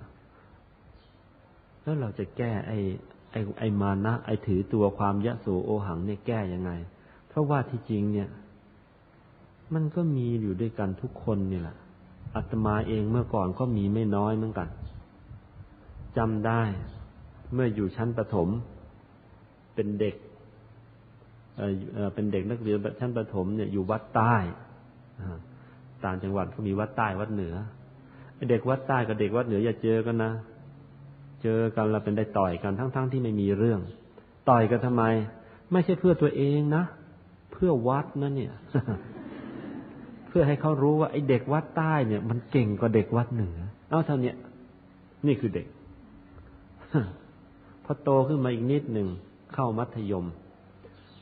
[1.84, 2.80] แล้วเราจะแก้ไอ้
[3.32, 6.72] ไอ้ไอ้มานะ ไอ้ถือตัวความยะโสโอหังเนี่ยแก้ยังไง
[7.28, 8.30] เพราะว่าที่จริงเนี่ย
[9.74, 11.78] มันก็มีอยู่ด้วยกันทุกคนนี่แหละ
[12.36, 14.70] อาตมาเองเมื่อก่อนก็มีไม่น้อยเหมือนกัน
[16.18, 16.62] จำได้
[17.54, 18.50] เมื่ออยู่ชั้นประถม
[19.76, 20.16] เป็นเด็ก
[21.58, 24.36] เเป็นเด็กนักเรียนชั้นประถมเนี่ยอยู่วัดใต้
[26.06, 27.56] ต่างจังหวัดก็มีวัดใต้วัดเหนือ
[28.50, 30.32] เด็กวัดใต้กับเด็กวัดเหนืออย่าเจอกันนะ
[31.44, 33.80] เจอกันแล้วเป็นได้ต่อยกันทั้งๆทที่ไม่มีเรื่อง
[34.50, 35.04] ต่อยกันทำไม
[35.72, 36.84] ไม่ใช่เพื่อตัวเองนะ
[37.54, 38.54] เพื่อวัดนะเนี่ย
[40.28, 43.58] เพื่อให้เขารู้ว่าไอ้เด็กวัดใต้เนี่ย มันเก่งกว่าเด็กวัดเหนือ
[43.90, 44.34] เอาเท่านี้
[45.28, 45.68] นี่คือเด็ก
[47.90, 49.08] พอโตขึ้นมาอีกนิดหนึ่ง
[49.54, 50.26] เข้ามัธยม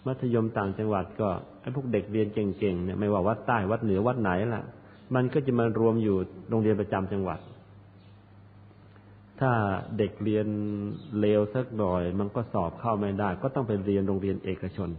[0.08, 1.30] มัธยมต่างจังหวัดก็
[1.62, 4.64] ไอ้พวกเด็กเรียนเก่งๆเนี่ยไม่ว่าวัดใต้วัดเหนือวัดไหนล่ะ
[5.16, 6.18] มันก็จะมารวมอยู่
[6.50, 7.40] โรงเรียนประจำจังหวัด
[9.40, 9.52] ถ้า
[9.98, 10.48] เด็กเรียน
[11.20, 14.90] เลวสักหน่อย มันก็สอบเข้าไม่ได้ ก็ต้องไปเรียนโรงเรียนเอกชน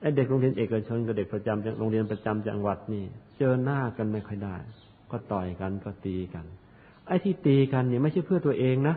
[0.00, 3.04] ไอ้เด็กโรงเรียนเอกชนกับเด็กประจำโรงเรียนประจำจังหวัดนี่
[3.38, 4.56] เจอหน้ากันไม่ค่อยได้
[5.10, 6.44] ก็ต่อยกันก็ตีกัน
[7.06, 8.96] ไอ้ที่ตีกันเนี่ยไม่ใช่เพื่อตัวเองนะ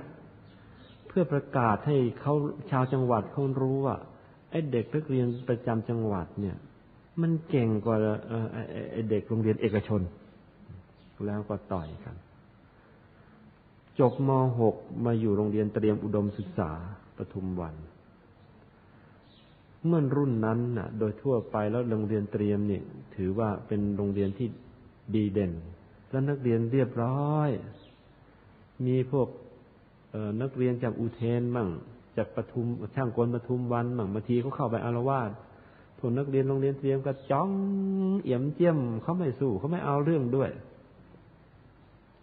[1.15, 2.34] พื่อประกาศให้เขา
[2.72, 3.95] ชาวจังหวัดเขารู้ว่า
[4.49, 6.57] ไอ้เด็กนักเรียนประจำจังหวัดเนี่ย
[7.22, 7.95] มันเก่งกว่า
[8.91, 10.02] ไอ้เด็กโรงเรียนเอกชน
[11.26, 12.15] แล้วก็ต่อยกัน
[13.99, 14.30] จบม
[14.69, 16.72] .6 มาอยู่โรงเรียนเตรียมอุดมศึกษา
[17.18, 17.76] ปทุมวัน
[19.85, 22.84] เมื่อรุ่นนั้นน่ะ โดยทั่วไปแล้วโรงเรียนเตรียมเนี่ย
[23.15, 24.48] ถือว่าเป็นโรงเรียนที่
[25.15, 25.52] ดีเด่น
[26.10, 27.49] และนักเรียนเรียบร้อย
[28.85, 29.27] มีพวก
[30.41, 31.69] นักเรียนจากอุเทนมั่ง
[32.18, 35.30] จากปทุมช่างกลปทุมวันมั่งบางทีเขาเข้าไปอารวาส
[35.98, 37.49] พวกนักเรียนโรงเรียนเตรียมก็จ้อง
[38.23, 40.49] เอี่ยมเจียมเขาไม่สู้เขาไม่เอาเรื่องด้วย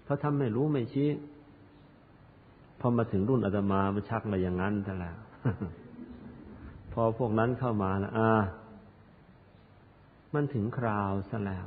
[0.05, 1.09] เขาทำไม่รู้ไม่ชี้
[2.81, 5.17] พอมาถึงรุ่นอาตมามันชักมาอย่างนั้นซะแล้ว
[6.93, 8.31] พอพวกนั้นเข้ามาแล้วอ่า
[10.35, 11.67] มันถึงคราวซะแล้ว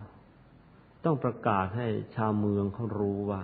[1.05, 3.41] ต้องประกาศให้ชาวเมืองเขารู้ว่า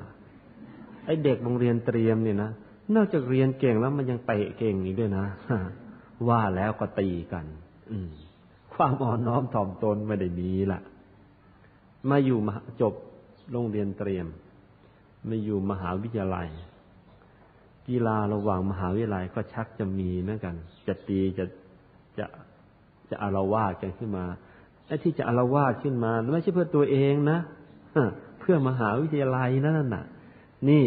[1.06, 2.52] ไอ้เด็กโรงเรียนเตรียมเนี่ยนะ
[2.96, 5.26] นอกจากเรียนเก่งแล้วมันยังเตะเก่งอีกด้วยนะ
[6.30, 7.46] ว่าแล้วก็ตีกัน
[7.92, 8.10] อืม
[8.74, 10.80] ความอ่อนน้อมถ่อมตนไม่ได้มีละ
[12.10, 12.94] มาอยู่มาจบ
[13.52, 14.28] โรงเรียนเตรียม
[15.30, 16.48] มาอยู่มหาวิทยาลัย
[17.88, 20.56] กีฬาระหว่างมหาวิทยาลัยก็ชักจะมีเหมือนกัน
[20.88, 21.46] จะตีจะ
[22.18, 22.26] จะ
[23.10, 24.26] จะอารวาสกันขึ้นมา
[24.88, 27.40] ไอ้ที่จะอารวาสขึ้นมาไม่ใช่เพื่อตัวเองนะ
[28.40, 30.06] เพื่อมหาวิทยาลัยนั่นน่ะ
[30.70, 30.84] นี่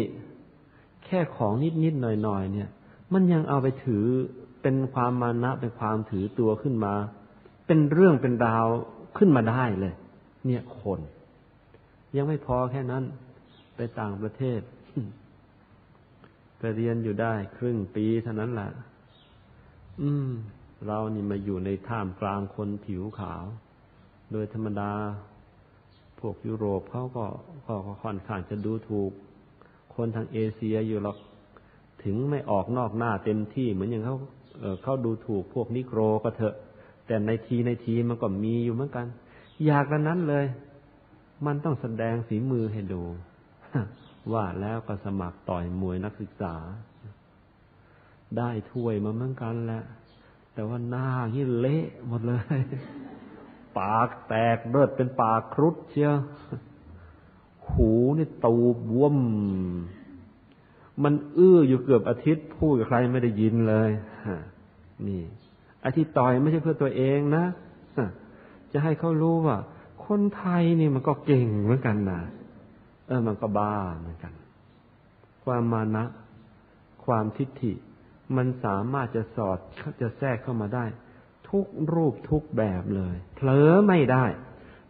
[1.13, 2.69] ค่ของนิดนิดหน่อยหน่อยเนี่ย
[3.13, 4.05] มันยังเอาไปถือ
[4.61, 6.93] เป็นความมานะเป็นความถือตัวขึ้นมา
[7.67, 8.67] เป็นเรื่องเป็นราว
[9.17, 9.93] ขึ้นมาได้เลย
[10.45, 10.99] เนี่ยคน
[12.15, 13.03] ยังไม่พอแค่นั้น
[13.75, 14.61] ไปต่างประเทศ
[16.59, 18.71] ไปเรียนอยู่ได้ครึ่งปีเท่านั้นแหละ
[20.01, 20.29] อืม
[20.87, 23.45] เรานี่มาอยู่ในท่ามกลางคนผิวขาว
[24.31, 24.91] โดยธรรมดา
[26.19, 27.25] พวกยุโรปเขาก็
[27.67, 29.11] ก็ค่อนข้างจะดูถูก
[29.95, 31.17] คนทางเอเชียอยู่หรอก
[32.03, 34.17] ถึงไม่ออกนอกหน้าเต็มที่เหมือนอย่างเขา
[34.83, 36.55] เขาดูถูกพวกนิโครก็เถอะ
[37.07, 39.05] แต่ในทีในทีมันก็มีอยู่เหมือนกัน
[39.65, 40.45] อยากกันนั้นเลย
[41.45, 43.01] มันต้องแสดงฝีมือให้ดู
[44.33, 46.55] ว่าแล้วก็สมัครต่อยมวยนักศึกษา
[48.37, 49.83] ได้ถ้วยมาเหมือนกันแหละ
[50.53, 52.63] แต่ว่าหน้าที่เละหมดเลย
[53.79, 56.15] ปากแตกเลือดเป็นปากครุฑเชียว
[57.71, 58.55] หูนี่ตู
[58.89, 59.17] บวม
[61.03, 63.89] มันอื้ออยู่เกือบอาทิตย์พูดกับใครไม่ได้ยินเลย
[65.07, 65.23] นี่
[65.85, 67.45] อาทิตย์ต่อยไม่ใช่เพื่อตัวเองนะ
[68.71, 69.57] จะให้เขารู้ว่า
[70.05, 72.21] คนไทยนี่มันก็เก่งเหมือนกันนะ
[73.07, 74.33] เออมันก็บ้าเหมือนกัน
[75.43, 76.05] ความมานะ
[77.05, 77.73] ความทิฏฐิ
[78.35, 79.57] มันสามารถจะสอด
[80.01, 80.85] จะแทรกเข้ามาได้
[81.49, 84.25] ทุกรูปทุกแบบเลย เผลอไม่ได้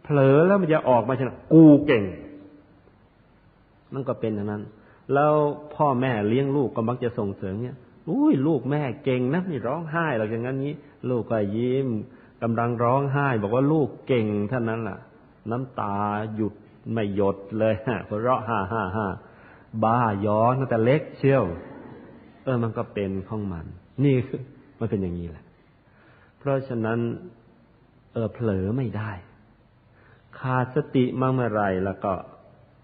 [0.04, 2.04] เผลอแล้วมันจะออกมาชนะกูเก่ง
[3.94, 4.62] มันก็เป็นอย่างนั้น
[5.14, 5.34] แล้ว
[5.74, 7.76] พ่อแม่เลี้ยงลูกก็มักจะส่งเสริมเนี่ย
[8.08, 10.74] อุ้ยลูกแม่เก่งนะนี่ร้องไห้หรอกอย่างนั้นนี้
[11.10, 11.88] ลูกก็ยิ้ม
[12.42, 14.98] กำลังร้องไห้ บอกว่าลูกเก่งเท่านั้นล่ะ
[15.50, 15.96] น้ำตา
[16.34, 16.54] หยุด
[16.92, 19.06] ไม่หยดเลยฮะเพราะฮ่าฮ่าฮ่า
[19.84, 21.44] บ้าย้อนแต่เล็กเชี่ยว
[22.44, 23.66] เออมันก็เป็นของมัน
[24.04, 24.42] นี่คือ
[24.78, 25.44] มันเป็นอย่างนี้แหละ
[26.38, 26.98] เพราะฉะนั้น
[28.12, 29.10] เออเผลอไม่ได้
[30.38, 32.12] ขาดสติมาเมื่อไรแล้วก็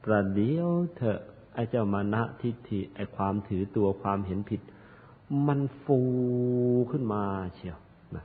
[0.05, 1.21] ประเดี๋ยวเถอะ
[1.55, 4.61] ไอ้เจ้ามานะทิฏฐิไอ้ความถือตัวความเห็นผิด
[5.47, 6.01] มันฟู
[6.91, 7.23] ขึ้นมา
[7.55, 7.79] เชียว
[8.17, 8.25] นะ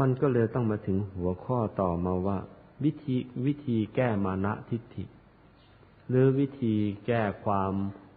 [0.00, 2.38] มันก็เลยต้องมาถึงหัวข้อต่อมาว่า
[2.84, 3.16] วิธี
[3.46, 5.04] วิธีแก้มานะทิฏฐิ
[6.08, 6.74] หรือวิธี
[7.06, 7.72] แก้ความ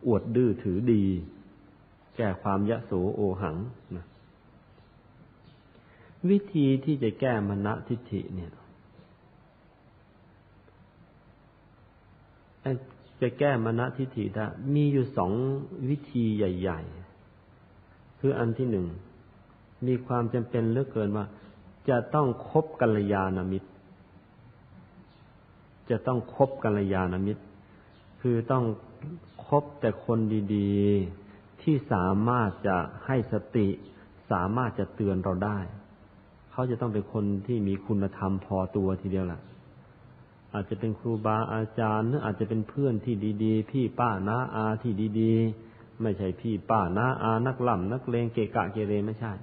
[0.08, 1.06] อวดดื้อถือดี
[2.18, 3.58] แก้ความยะโสโอหัง
[3.96, 4.06] นะ
[6.30, 8.52] วิธีที่จะแก้มณทิฏฐิเนี่ย
[13.22, 15.32] จะแก้มณทิฏฐิได้มีอยู่สอง
[15.90, 16.82] วิธีใหญ่
[17.52, 18.88] ๆ คืออันที่หนึ่ง
[19.88, 21.26] มีความจำเป็นเหลือเกินว่า
[21.90, 23.70] จะต้องคบกัลยาณมิตร
[25.90, 27.44] จะต้องคบกัลยาณมิตร
[28.22, 28.66] คือต้อง
[29.48, 30.20] คบแต่คน
[30.56, 33.68] ดีๆ ที่สามารถจะให้สติ
[34.32, 35.60] สามารถจะเตือนเราได้
[36.52, 39.42] เขาจะต้องเป็นคนที่มีคุณธรรมพอตัวทีเดียวแหละ
[40.54, 49.34] อาจจะเป็นครูบาอาจารย์หรืออาจจะเป็นเพื่อนที่ดี ๆ พี่ป้าน้าอาที่ดีๆ ไม่ใช่พี่ป้าน้าอานักล่ำนักเลงเกะกะเกเรไม่ใช่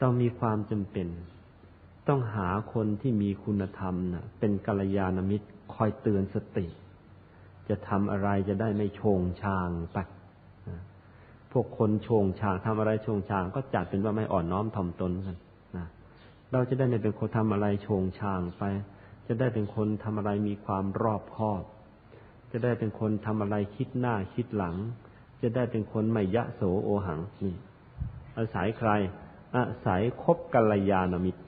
[0.00, 1.08] ต้องมีความจำเป็น
[2.08, 6.66] ต้องหาคนที่มีคุณธรรมนะเป็นกัลยาณมิตรคอยเตือนสติ
[7.68, 9.98] จะทำอะไรจะได้ไม่โชงชางไป
[11.52, 15.38] พวกคนโชงชางทำอะไรโชงชาง ก็จัดเป็นว่าไม่อ่อนน้อมถ่อมตนกัน
[15.76, 15.86] นะ
[16.52, 18.62] เราจะได้ไม่เป็นคนทำอะไรโชงชางไป
[19.26, 21.62] จะได้เป็นคนทำอะไรมีความรอบคอบ
[22.52, 24.76] จะได้เป็นคนทำอะไรคิดหน้าคิดหลัง
[25.42, 27.56] จะได้เป็นคนไม่ยะโสโอหังนี่
[28.38, 28.90] อาศัยใคร
[29.56, 31.42] อาศัยคบกัลยาณมิตร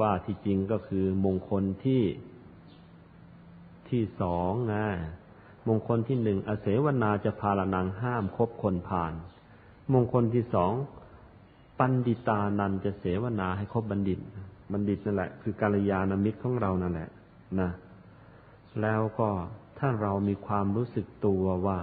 [0.00, 2.02] ว่าที่จริงก็คือมงคลที่
[3.88, 4.84] ที่สองนะ
[5.68, 9.12] มงคลที่หนึ่งอเสวนาจะพาลนังห้ามคบคนผ่าน
[9.92, 10.72] มงคลที่สอง
[11.78, 14.20] ปันดิตานันจะเสวนาให้คบบัณฑิต
[14.72, 17.10] บัณฑิตนั่นแหละ คือกัลยาณมิตรของเรานั่นแหละ
[17.60, 17.70] นะ
[18.82, 19.28] แล้วก็
[19.78, 21.78] ถ้าเรามีความรู้สึกตัวว่า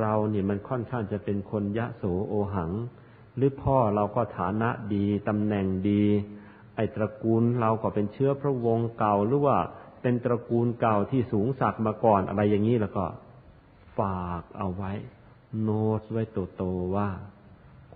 [0.00, 2.70] เราเนี่ยมันค่อนข้างจะเป็นคนยะโสโอหัง
[3.36, 6.02] หรือพ่อเราก็ฐานะดีตำแหน่งดี
[6.76, 9.58] ไอตระกูลเราก็เป็นเชื้อพระวงศ์เก่าหรือว่า
[10.02, 13.04] เป็นตระกูลเก่าที่สูงสักมาก่อนอะไรอย่างนี้แล้วก็
[13.98, 14.92] ฝากเอาไว้
[15.62, 16.22] โน้ตไว้
[16.56, 17.08] โตๆว่า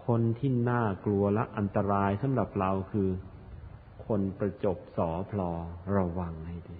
[0.06, 3.08] คนที่น่ากลัวและอันตรายสำหรับเราคือ
[4.06, 5.50] คนประจบสอพลอ
[5.96, 6.78] ระวังให้ดี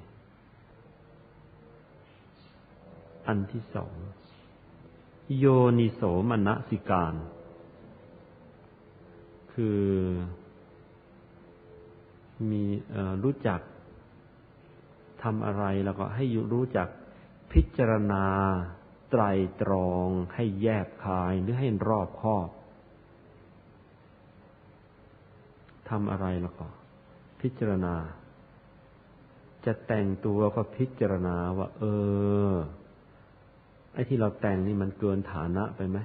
[3.26, 3.94] อันที่สอง
[5.38, 5.44] โย
[5.78, 7.14] นิโสมนสิการ
[9.52, 9.82] คือ
[12.51, 12.62] มี
[13.24, 13.60] รู้จัก
[15.22, 16.88] ทำอะไรแล้วก็ให้รู้จัก
[17.52, 18.24] พิจารณา
[19.10, 19.22] ไตร
[19.62, 22.48] ตรองให้แยบคายหรือให้รอบคอบ
[25.88, 26.66] ทำอะไรแล้วก็
[27.44, 27.94] พิจารณา
[29.66, 31.84] จะแต่งตัวก็พิจารณาว่า เอ
[32.50, 32.52] อ
[33.92, 35.98] ไอ้ที่เราแต่งนี่มันเกินฐานะไปไหม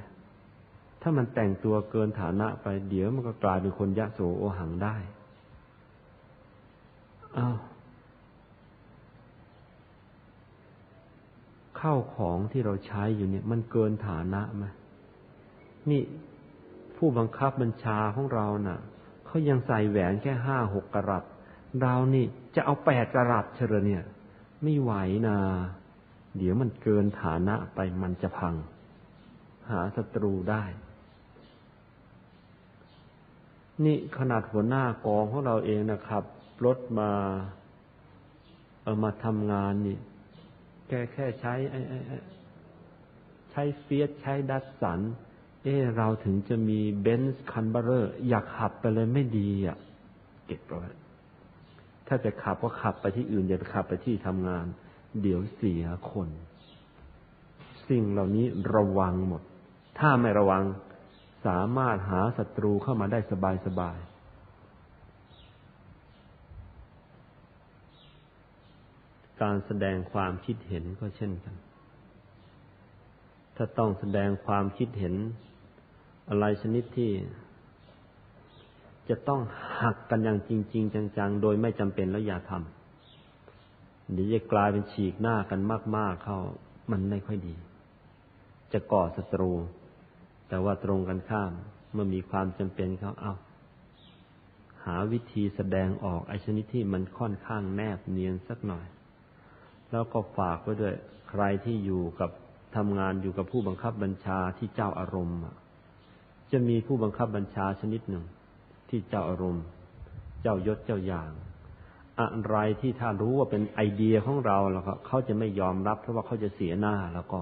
[1.01, 4.95] ถ้ามันแต่งตัวเกินฐานะไปเดี๋ยวมันก็กลายเป็นคนยะโสโอหังได้
[7.37, 7.57] อ้าว
[11.79, 14.65] ข้าวของที่เราใช้อยู่เนี่ย มันเกินฐานะไหม
[15.89, 16.01] นี่
[16.97, 18.79] ผู้บังคับบัญชาของเรานะ่ะ
[19.29, 21.23] เขายังใส่แหวนแค่ห้าหกกรัต
[21.81, 22.25] เรานี่
[22.55, 24.03] จะเอาแปดกรัตเชลเนี่ย
[24.63, 24.93] ไม่ไหว
[25.27, 25.37] นะ
[26.37, 28.55] เดี๋ยวมันเกินฐานะไปมันจะพัง
[29.69, 30.63] หาศัตรูได้
[33.85, 36.23] นี่ขนาดหัวหน้ากองของเราเองนะครับ
[36.65, 37.11] รถมา
[38.83, 39.97] เอามาทำงานนี่
[40.87, 41.53] แกแค่ใช้
[43.51, 44.99] ใช้เฟียตใช้ดัทสัน
[45.63, 49.77] เออเราถึงจะมีเบนซ์คันเบ้อเร่ออยากขับไปเลยไม่ดีอะ
[50.45, 50.91] เก็บไว้
[52.07, 54.65] ถ้าจะขับก็ขับไปที่อื่นอย่าไปขับไปที่ทำงาน
[55.21, 56.29] เดี๋ยวเสียคน
[57.89, 58.45] สิ่งเหล่านี้
[58.75, 59.41] ระวังหมด
[59.99, 60.63] ถ้าไม่ระวัง
[61.45, 63.97] สามารถหาศัตรูเข้ามาได้สบายสบาย
[69.41, 71.55] การแสดงความคิดเห็นก็เช่นกัน
[73.55, 75.15] ถ้าต้องแสดงความคิดเห็น
[76.29, 77.11] อะไรชนิดที่
[79.09, 79.41] จะต้อง
[79.81, 85.59] หักกันอย่างจริง ๆ จัง ๆ โดยไม่จำเป็นแล้วอย่าทำเดี๋ยวจะกลายเป็นฉีกหน้ากัน
[85.95, 86.39] มาก ๆ เข้า
[86.91, 87.55] มันไม่ค่อยดี
[88.73, 89.51] จะก่อศัตรู
[90.47, 91.51] แต่ว่าตรงกันข้าม
[91.93, 93.33] เมื่อมีความจำเป็นเขาเอา
[94.85, 98.85] หาวิธีแสดงออกไอชนิดที่มันค่อนข้างแนบเนียนสักหน่อย
[99.91, 100.95] แล้วก็ฝากไว้ด้วย
[101.29, 102.31] ใครที่อยู่กับ
[102.75, 105.39] ทำงานอยู่กับผู้บังคับบัญชาที่เจ้าอารมณ์
[106.51, 108.23] จะมีผู้บังคับบัญชาชนิดหนึ่ง
[108.89, 109.65] ที่เจ้าอารมณ์
[110.41, 111.31] เจ้ายศเจ้าอย่าง
[112.19, 117.41] อะไรที่ถ้ารู้ว่าเป็นไอเดียของเราแล้วก็เขาจะไม่ยอมรับเพราะว่าเขาจะเสียหน้าแล้วก็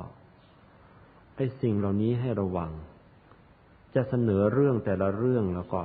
[1.36, 2.72] ไอ้สิ่งเหล่านี้ให้ระวัง
[3.96, 5.82] จะเสนอเรื่องแต่ละเรื่องแล้วก็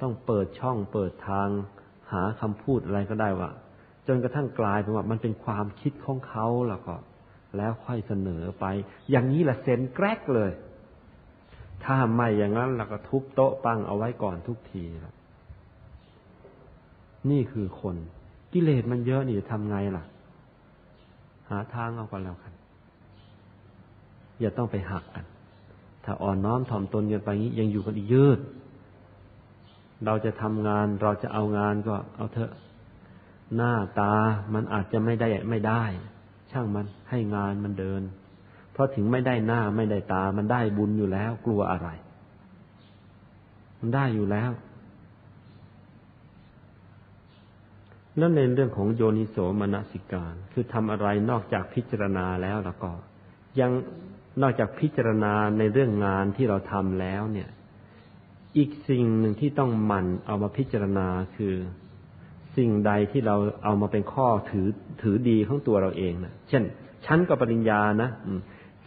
[0.00, 1.48] ต้องเปิดช่องเปิดทาง
[2.12, 3.50] หาคำพูดอะไรก็ได้ว่า
[4.06, 6.94] จนกระทั่งกลายเป็นว่ามันเป็นความคิดของเขาแล้วก็
[7.56, 8.64] แล้วค่อยเสนอไป
[9.10, 10.50] อย่างนี้แหละเซนแกรกเลย
[11.84, 15.14] ถ้าไม่อย่างนั้นเราก็ทุบโต๊ะปังเอาไว้ก่อนทุกทีล้ว
[17.30, 17.96] นี่คือคน
[18.52, 20.04] กิเลสมันเยอะนี่จะทำไงล่ะ
[21.50, 22.52] หาทางเอากันแล้วกัน
[24.40, 25.24] อย่าต้องไปหักกัน
[26.04, 28.38] ถ้าอ่อนน้อมถ่อมตนกันไปงี้ยังอยู่กันอีกยืด
[30.04, 32.52] เราจะทำงานเราจะเอางานก็เอาเถอะ
[33.56, 34.14] หน้าตา
[34.54, 35.82] มันอาจจะไม่ได้ไม่ได้
[36.50, 38.02] ช่างมันให้งานมันเดิน
[38.78, 41.88] ราะถึงไม่ได้หน้าไม่ได้ตา มันได้บุญอยู่แล้ว กลัวอะไร
[43.80, 44.50] มันได้อยู่แล้ว
[48.16, 52.90] แล้วในเรื่องของโยนิโสมนสิการ คือทำอะไรนอกจากพิจารณาแล้วแล้วก็
[53.60, 53.70] ยัง
[54.42, 57.48] นอกจากพิจารณาในเรื่องงานที่เราทำแล้ว เนี่ย
[58.58, 61.06] อีกสิ่งหนึ่งที่ต้องหมั่นเอามาพิจารณา
[61.36, 61.54] คือ
[62.56, 64.68] สิ่งใดที่เราเอามาเป็นข้อถือ
[65.02, 66.62] ถือดีของตัวเราเองนะเช่น
[67.06, 68.10] ฉันก็ปริญญานะ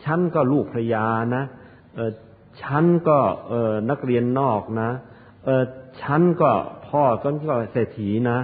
[0.03, 1.05] ฉันก็ลูกภรยา
[1.35, 1.43] นะ
[1.95, 2.11] เออ
[2.63, 3.19] ฉันก็
[3.49, 4.89] เออนักเรียนนอกนะ
[5.45, 5.63] เออ
[6.01, 6.51] ฉันก็
[6.87, 8.39] พ่อก็ก็เศรษฐีนะ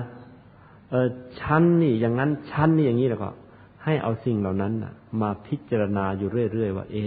[0.92, 1.08] เออ
[1.42, 3.30] ฉันนี่อย่างนั้นฉันนี่อย่างนี้แล้วก็
[3.84, 4.74] ให้เอาสิ่งเหล่านั้น
[5.22, 6.98] มาพิจารณาอยู่เรื่อยๆว่า เอ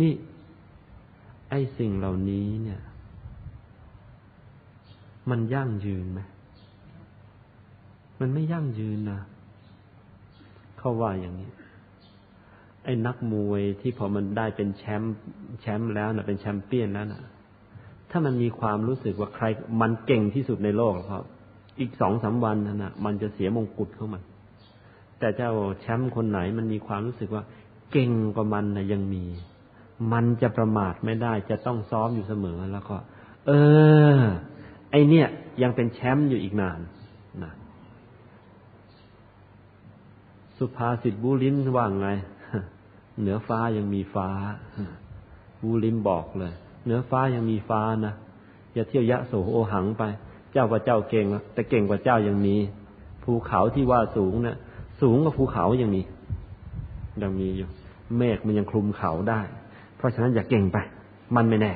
[0.00, 0.12] นี่
[1.50, 2.80] ไอ้สิ่งเหล่านี้เนี่ย
[5.30, 6.20] มันยั่งยืนไหม
[8.20, 9.20] มันไม่ยั่งยืนนะ
[10.78, 11.50] เขาว่าอย่างนี้
[12.84, 15.14] ไอ้นักมวยที่พอมันได้เป็นแชมป์
[15.60, 17.22] แชมป์แล้วนะเป็นแชมเปี้ยนแล้วนะ
[18.10, 19.44] ถ้ามันมีความรู้สึกว่าใคร
[19.80, 21.24] มันเก่งที่สุดในโลกครับ
[21.80, 24.22] อีกสองสาวันนะมันจะเสียมงกุฎเข้ามัน
[25.18, 25.50] แต่เจ้า
[25.80, 27.44] แชมป์คนไหนมันมีความรู้สึกว่า
[27.92, 29.24] เก่งกว่ามันนะยังมี
[30.12, 32.96] มันจะประมาทไม่ได้ จะต้องซ้อมอยู่เสมอแล้วก็
[33.46, 33.50] เอ
[34.18, 34.20] อ
[34.90, 35.28] ไอเนี่ย
[35.62, 36.80] ยังเป็นแชมป์อยู่อีกนาน
[37.42, 37.52] นะ
[40.58, 42.08] สุภาษิตบูลินว่างไง
[43.20, 44.28] เหนือฟ้ายังมีฟ้า
[45.62, 46.52] บูลินบอกเลย
[46.84, 48.14] เหนือฟ้ายังมีฟ้านะ
[48.74, 50.02] อย่าเที่ยวยะโสโอหังไป
[50.52, 52.56] เจ้าว่าเจ้าเก่งแต่เก่งกว่าเจ้ายังมี
[53.24, 54.56] ภูเขาที่ว่าสูงเนะี่ย
[55.00, 56.02] สูงกว่าภูเขายังมี
[57.22, 57.68] ยังมีอยู่
[58.16, 59.40] เมฆมันยังคลุมเขาได้
[59.96, 60.78] เพราะฉะนั้นอย่าเก่งไป
[61.36, 61.72] มันไม่แน่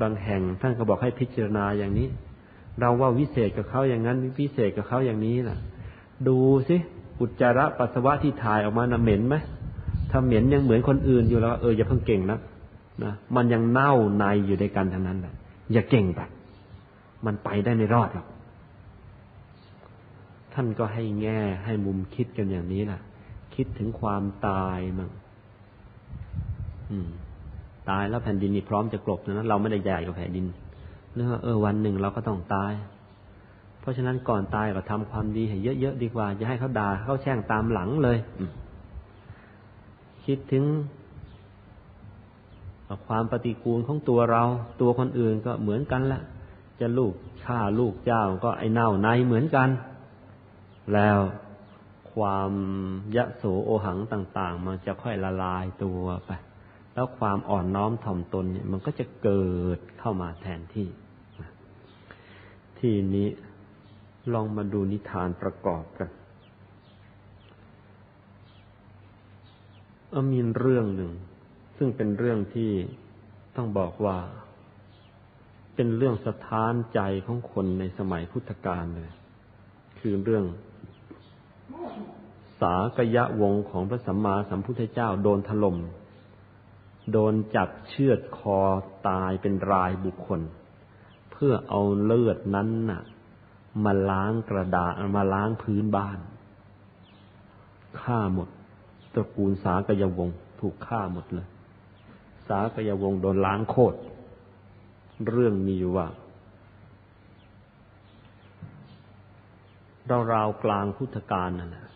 [0.00, 2.08] บางแห่งท่านก็บอกให้พิจารณาอย่างนี้
[2.80, 5.56] เราว่าวิเศษกับเขาอย่างนั้น วิเศษกับเขาอย่างนี้ล่ะ
[6.28, 6.76] ดูสิ
[7.20, 9.36] อุจจาระปัสสาวะที่ถ่ายออกมานะเหม็นไหม
[10.10, 12.38] ถ้าเหม็นยังเหมือนคนอื่นอยู่แล้ว เอออย่าเพิ่งเก่งนะ
[13.04, 15.34] นะมันยังเน่าในอยู่ในกันทั้งนั้นแหละ
[15.72, 16.20] อย่าเก่งไป
[17.26, 18.26] มันไปได้ไม่รอดหรอก
[20.54, 23.00] ท่านก็ให้แง่ให้มุมคิดกันอย่างนี้แหละ
[23.54, 25.10] คิดถึงความตายมั่ง
[27.90, 30.44] ตายแล้วแผ่นดินนี่พร้อมจะกลบนะเราไม่ได้ใหญ่กว่าแผ่นดิน
[31.14, 32.72] เนื่อเออวันหนึ่งเราก็ต้องตาย
[33.84, 38.18] เพราะฉะนั้นก่อนตายก็ทำความดีให้เยอะๆดีกว่าจะให้เขาด่าเขาแช่งตามหลังเลย
[40.26, 40.64] คิดถึง
[43.06, 44.42] ความปฏิกูลของตัวเรา
[44.80, 46.20] ตัวคนอื่นก็เหมือนกันละ
[46.80, 47.12] จะลูก
[47.44, 49.68] ฆ่าลูกเจ้าก็ไอเน่าในเหมือนกัน
[50.94, 51.18] แล้ว
[52.12, 52.52] ความ
[53.16, 56.30] ยะโสโอหังต่าง ๆ มันจะค่อยละลายตัวไป
[56.94, 60.88] แล้วความอ่อนน้อมถ่อมตนเนี่ยมันก็จะเกิดเข้ามาแทนที่
[62.78, 63.28] ทีนี้
[64.32, 66.10] ลองมาดูนิทานประกอบกัน
[70.32, 71.12] มีเรื่องหนึ่ง
[71.76, 72.70] ซึ่งเป็นเรื่องที่
[73.56, 74.18] ต้องบอกว่า
[75.74, 79.10] เป็นเรื่องสะท้านใจของคนในสมัยพุทธกาลเลย
[80.00, 80.44] คือเรื่อง
[82.60, 85.76] สากยะวงของพระสัมมาสัมพุทธเจ้าโดนถล่ม
[87.12, 88.60] โดนจับเชือดคอ
[89.08, 90.40] ตายเป็นรายบุคคล
[91.32, 93.02] เพื่อเอาเลือดนั้นน่ะ
[93.84, 96.18] มาล้างกระดาษมาล้างพื้นบ้าน
[98.00, 98.48] ฆ่าหมด
[99.14, 100.28] ตระกูลสากยวง
[100.60, 101.46] ถูกฆ่าหมดเลย
[102.48, 103.98] สากยวงโดนล้างโคตร
[105.30, 106.06] เรื่องมีอยู่ว่า
[110.06, 111.86] เราราวกลางพุทธกาลนั่นแหละ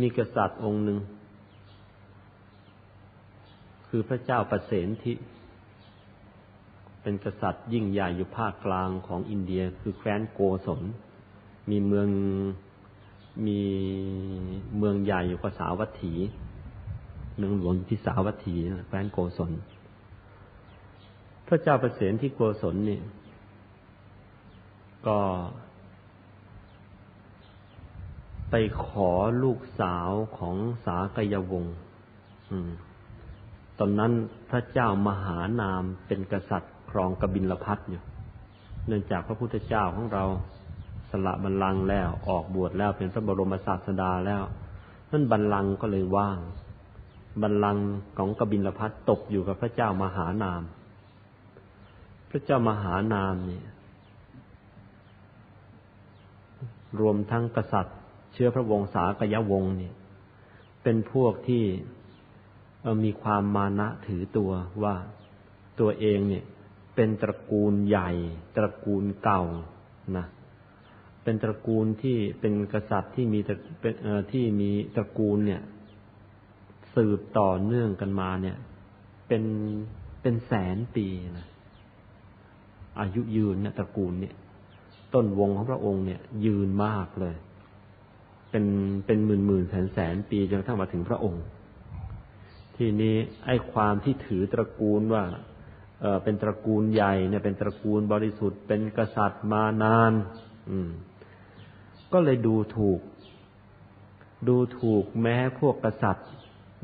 [0.00, 0.98] มีกษัตริย์องค์หนึ่ง
[3.88, 5.12] คือพระเจ้าประเสนทิ
[7.02, 10.80] เป็นกษัตริย์ยิ่งใหญ่อยู่ภาคกลางของอินเดียคือแคว้นโกศล
[11.70, 12.08] มีเมือง
[13.46, 13.60] มี
[14.78, 16.14] เมืองใหญ่อยู่กับสาวัตถี
[17.36, 18.56] เมืองหลวงที่สาวัตถี
[18.86, 19.52] แคว้นโกศล
[21.46, 23.00] พระเจ้าประเสนที่โกศลนี่
[25.06, 25.18] ก็
[28.50, 28.54] ไป
[28.84, 29.10] ขอ
[29.42, 31.76] ลูกสาวของสากยวงศ์
[33.78, 34.12] ตอนนั้น
[34.50, 38.02] พระเจ้ามหานามเป็นกษัตริย์ ครองกบินลพัทอยู่
[38.86, 40.24] เนื่องจากพระพุทธเจ้าของเรา
[41.10, 44.42] สละบัลลังก์แล้วออกบวชแล้วเป็นพระบรมศาสดาแล้ว
[45.10, 46.38] นั่นบัลลังก์ก็เลยว่าง
[47.42, 47.84] บัลลังก์
[48.18, 50.62] ของกบินลพัทตกอยู่กับพระเจ้ามหานาม
[52.30, 53.66] พระเจ้ามหานามเนี่ย
[57.00, 57.96] รวมทั้งกษัตริย์
[58.32, 59.94] เชื้อพระวงศากยวงศ์เนี่ย
[60.82, 61.64] เป็นพวกที่
[63.04, 64.50] มีความมานะถือตัว
[64.82, 64.94] ว่า
[65.80, 66.44] ตัวเองเนี่ย
[66.94, 68.10] เป็นตระกูลใหญ่
[68.56, 69.42] ตระกูลเก่า
[70.16, 70.26] นะ
[71.24, 73.38] เป็นตระกูลที่เป็นกษัตริย์ที่มี
[73.80, 73.94] เป็น
[74.32, 75.62] ที่มีตระกูลเนี่ย
[76.94, 78.56] สืบต่อเนื่องกันมาเนี่ย
[79.28, 79.44] เป็น
[80.22, 81.06] เป็นแสนปี
[81.38, 81.48] นะ
[83.00, 84.34] อายุยืนเนี่ยตระกูลเนี่ย
[85.14, 87.34] ต้นวงของพระองค์เนี่ย ยืนมากเลย
[88.50, 88.66] เป็น
[89.06, 91.44] เป็นหมื่นหมื่นแสนแสนปีจนกระทั่งมาถึงพระองค์
[92.76, 95.24] ทีนี้ไอ้ความที่ถือตระกูลว่า
[96.00, 100.12] เออเป็นตระกูลใหญ่เนี่ยเป็นตระกูลบริสุทธิ์เป็นกษัตริย์มานาน
[100.70, 100.90] อืม
[102.12, 103.00] ก็เลยดูถูก
[104.48, 106.28] ดูถูกแม้พวกกษัตริย์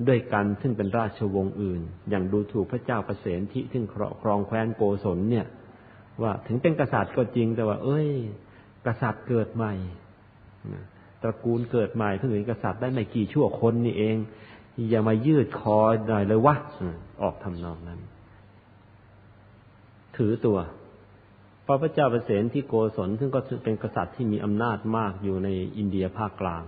[0.09, 1.81] ด้วยกันซึ่งเป็นราชวงศ์อื่น
[2.11, 3.85] อย่างดูถูกพระเจ้าประเสนที่ซึ่ง
[4.23, 5.47] ครองแคว้นโกศลเนี่ย
[6.23, 8.09] ว่าถึงเป็นกษัตริย์ก็จริงแต่ว่า เอ้ย
[8.87, 9.75] กษัตริย์เกิดใหม่
[11.23, 14.17] ตระกูลเกิดใหม่เพิ่งเป็นกษัตริย์ได้ไม่กี่ชั่วคนนี่เอง
[14.91, 15.79] อย่ามายืดคอ
[16.09, 16.55] หน่อยเลยวะ
[17.23, 18.01] ออกทำนองนั้น
[20.17, 20.59] ถือตัว
[21.67, 26.63] พระพระเจ้าประเสนที่โกศลซึ่งก็เป็นกษัตริย์ที่มีอำนาจมากอยู่ในอินเดียภาคกลาง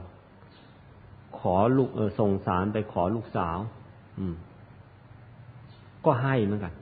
[1.38, 3.58] ขอลูกเออส่งสารไปขอลูกสาว
[4.18, 4.34] อืม
[6.04, 6.74] ก็ให้เหมือนกัน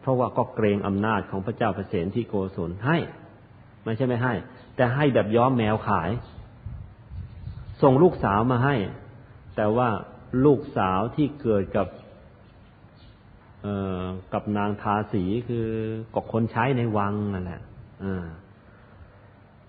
[0.00, 2.98] เพราะว่าก็เกรงอำนาจของพระเจ้าประเสนที่โกศลให้
[3.84, 4.34] ไม่ใช่ไม่ให้
[4.76, 6.10] แต่ให้แบบย้อมแมวขาย
[7.82, 8.76] ส่งลูกสาวมาให้
[9.56, 9.88] แต่ว่า
[10.44, 11.86] ลูกสาวที่เกิดกับ
[14.32, 15.66] กับนางทาสีคือ
[16.14, 17.62] ก็คนใช้ในวังนั่นแหละ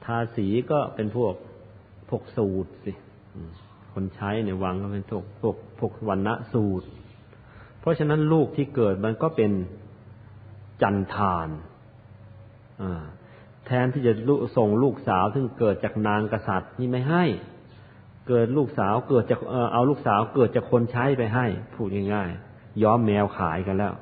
[0.06, 1.34] ทาสีก็เป็นพวก
[2.10, 2.92] พวกสูตรสิ
[3.94, 6.88] คนใช้ในวังก็เป็นพวกพวกพวกวันณะสูตร
[7.80, 9.52] เพราะฉะนั้นลูกที่เกิดมันก็เป็น
[10.82, 11.48] จันทาน
[13.66, 14.14] แทนที่จะ
[14.58, 17.26] ส่งลูกสาวซึ่งเกิดจากนางกษัตริย์นี่ไม่ให้
[18.28, 19.40] เกิดลูกสาวเกิดจาก
[19.74, 21.46] เอาลูกสาวเกิดจากคนใช้ไปให้
[21.76, 22.51] พูดง่ายๆ
[22.84, 23.94] ย้อมแมวขายกันแล้ว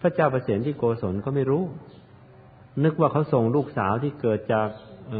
[0.00, 1.64] พระเจ้าประเสนที่โกศลก็ไม่รู้
[2.84, 4.68] นึกว่าเขาส่งลูกสาวที่เกิดจาก
[5.10, 5.12] เ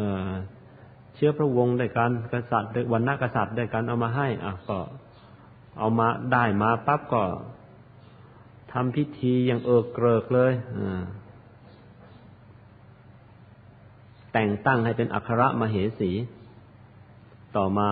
[1.15, 4.79] เชื้อพระวงศ์ด้วยกันกษัตริย์วันนากษัตริย์ด้วยกันเอามาให้อะก็
[5.79, 7.23] เอามาได้มาปั๊บก็
[8.73, 10.53] ทำพิธีอย่างเอิกเกริกเลย
[14.33, 16.11] แต่งตั้งให้เป็นอัครมเหสี
[17.57, 17.91] ต่อมา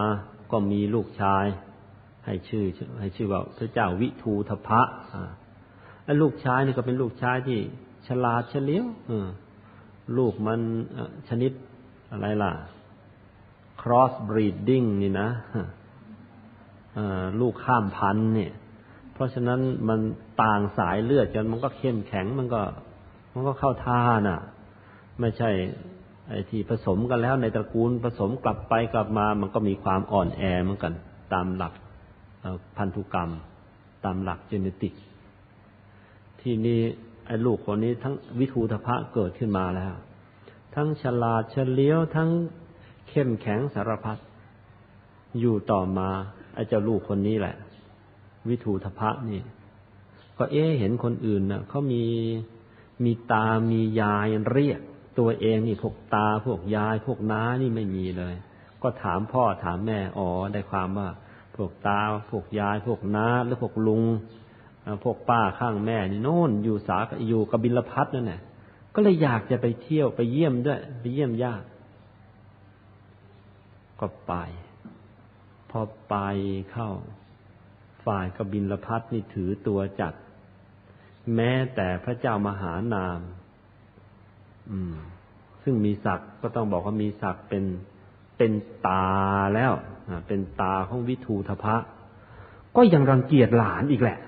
[0.52, 1.44] ก็มีลูกชาย
[2.26, 2.64] ให้ชื่อ
[3.00, 4.80] ให้ชื่อว่าพระเจ้าวิทูทพะ
[5.12, 7.58] อ่าลูกชายนี่ก็เป็นลูกชายที่
[8.06, 8.84] ฉลาดเฉลียว
[10.18, 10.60] ลูกมัน
[11.28, 11.52] ชนิด
[12.12, 12.52] อะไรล่ะ
[13.80, 15.28] cross breeding นี่นะ
[17.40, 18.52] ลูกข้ามพันธุ์เนี่ย
[19.12, 20.00] เพราะฉะนั้นมัน
[20.42, 22.62] ต่างสายเลือดจนมันก็เข้มแข็งมันก็
[23.34, 24.40] มันก็เข้าท่าน่ะ
[25.20, 25.50] ไม่ใช่
[26.28, 30.92] ไอ้ที่ผสมกันแล้วในตระกูลผสมกลับไปกลับมา มันก็มีความอ่อนแอเหมือนกัน
[31.32, 31.72] ตามหลัก
[32.76, 33.30] พันธุกรรม
[34.04, 34.94] ตามหลักเจเนติก
[36.40, 36.80] ที่นี่
[37.26, 39.94] ไอ้ลูกคนนี้ทั้งวิทูธพะเกิดขึ้นมาแล้ว
[40.74, 42.30] ทั้งฉลาดเฉลียวทั้ง
[43.08, 44.18] เข้มแข็งสารพัด
[45.38, 46.08] อยู่ต่อมา
[46.54, 47.54] ไอ้เจ้าลูกคนนี้แหละ
[48.48, 49.40] วิทูธพะนี่
[50.38, 52.04] ก็เอ๊เห็นคนอื่นน่ะเขามี
[53.04, 54.80] มีตามียายเรียก
[55.18, 58.34] ตัวเองนี่พวกตาพวกยายพวกน้านี่ไม่มีเลย
[58.82, 61.08] ก็ถามพ่อถามแม่อ๋อได้ความว่า
[61.56, 62.00] พวกตา
[62.30, 64.02] พวกยาย พวกน้าหรือพวกลุง
[65.04, 66.98] พวกป้าข้างแม่นี่โน่นอยู่สา
[67.28, 68.40] อยู่กบิลพัทนั่นแหละ
[68.94, 71.66] ก็เลยอยากจะไปเที่ยวไปเยี่ยมด้วย ไปเยี่ยมญาติ
[74.00, 74.34] ก็ไป
[75.70, 76.16] พอไป
[76.72, 76.90] เข้า
[78.04, 80.14] ฝ่ายกบิลพัทนี่ถือตัวจัด
[81.34, 83.20] แม้แต่พระเจ้ามหานาม
[84.70, 84.96] อืม
[85.62, 87.64] ซึ่งมีศักดิ์ก็ต้องบอกว่ามีศักดิ์เป็น
[88.36, 88.52] เป็น
[88.86, 89.08] ตา
[89.54, 89.72] แล้ว
[90.26, 91.76] เป็นตาของวิทูทพะ
[92.76, 94.18] ก็ยังรังเกียจหลานอีกแหละ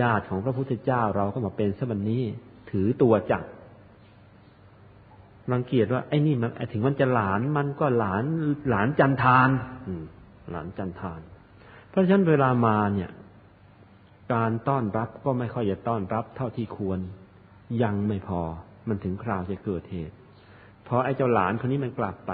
[0.00, 2.22] ญาติของพระพุทธเจ้าเราก็มาเป็นสมันนี้
[2.70, 3.42] ถือตัวจัก
[5.52, 8.24] รังเกียจว่าไอ้นี่มันถึงมันจะหลานมันก็หลาน
[8.70, 9.48] หลานจันทาน
[10.50, 11.20] หลานจันทาน
[11.90, 13.10] เพราะฉะนั้นเวลามาเนี่ย
[14.34, 16.98] การต้อนรับก็ไม่ค่อยจะต้อนรับเท่าที่ควร
[17.82, 18.40] ยังไม่พอ
[18.88, 20.14] มันถึงคราวจะเกิดเหตุ
[20.88, 22.32] พอไอ้เจ้าหลานคนนี้มันกลับไป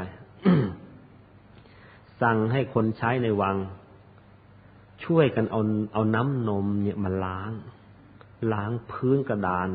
[2.23, 3.57] สั่งให้คนใช้ในวัง
[5.05, 5.61] ช่วยกันเอา
[5.93, 7.53] เอาน้ำนมเนี่ยมาล้าง
[8.53, 9.69] ล้างพื้นกระดาน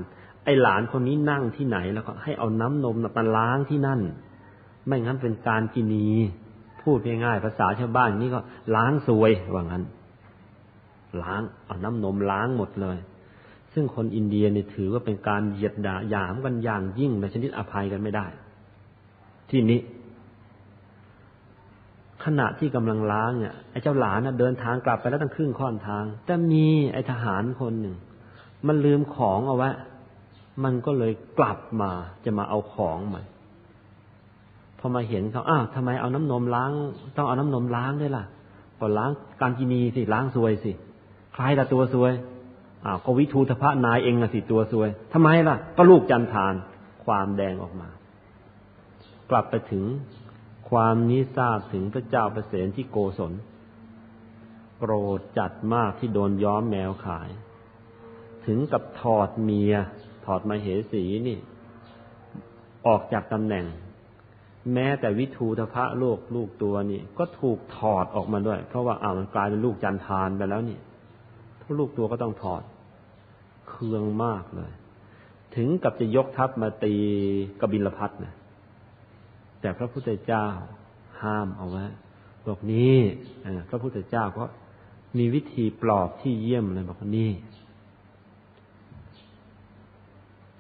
[0.44, 4.02] ไอหลานคนนี้นั่งที่ไหน แล้วก็ให้เอาน้ำนมมาล้างที่นั่น
[4.88, 6.08] ไม่งั้นเป็นการกินี
[6.82, 8.40] พูดง่ายๆภาษาชาวบ้านนี่ก็
[8.76, 9.84] ล้างซวยว่างั้น
[11.24, 12.98] ล้างเอาน้ำนมล้างหมดเลย
[13.74, 18.26] ซึ่งคนอินเดียเนี่ยถือว่าเป็นการเหยียดด่าหยามกันอย่างยิ่งในชนิดอภัยกันไม่ได้
[19.50, 19.80] ที่นี้
[22.26, 27.96] ขณะที่กำลังล้างเนี่ยไอ้เจ้าหลานเดินทางกลับไปแล้วตั้งครึ่งค่อนทาง แต่มีไอ้ทหารคนหนึ่ง
[28.68, 29.70] มันลืมของเอาไว้
[30.64, 31.92] มันก็เลยกลับมา
[32.26, 33.22] จะมาเอาของใหม่
[34.80, 36.72] พอมาเห็นเขาอ้าวทำไมเอาน้ำนมล้าง
[37.18, 38.24] ต้องเอาน้ำนมล้างด้วยล่ะ
[38.80, 40.72] ก็ล้างการกินีสิล้างซวยสิ
[41.34, 42.14] ใครละตัวซวย
[42.86, 46.54] อ้าวก็วิทูทพะนายเองอะสิตัวซวยทำไมล่ะ ก็ลูกจันทาน
[47.06, 47.90] ความแดงออกมา
[49.30, 49.84] กลับไปถึง
[50.70, 53.34] ความนี้ทราบถึงพระเจ้าประเสนที่โกศล
[54.80, 57.30] โกรธจัดมากที่โดนย้อมแมวขาย
[58.46, 59.74] ถึงกับถอดเมีย
[60.26, 61.38] ถอดมาเหสีนี่
[62.88, 63.66] ออกจากตำแหน่ง
[64.74, 70.78] แม้แต่วิทูทพะโลกลูกตัวนี่ ก็ถูกถอดออกมาด้วย เพราะว่าอ้าวมันกลายเป็นลูกจันทานไปแล้วนี่
[71.62, 72.64] ทุกลูกตัวก็ต้องถอด
[73.70, 74.72] เคืองมากเลย
[75.56, 76.94] ถึงกับจะยกทัพมาตี
[77.62, 78.34] กบิลพัทนะ
[79.62, 80.46] แต่พระพุทธเจ้า
[81.24, 81.86] ห้ามเอาไว้
[82.46, 82.98] บอกนี้
[83.70, 84.44] พระพุทธเจ้าก็
[85.18, 87.32] มีวิธีปลอบที่เยี่ยมเลยบอกนี่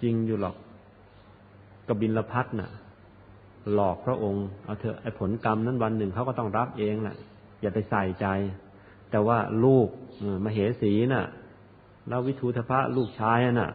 [0.01, 0.55] จริงอยู่หรอก
[1.87, 2.71] กบินลพัทน่ะ
[3.73, 7.17] หลอกพระองค์เอาเถอะไอ้ผลกรรมนั้นวันหนึ่งเขาก็ต้องรับเองแหละ
[7.61, 8.27] อย่าไปใส่ใจ
[9.11, 9.87] แต่ว่าลูก
[10.43, 11.25] มาเหสีน่ะ
[12.07, 13.71] แล้ววิทูธพระลูกชายน่ะ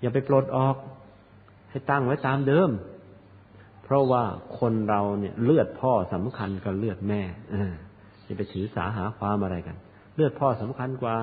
[0.00, 0.76] อย่าไปปลดออก
[1.70, 2.70] ให้ตั้งไว้ตามเดิม
[3.86, 4.24] เพราะว่า
[4.58, 7.20] คนเราเนี่ยเลือดพ่อสำคัญกับเลือดแม่
[8.24, 9.76] อย่าไปถือสาหาความอะไรกัน
[10.14, 11.16] เลือดพ่อสำคัญกว่า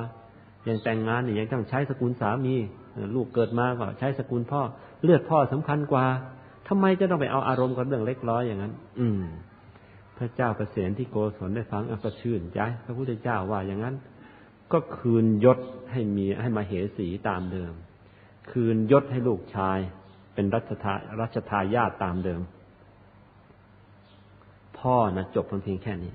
[0.66, 2.56] อย่างแต่งงานเนี่ยยังต้องใช้สกุลสามี
[3.16, 4.62] ลูกเกิดมาก็ใช้สกุลพ่อ
[5.04, 6.06] เลือดพ่อสำคัญกว่า
[6.68, 9.24] ทำไมจะต้องไปเอาอารมณ์กับเรื่องเล็กน้อยอย่างนั้น อืม
[10.18, 13.96] พระเจ้าประเสนที่โกศลได้ฟังอัปชื่นใจพระพุทธเจ้าว่าอย่างนั้น
[14.72, 15.60] ก็คืนยศ
[15.92, 17.74] ให้มีให้มาเหสีตามเดิม
[18.52, 19.80] คืนยศให้ลูกชาย
[20.34, 22.42] เป็นรัชทารัชทายาทตามเดิม
[24.78, 26.14] พ่อนะจบเพียงแค่นี้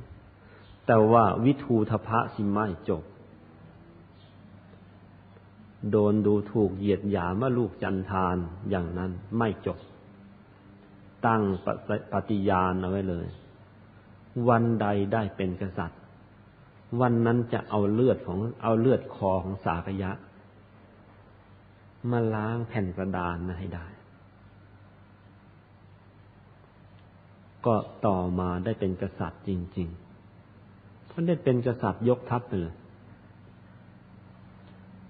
[0.87, 3.03] แต่ว่าวิทูทพะสิไม่จบ
[5.91, 8.37] โดนดูถูกเหยียดหยามว่าลูกจันทาน
[8.71, 9.79] อย่างนั้นไม่จบ
[11.27, 11.43] ตั้ง
[12.13, 13.27] ปฏิญาณเอาไว้เลย
[14.49, 16.01] วันใดได้เป็นกษัตริย์
[17.01, 20.11] วันนั้นจะเอาเลือดของเอาเลือดคอของสากยะ
[22.11, 23.87] มาล้างแผ่นกระดานนะให้ได้
[27.67, 27.75] ก็
[28.07, 32.75] ต่อมาได้เป็นกษัตริย์จริงๆเพราะได้เป็นกษัตริย์ยกทัพไปเลย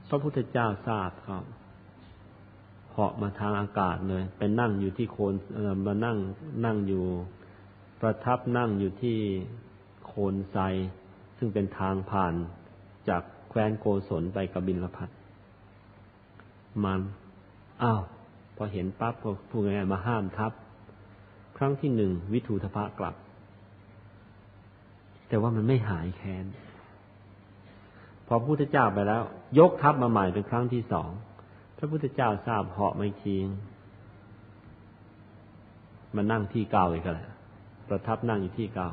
[0.09, 1.45] พระพุทธเจ้าทราบครับ
[2.91, 5.35] เหาะมาทางอากาศเลยไปนั่งอยู่ที่โคน
[5.87, 6.17] มานั่ง
[6.65, 7.05] นั่งอยู่
[8.01, 9.19] ประทับนั่งอยู่ที่
[10.07, 10.57] โคนไซ
[11.39, 12.35] ซึ่งเป็นทางผ่าน
[13.09, 15.09] จากแคว้นโกศลไปกบินลพัท
[16.85, 17.01] มัน
[17.83, 18.03] อ้าว
[18.57, 20.53] พอเห็นปั๊บก็พูดง่ายมาห้ามทับ
[21.59, 23.15] ครั้งที่หนึ่งวิทูทพะกลับ
[25.29, 26.47] แต่ว่ามันไม่หายแค้น
[28.27, 29.23] พอพระพุทธเจ้าไปแล้ว
[29.59, 31.11] ยกทัพมาใหม่เป็นครั้งที่สอง
[31.79, 33.47] พระพุทธเจ้าทราบเหาะไม่ทีง
[36.15, 37.31] มานั่งที่เก่าอีกแล้ว
[37.89, 38.91] ประทับนั่งอยู่ที่เก่า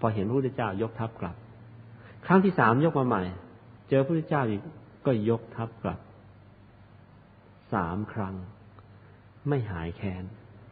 [0.00, 1.36] พอเห็นพระพุทธเจ้ายกทัพกลับ
[2.26, 3.22] ครั้งที่สามยกมาใหม่
[3.88, 4.60] เจอพระพุทธเจ้าอีก
[5.06, 6.00] ก็ยกทัพกลับ
[7.72, 8.34] สามครั้ง
[9.48, 10.24] ไม่หายแค้น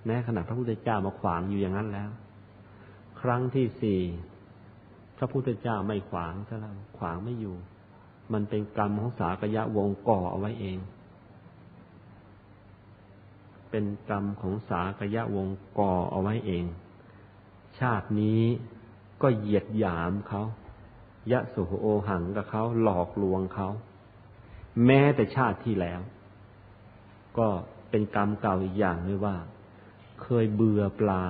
[0.06, 2.10] แม้ขณะพระพุทธเจ้ามาขวางอยู่อย่างนั้นแล้ว
[3.20, 4.00] ครั้งที่สี่
[5.18, 7.56] พระพุทธเจ้าไม่ขวางซะแล้วขวางไม่อยู่
[8.32, 10.78] มันเป็นกรรมของสากยะวงก่อเอาไว้เอง
[13.70, 15.48] เป็นกรรมของสากยะวง
[15.78, 16.64] ก่อเอาไว้เอง
[17.78, 18.42] ชาตินี้
[19.22, 20.42] ก็เหยียดหยามเขา
[21.32, 23.68] ยะสุโอหังกับเขาหลอกลวงเขา
[24.86, 26.00] แม้แต่ชาติที่แล้ว
[27.38, 27.48] ก็
[27.90, 29.36] เป็นกรรมเก่าอีกอย่างเลยว่า
[30.22, 31.24] เคยเบื่อปลา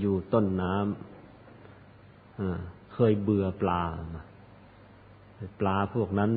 [0.00, 3.82] อยู่ต้นน้ำเคยเบื่อปลา
[4.14, 4.22] มา
[5.60, 6.30] ปลาพวกนั้น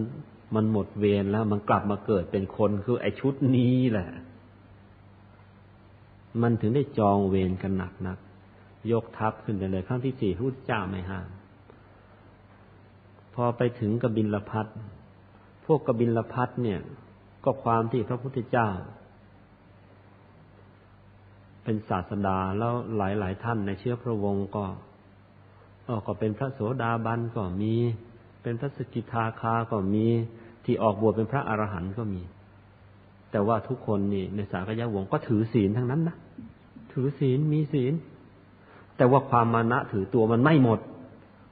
[0.56, 4.10] มันหมดเวรแล้ว มันกลับมาเกิดเป็นคนคือไอชุดนี้แหละ
[6.42, 8.18] มันถึงได้จองเวรกันหนักนัก
[8.92, 11.30] ยกทัพขึ้นไปเลยครั้งที่สี่พุทธเจ้าไม่ห้าม
[13.34, 14.68] พอไปถึงกบินลพัท
[15.66, 16.80] พวกกบินลพัทเนี่ย
[17.46, 18.70] ก็ความที่พระพุทธเจ้า
[21.66, 24.66] เป็นศาสดาแล้วหลาย ๆ ท่านในเชื้อพระวงศ์ก็
[26.08, 27.74] ก็เป็นพระโสดาบันก็มี
[28.44, 30.06] เป็นพระสกิทาคาก็มี
[30.66, 32.22] ที่ออกบวชเป็นพระอรหันต์ก็มี
[33.32, 36.16] แต่ว่าทุกคนนี่ในสากยะวงก็ถือศีลทั้งนั้นนะ
[36.94, 37.94] ถือศีลมีศีล
[38.98, 40.80] แต่ว่าความมานะถือตัวมันไม่หมด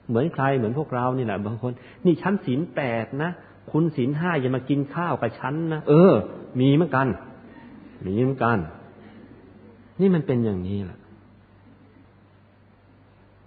[0.08, 1.72] เหมือนใครเหมือนพวกเรานี่แหละบางคน
[2.06, 3.32] นี่ชั้นศีลแปดนะ
[3.72, 6.14] คุณศีลห้าอย่ามากินข้าวกับฉันนะเออ
[6.60, 7.08] มีเหมือนกัน
[8.06, 8.58] มีเหมือนกัน
[10.04, 11.00] นี่มันเป็นอย่างนี้แหละ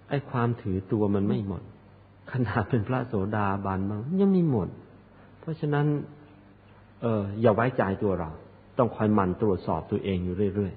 [0.09, 1.61] ไอ้ความถือตัวมันไม่หมด
[2.31, 4.67] ขนาดเป็นพระโสดาบันบางยังไม่หมด
[5.39, 5.85] เพราะฉะนั้น
[7.01, 8.29] เอออย่าไว้ใจตัวเรา
[8.77, 10.73] ต้องคอยหมั่นตรวจสอบตัวเองอยู่เรื่อย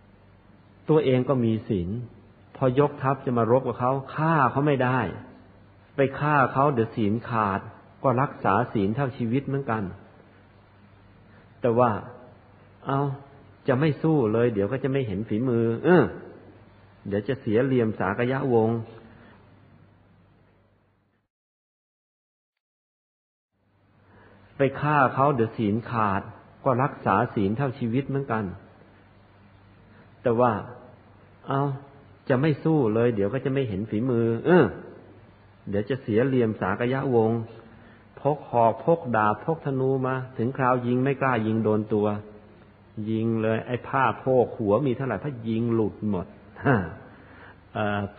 [0.00, 1.88] ๆ ตัวเองก็มีศีล
[2.56, 4.98] พอยกทัพจะมารบกับเขาฆ่าเขาไม่ได้
[5.96, 7.60] ไปฆ่าเขาเดี๋ยวศีลขาด
[8.02, 9.82] ก็รักษาศีลเท่าชีวิตเหมือนกัน
[11.60, 11.90] แต่ว่า
[12.86, 13.00] เอา
[13.68, 16.04] จะไม่สู้เลย เดี๋ยวก็จะไม่เห็นฝีมือ เออ
[17.08, 18.70] เดี๋ยวจะเสียเหลี่ยมสากยะวง
[24.56, 26.22] ไปฆ่าเขาเดี๋ยวศีลขาด
[26.64, 28.44] ก็รักษาศีลเท่าชีวิตเหมือนกัน
[30.22, 30.52] แต่ว่า
[31.46, 31.62] เอา
[32.28, 34.66] จะไม่สู้เลย เดี๋ยวก็จะไม่เห็นฝีมือ เออ
[35.68, 37.30] เดี๋ยวจะเสียเหลี่ยมสากยะวง
[38.20, 42.06] พกหอกพกดาบพกธนูมา ถึงคราวยิงไม่กล้ายิงโดนตัว
[43.10, 46.26] ยิงเลย ไอ้ผ้าโพกหัวมีเท่าไหร่พระยิงหลุดหมด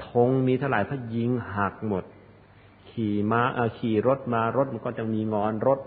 [0.07, 2.03] ธงมีเท่าไหร่พระยิงหักหมด
[2.89, 3.41] ขี่ม้า
[3.77, 5.79] ขี่รถมารถมันก็จะมีงอนรถ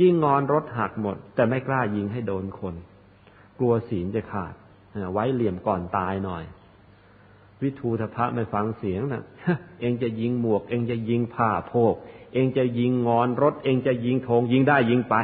[0.00, 2.74] ยิงงอนรถหักหมด แต่ไม่กล้ายิงให้โดนคน
[3.58, 4.54] กลัวศีลจะขาด
[5.12, 6.44] ไว้เหลี่ยมก่อนตายหน่อย
[7.62, 9.22] วิทูทพะไม่ฟังเสียงนะ
[9.80, 11.94] เองจะยิงหมวก เองจะยิงผ้าโพก
[12.34, 15.14] เองจะยิงงอนรถ เองจะยิงธงยิงได้ยิงไป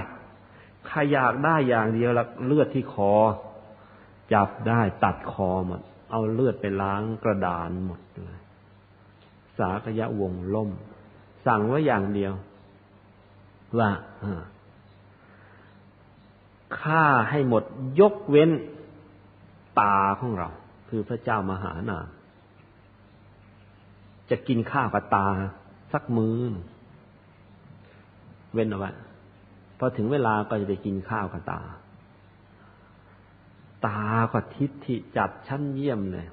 [0.86, 3.12] ใครอยากได้อย่างเดียวละเลือดที่คอ
[4.34, 5.80] จับได้ตัดคอหมด
[6.10, 8.38] เอาเลือดไปล้างกระดานหมดเลย
[9.58, 10.70] สากยะวงล่ม
[11.46, 12.32] สั่งไว้อย่างเดียว
[13.78, 13.90] ว่า
[16.80, 17.62] ฆ่าให้หมด
[18.00, 18.50] ยกเว้น
[19.80, 20.48] ตาของเรา
[20.88, 21.98] คือพระเจ้ามหานา
[24.30, 25.26] จะกินข้าวกับตา
[25.92, 26.36] สักมือ
[28.52, 28.90] เว้นเอาไว้
[29.78, 31.60] พอถึงเวลาก็จะไปกินข้าวกับตา
[33.86, 36.26] ตาก็ทิศที่จัดชั้นเยี่ยมเลย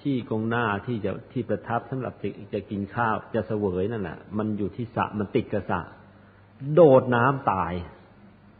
[0.00, 5.80] ที่กงหน้าที่จะที่ประทับสำหรับจะจะกินข้าวจะเสวยนั่นแหละมันอยู่ที่สะมันติดกับสะ
[6.74, 7.72] โดดน้ำตาย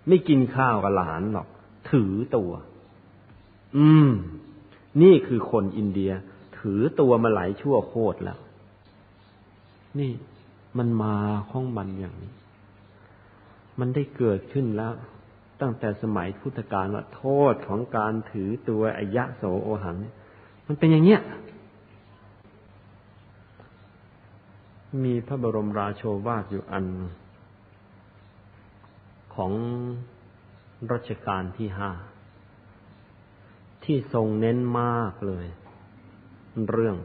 [0.09, 1.49] ไม่กินข้าวกับหลานหรอก
[1.91, 2.53] ถือตัว
[3.77, 4.11] อืม
[5.03, 6.13] นี่คือคนอินเดีย
[6.59, 8.39] ถือตัวมาหลายชั่วโคตรแล้ว
[9.99, 10.13] นี่
[10.79, 11.15] มันมา
[11.51, 12.33] ข้องมันอย่างนี้
[13.79, 14.93] มันได้เกิดขึ้นแล้ว
[15.61, 19.97] ตั้งแต่สมัยพุทธกาลว่าโทษของการถือตัวอายะโสโอหัง
[20.67, 21.21] มันเป็นอย่างเนี้ย
[25.05, 26.87] มีพระบรมราโชวาทอยู่อัน
[29.35, 29.53] ของ
[30.93, 31.91] รัชกาลที่ห้า
[33.85, 35.47] ที่ทรงเน้นมากเลย
[36.71, 36.97] เรื่อง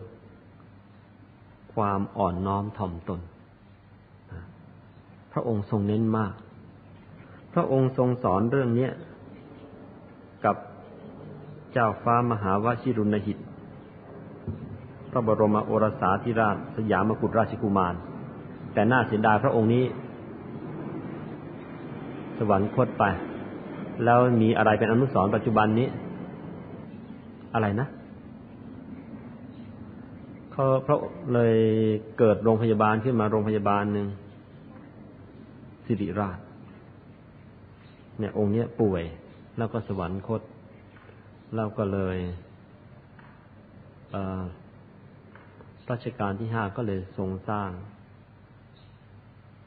[1.73, 3.21] ความอ่อนน้อมถ่อมตน
[5.31, 6.33] พระองค์ทรงเน้นมาก
[7.53, 8.89] พระองค์ทรงสอนเรื่องนี้
[10.45, 10.55] กับ
[11.73, 13.38] เจ้าฟ้ามหาวชิรุณหิต
[15.11, 17.93] พระบรมโอรสาธิราชสยามกุฎราชกุมาร
[18.73, 19.84] แต่น่าเสียดายพระองค์นี้
[22.38, 23.03] สวรรคตไป
[24.03, 25.88] แล้วมีอะไรเป็นอนุสรณ์ปัจจุบันนี้
[27.53, 27.88] อะไรนะ
[30.51, 30.97] เขาพระ
[31.34, 31.55] เลย
[32.19, 34.07] เกิดโรงพยาบาลขึ้นมาโรงพยาบาลหนึ่ง
[35.85, 36.38] สิริราช
[38.23, 39.03] เนี่ยองค์เนี้ยป่วย
[39.57, 40.41] แล้วก็สวรรคต
[41.55, 42.17] เราก็เลย
[45.91, 47.69] รัชกาลที่ห้าก็เลยทรงสร้าง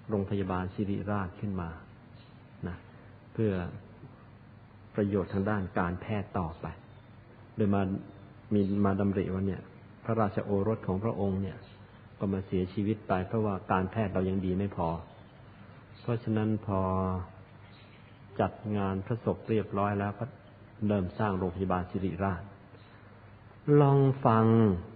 [0.09, 1.71] โรงพยาบาลศิริราชขึ้นมา
[2.69, 2.77] นะ
[3.33, 3.53] เพื่อ
[4.95, 6.67] ประโยชน์ทางด้านการแพทย์ต่อไป
[7.57, 7.83] โดยมา
[8.55, 9.63] มีมาดำริว่าเนี่ย
[10.05, 11.59] พระราชโอรสของพระองค์เนี่ย
[12.19, 14.89] ก็มาเสียชีวิตไปเพราะว่าการแพทย์เรายังดีไม่พอ
[16.03, 16.81] เพราะฉะนั้นพอ
[18.41, 20.25] จัดงานพระศพเรียบร้อยแล้วก็
[20.87, 22.43] เริ่มสร้างโรงพยาบาลสิริราช
[23.81, 24.47] ลองฟัง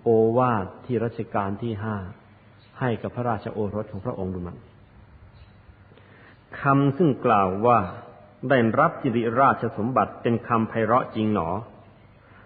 [0.02, 0.08] โอ
[0.38, 1.96] วาทที่รัชกาลที่ห้า
[2.80, 4.56] ให้กับพระราชโอรสของพระองค์ดูมัน
[6.60, 7.78] คำซึ่งกล่าวว่า
[8.48, 11.48] ได้รับจิริราชสมบัติเป็นคำไพเราะจริงหนอ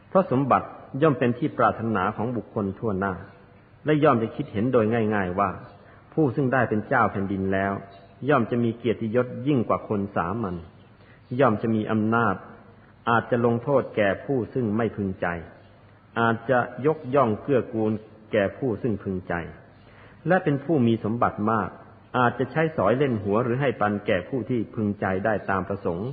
[0.09, 0.69] เพราะสมบัติ
[1.03, 3.13] ย่อมเป็นที่ปรารถนาของบุคคลทั่วหน้า
[3.85, 4.85] และย่อมจะคิดเห็นโดย
[5.15, 5.51] ง่าย ๆว่า
[6.13, 7.73] ผู้ซึ่งได้เป็นเจ้าแผ่นดินแล้ว
[8.29, 10.57] ย่อมจะมีเกียรติยศยิ่งกว่าคนสามัญ
[11.41, 12.35] ย่อมจะมีอำนาจ
[13.11, 15.27] อาจจะลงโทษแก่ผู้ซึ่งไม่พึงใจ
[16.21, 17.93] อาจจะยกย่องเกื้อกูล
[18.33, 19.35] แก่ผู้ซึ่งพึงใจ
[20.29, 21.69] และเป็นผู้มีสมบัติมาก
[22.19, 26.09] อาจจะใช้สอยเล่นหัวหรือให้ปันแก่ผู้ที่พึงใจได้ตามประสงค์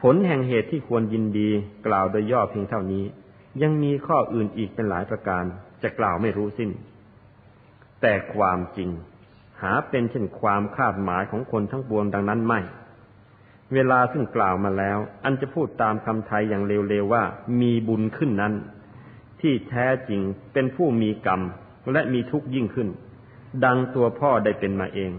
[0.00, 1.48] ผลแห่งเหตุที่ควรยินดี
[1.86, 3.04] กล่าวโดยย่อเพียงเท่านี้
[3.62, 5.44] ยังมีข้ออื่นอีกเป็นหลายประการ
[5.82, 6.70] จะกล่าวไม่รู้สิ้น
[8.00, 8.90] แต่ความจริง
[9.62, 12.60] หาเป็นเช่นความคาดหมายของคนทั้งปวงดังนั้นไม่
[13.74, 17.24] เวลาซึ่งกล่าวมาแล้ว อันจะพูดตามคำไทยอย่างเร็วๆว่า
[17.60, 18.54] มีบุญขึ้นนั้น
[19.40, 20.20] ที่แท้จริง
[20.52, 21.40] เป็นผู้มีกรรม
[21.92, 22.88] และมีทุกข์ยิ่งขึ้น
[23.64, 25.12] ดังตัวพ่อได้เป็นมาเอง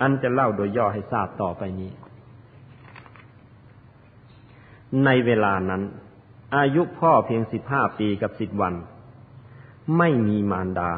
[0.00, 1.90] อันจะเล่าโดยย่อให้ทราบต่อไปนี้
[5.04, 5.82] ในเวลานั้น
[6.56, 8.74] อายุพ่อเพียงสิบห้าปีกับสิบวัน
[9.98, 10.90] ไม่มีมารดา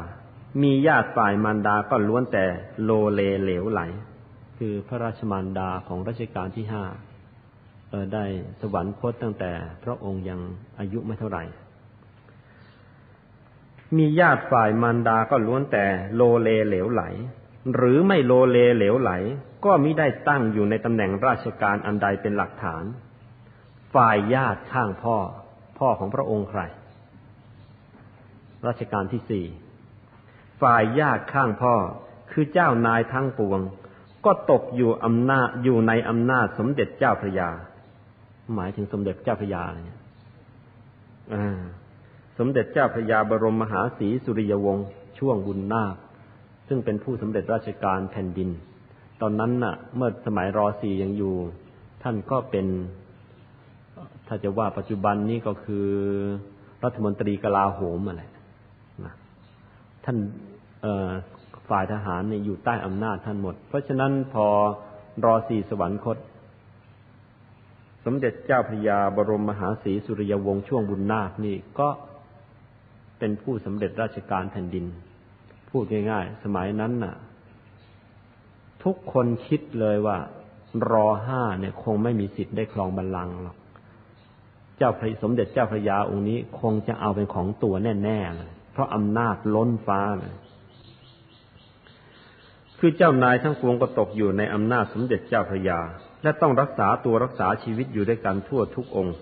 [0.62, 2.44] มีญาติฝ่ายมารดาก็ล้วนแต่
[2.82, 3.80] โลเลเหลวไหล
[4.58, 6.84] คือพระราชมารดาของรัชกาลที่ห้า
[8.14, 8.24] ได้
[8.60, 9.52] สวรรคตตั้งแต่
[9.84, 10.40] พระองค์ยัง
[10.78, 11.44] อายุไม่เท่าไหร่
[13.96, 17.02] มีญาติฝ่ายมารดาก็ล้วนแต่โลเลเหลวไหล
[17.76, 19.10] หรือไม่โลเลเหลวไหล
[19.64, 22.84] ก็มิได้ตั้งอยู่ในตำแหน่งราชการอันใดเป็นหลักฐาน
[23.94, 25.16] ฝ่ายญาติข้างพ่อ
[25.78, 26.60] พ่อของพระองค์ใคร
[28.66, 29.46] รัชกาลที่สี่
[30.62, 31.74] ฝ่ายญาติข้างพ่อ
[32.30, 33.60] คือเจ้านายทั้งปวง
[34.24, 37.48] ก็ตกอยู่อำนาจอยู่ในอำนาจสมเด็จเจ้าพระยา
[38.54, 39.98] หมายถึงสมเด็จเจ้าพระยาเนี่ย
[42.38, 44.86] สมเด็จเจ้าพระยาบรมมหาศรีสุริยวงศ์
[45.18, 45.94] ช่วงบุญนาค
[46.68, 48.50] ซึ่งเป็นผู้สำเร็จราชการแผ่นดิน
[49.20, 51.34] ตอนนั้นน่ะ เมื่อสมัยรอสียังอยู่
[52.02, 52.66] ท่านก็เป็น
[54.28, 55.86] ถ้าจะว่าปัจจุบันนี้ก็คือ
[56.84, 58.24] รัฐมนตรีกลาโหมอะไร
[59.04, 59.14] นะ
[60.04, 60.16] ท่าน
[61.68, 64.46] ฝ่ายทหารเนี่ยอยู่ใต้อำนาจท่านหมด เพราะฉะนั้นพอ
[65.24, 66.18] รอสีสวรรคต
[68.04, 71.88] สมเด็จเจ้าพระยาบรมมหาศรีสุริยวงศ์ช่วงบุญนาคนี่ก็
[73.18, 74.86] เป็นผู้สำเร็จราชการแผ่นดิน
[75.70, 77.14] พูดง่ายๆ สมัยนั้นน่ะ
[78.84, 80.18] ทุกคนคิดเลยว่า
[80.90, 83.56] รอห้าเนี่ย คงไม่มีสิทธิ์ได้ครองบัลลังก์หรอก
[84.76, 87.74] เจ้าพระสมเด็จเจ้าพระยาองค์นี้ คงจะเอาเป็นของตัว
[88.04, 90.34] แน่ๆเลยเพราะอำนาจล้นฟ้าเลย
[92.78, 95.80] คือเจ้านายทั้งปวงก็ตกอยู่ในอำนาจสมเด็จเจ้าพระยา
[96.22, 99.16] และต้องรักษาตัวรักษาชีวิตอยู่ด้วยกันทั่วทุกองค์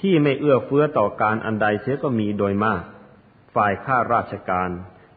[0.00, 2.82] ที่ไม่เอื้อเฟื้อต่อการอันใดเสียก็มีโดยมาก
[3.54, 4.70] ฝ่ายข้าราชการ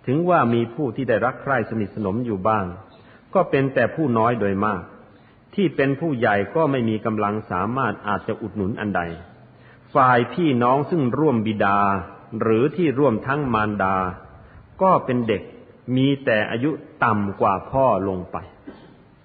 [0.08, 2.66] ถึงว่ามีผู้ที่ได้รักใคร่สนิทสนมอยู่บ้าง
[3.34, 4.82] ก็เป็นแต่ผู้น้อยโดยมาก
[5.56, 9.02] ที่เป็นผู้ใหญ่ก็ไม่มีกำลังสามารถอาจจะอุดหนุนอันใด
[9.96, 11.80] ฝ่ายพี่น้องซึ่งร่วมบิดา
[12.42, 13.96] หรือที่ร่วมทั้งมารดา
[14.82, 15.42] ก็เป็นเด็ก
[15.96, 16.72] มีแต่อายุ
[17.04, 18.38] ต่ำกว่าพ่อลงไป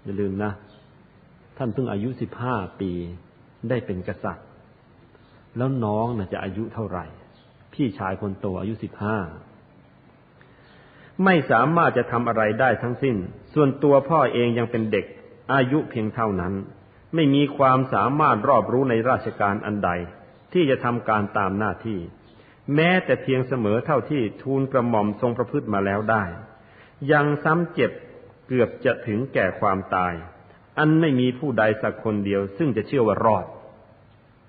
[0.05, 0.52] อย่าลืมนะ
[1.56, 2.90] ท่านเพิ่งอายุสิบห้าปี
[3.68, 4.47] ได้เป็นกษัตริย์
[5.56, 7.05] แล้วน้องนะจะอายุเท่าไหร่
[7.74, 9.18] พี่ชายคนโตอายุสิบห้า
[11.24, 13.16] ไม่สามารถจะทำอะไรได้ทั้งสิ้น
[13.55, 15.06] ส่วนตัวพ่อเองยังเป็นเด็ก
[15.52, 16.55] อายุเพียงเท่านั้น
[17.14, 19.90] ไม่มีความสามารถรอบรู้ในราชการอันใด
[20.52, 21.98] ที่จะทำการตามหน้าที่
[22.74, 26.24] แม้แต่เพียงเสมอเท่าที่ทูลกระหม่อมทรงประพฤติมาแล้วได้
[27.12, 27.90] ยังซ้ำเจ็บ
[28.48, 30.14] เกือบจะถึงแก่ความตาย
[30.78, 33.47] อันไม่มีผู้ใดสักคนเดียว ซึ่งจะเชื่อว่ารอด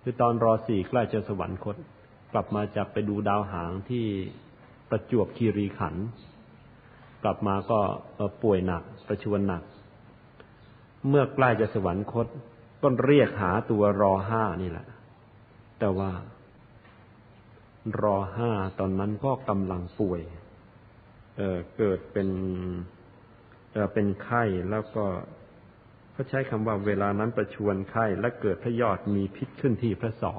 [0.01, 1.75] คือตอนรอสี่ใกล้จะสวรรคต
[2.33, 4.05] กลับมาจากไปดูดาวหางที่
[4.89, 5.95] ประจวบคีรีขัน
[7.23, 7.79] กลับมาก็
[8.43, 9.63] ป่วยหนัก ประชวนหนัก
[11.07, 12.27] เมื่อใกล้จะสวรรคต
[12.81, 14.87] ก็เรียกหาตัวรอห้านี่แหละ
[15.79, 16.11] แต่ว่า
[18.01, 20.21] รอห้าตอนนั้นก็กำลังป่วย
[21.37, 22.29] เเกิดเป็น
[23.71, 25.05] เเป็นไข้แล้วก็
[26.11, 30.35] เขาใช้คำว่าเวลานั้นประชวนไข้และเกิดพระยอดมีพิษขึ้นที่พระสอ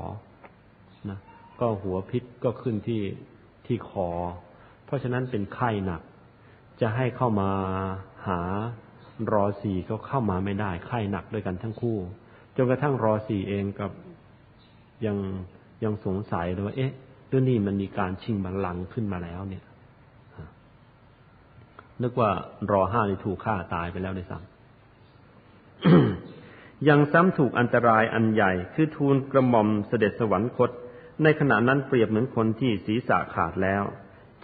[1.10, 1.18] นะ
[1.60, 3.02] ก็หัวพิษก็ขึ้นที่
[3.66, 4.08] ที่คอ
[4.86, 6.02] เพราะฉะนั้นเป็นไข้หนัก
[6.80, 7.50] จะให้เข้ามา
[8.28, 8.40] หา
[9.32, 11.98] รอสี่ก็เข้ามาไม่ได้ไข้หนักด้วยกันทั้งคู่
[12.56, 13.90] จนกระทั่งรอสี่เองกับ
[15.06, 15.16] ยัง
[15.84, 16.92] ยังสงสัยเลยว่า เอ๊ะ
[17.28, 19.64] เรื่องนี้มันมีการชิงบัลลังก์ขึ้นมาแล้วเนี่ย
[22.02, 22.30] นึกว่า
[22.70, 30.70] รอห้านี่ถูกฆ่าตายไปแล้วในซ้ำยังซ้ำถูกอันตรายอันใหญ่ คือทูลกระหม่อมเสด็จสวรรคต
[31.22, 33.82] ในขณะนั้นเปรียบเหมือนคนที่ศีรษะขาดแล้ว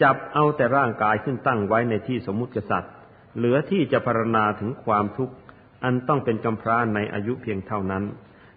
[0.03, 2.93] จับเอาแต่ร่างกายขึ้นตั้งไว้ในที่สมมุติกษัตริย์
[3.37, 5.35] เหลือที่จะพรณนาถึงความทุกข์
[5.85, 8.05] อันต้องเป็นกำพร้าในอายุเพียงเท่านั้น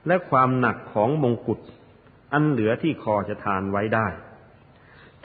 [0.07, 1.59] และความหนักของมงกุฎ
[2.33, 4.07] อันเหลือที่คอจะทานไว้ได้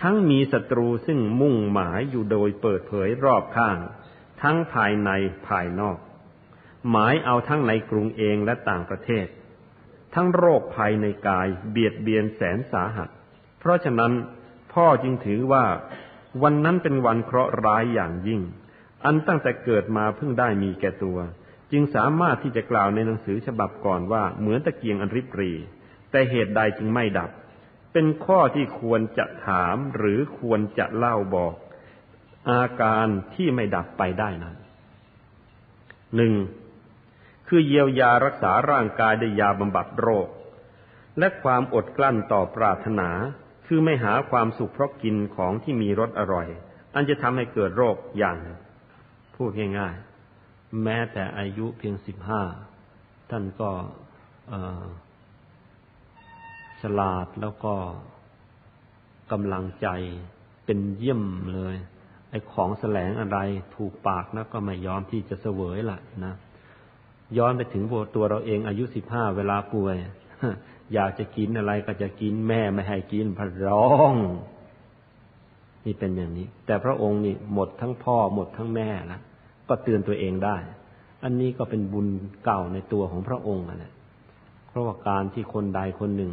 [0.03, 3.79] ทั้งมีศัตรูซึ่งมุ่งหมายอยู่โดยเปิดเผยรอบข้าง
[4.43, 5.11] ทั้งภายใน
[5.49, 5.99] ภายนอก
[6.91, 9.27] หมายเอาทั้งในกรุงเองและต่างประเทศ
[10.15, 13.09] ทั้งโรคภัยในกายเบียดเบียนแสนสาหัส
[13.61, 14.13] เพราะฉะนั้น
[14.73, 15.65] พ่อจึงถือว่า
[16.43, 18.41] วันนั้นเป็นวันเคราะห์ร้ายอย่างยิ่ง
[19.05, 21.19] อันตั้งแต่เกิดมาเพิ่งได้มีแก่ตัว
[21.73, 25.53] จึงสามารถที่จะกล่าวในหนังสือฉบับก่อนว่าเหมือนตะเกียงอันริบรี
[26.11, 27.31] แต่เหตุใดจึงไม่ดับ
[27.93, 31.55] เป็นข้อที่ควรจะถามหรือควรจะเล่าบอก
[32.51, 34.57] อาการที่ไม่ดับไปได้นั้น
[36.17, 36.35] หนึ่ง
[37.49, 40.29] คือเยียวยารักษาร่างกายด้วยยาบำบัดโรค
[41.19, 43.11] และความอดกลั้นต่อปรารถนา
[43.67, 46.49] คือไม่หาความสุขเพราะกินของที่มีรสอร่อย
[46.95, 48.39] อันจะทำให้เกิดโรคอย่าง
[49.37, 52.43] พูดง่ายๆแม้แต่อายุเพียงสิบห้า
[53.31, 53.71] ท่านก็
[56.83, 57.75] ฉลาดแล้วก็
[59.33, 59.89] กำลังใจ
[60.65, 61.23] เป็นเยี่ยม
[61.55, 61.77] เลย
[62.31, 63.39] ไอ้ของแสลงอะไร
[63.77, 66.35] ถูกปากนะก็ไม่ยอมที่จะเสวยละนะ
[67.39, 67.85] ย้อนไปถึง
[68.15, 69.97] ตัวเราเองอายุสิบห้าเวลาป่วย
[70.95, 74.15] อยากจะกินอะไรก็จะกินแม่ไม่ให้กินพร้อง
[75.85, 79.21] นี่เป็นอย่างนี้ แต่พระองค์นี่หมดทั้งพ่อหมดทั้งแม่นะ
[79.69, 80.57] ก็เตือนตัวเองได้
[81.25, 82.07] อันนี้ก็เป็นบุญ
[82.45, 83.93] เก่าในตัวของพระองค์นะ
[84.69, 86.33] เพราะว่าการที่คนใดคนหนึ่ง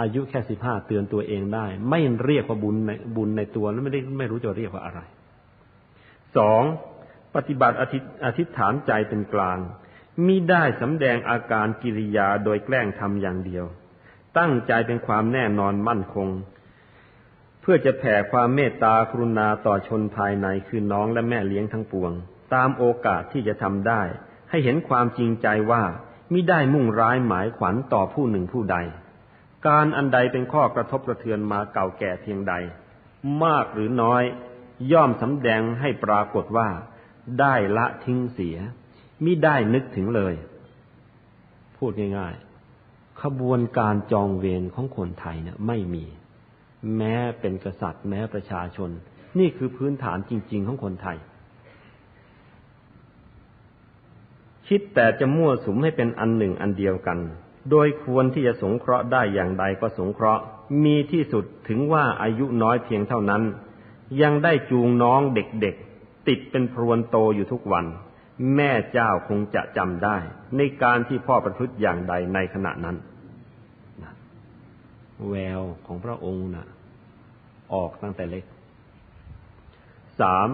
[0.00, 5.00] อายุแค่สิบห้าเตือนตัวเองได้ ไม่เรียกว่าบุญในบุญในตัวแล้วไม่ได้ไม่รู้จะเรียกว่าอะไร
[6.36, 6.62] สอง
[7.34, 9.58] ปฏิบัติอธิอธิษฐานใจเป็นกลาง
[10.26, 13.64] มิได้สำแดงอาการกิริยาโดยแกล้งทำอย่างเดียว
[14.38, 16.28] ตั้งใจเป็นความแน่นอนมั่นคง
[17.60, 22.12] เพื่อจะแผ่ความเมตตากรุณาต่อชนภายในคือน้องและแม่เลี้ยงทั้งปวง
[22.54, 24.02] ตามโอกาสที่จะทำได้
[24.50, 25.82] ให้เห็นความจริงใจว่า
[26.32, 28.76] มิได้มุ่งร้ายหมายขวัญต่อผู้หนึ่งผู้ใด
[29.66, 32.54] การอันใดเป็นข้อกระทบกระเทือนมาเก่าแก่เพียงใด
[33.44, 34.22] มากหรือน้อย
[34.92, 36.68] ย่อมสำแดงให้ปรากฏว่า
[37.40, 38.56] ได้ละทิ้งเสีย
[39.24, 40.34] มิได้นึกถึงเลย
[41.76, 46.04] พูดง่ายๆ ขบวนการจองเวรของคนไทยเนี่ยไม่มี
[46.96, 48.90] แม้เป็นกษัตริย์ แม้ประชาชน
[49.38, 51.18] นี่คือพื้นฐานจริง ๆ ของคนไทย
[54.68, 57.18] คิดแต่จะมั่วสุมให้เป็นอันหนึ่งอันเดียวกัน
[57.70, 60.42] โดยควรที่จะสงเคราะห์ได้อย่างใดก็สงเคราะห์
[60.84, 63.42] มีที่สุดถึงว่าอายุน้อยเพียงเท่านั้น
[64.22, 67.84] ยังได้จูงน้องเด็กๆ ติดเป็นพรวนโตอยู่ทุกวัน
[68.54, 70.16] แม่เจ้าคงจะจำได้
[70.56, 72.96] ในการที่พ่อประพฤติอย่างใดในขณะนั้น
[75.28, 76.66] แววของพระองค์นะ่ะ
[77.74, 78.44] ออกตั้งแต่เล็ก
[80.20, 80.48] สาม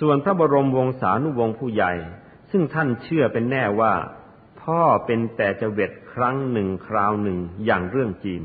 [0.00, 1.92] ส่วนพระบรมวงศานุวงศ์ผู้ใหญ่
[2.50, 3.92] ซึ่งท่านเชื่อเป็นแน่ว่า
[4.64, 8.42] พ่อเป็นแต่จะเวทครั้งหนึ่งคราวหนึ่งอย่างเรื่องจีน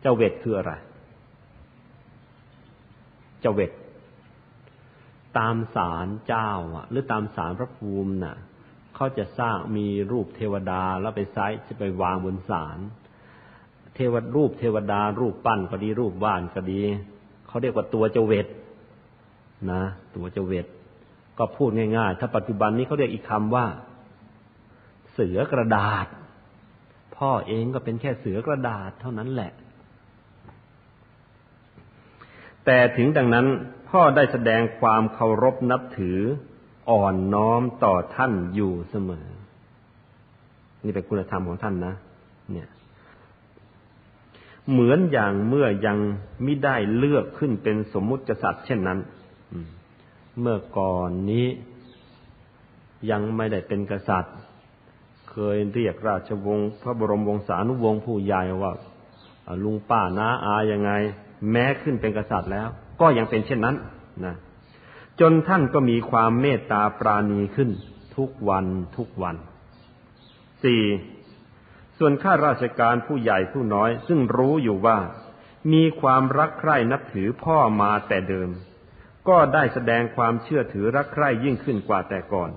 [0.00, 0.72] เจ้าเวทคืออะไร
[3.40, 3.72] เจเวท
[5.38, 8.36] ตามศาลเจ้าอะ หรือตามศาลพระภูมิน่ะ
[8.94, 12.78] เขาจะสร้างมีรูปเทวดาแล้วไปไซจะไปวางบนศาล
[13.94, 16.80] เทวรูปเทวดารูปปั้นก็ดีรูปบ้านก็ดี
[17.46, 18.46] เขาเรียกว่าตัวเจเวต
[19.72, 19.82] นะ
[20.16, 20.66] ตัวเจเวต
[21.38, 23.66] ก็พูดง่ายๆ ถ้าปัจจุบันนี้เขาเรียกอีกคำว่า
[25.12, 26.06] เสือกระดาษ
[27.16, 29.52] พ่อเองก็เป็นแค่เสือกระดาษเท่านั้นแหละ
[32.64, 33.46] แต่ถึงดังนั้น
[33.90, 36.18] พ่อได้แสดงความเคารพนับถือ
[36.90, 39.26] อ่อนน้อมต่อท่านอยู่เสมอ
[40.84, 41.94] นี่เป็นคุณธรรมของท่านนะ
[42.52, 42.68] เนี่ย
[44.70, 45.98] เหมือนอย่างเมื่อยัง
[46.42, 48.98] ไม่ได้เลือกขึ้นเป็นสมมุติกษัตริย์เช่นนั้น
[50.40, 51.46] เมื่อก่อนนี้
[53.10, 54.36] ยังไม่ได้เป็นกษัตริย์
[55.32, 58.72] เคยเรียกราชวงศ์พระบรมวงศานุวงศ์ผู้ใหญ่ว่า
[59.64, 60.90] ลุงป้าน้าอายังไง
[61.50, 62.68] แม้ขึ้นเป็นกษัตริย์แล้ว
[63.00, 63.76] ก็ยังเป็นเช่นนั้น
[64.24, 64.34] นะ
[65.20, 67.70] จนท่านก็มีความเมตตาปราณีขึ้น
[68.16, 69.36] ทุกวันทุกวัน
[70.64, 70.82] สี่
[71.98, 74.98] ส่วนข้าราชการผู้ใหญ่ผู้น้อย ซึ่งรู้อยู่ว่า
[75.72, 78.50] มีความรักใคร่นับถือพ่อมาแต่เดิม
[79.28, 82.50] ก็ได้แสดงความเชื่อถือรักใคร่ยิ่งขึ้นกว่าแต่ก่อน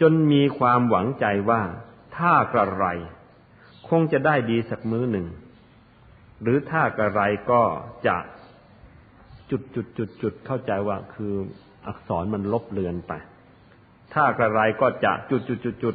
[0.00, 1.62] จนมีความหวังใจว่า
[2.16, 2.86] ถ้ากระไร
[3.88, 5.26] คงจะได้ดีสักมื้อหนึ่ง
[6.42, 7.62] หรือถ้ากระไรก็
[8.06, 8.16] จะ
[9.50, 11.34] จุดจุดจุดจุดเข้าใจว่าคือ
[11.86, 13.12] อักษรมันลบเลือนไป
[14.14, 15.94] ถ้ากระไรก็จะจุดจุดจุดจุด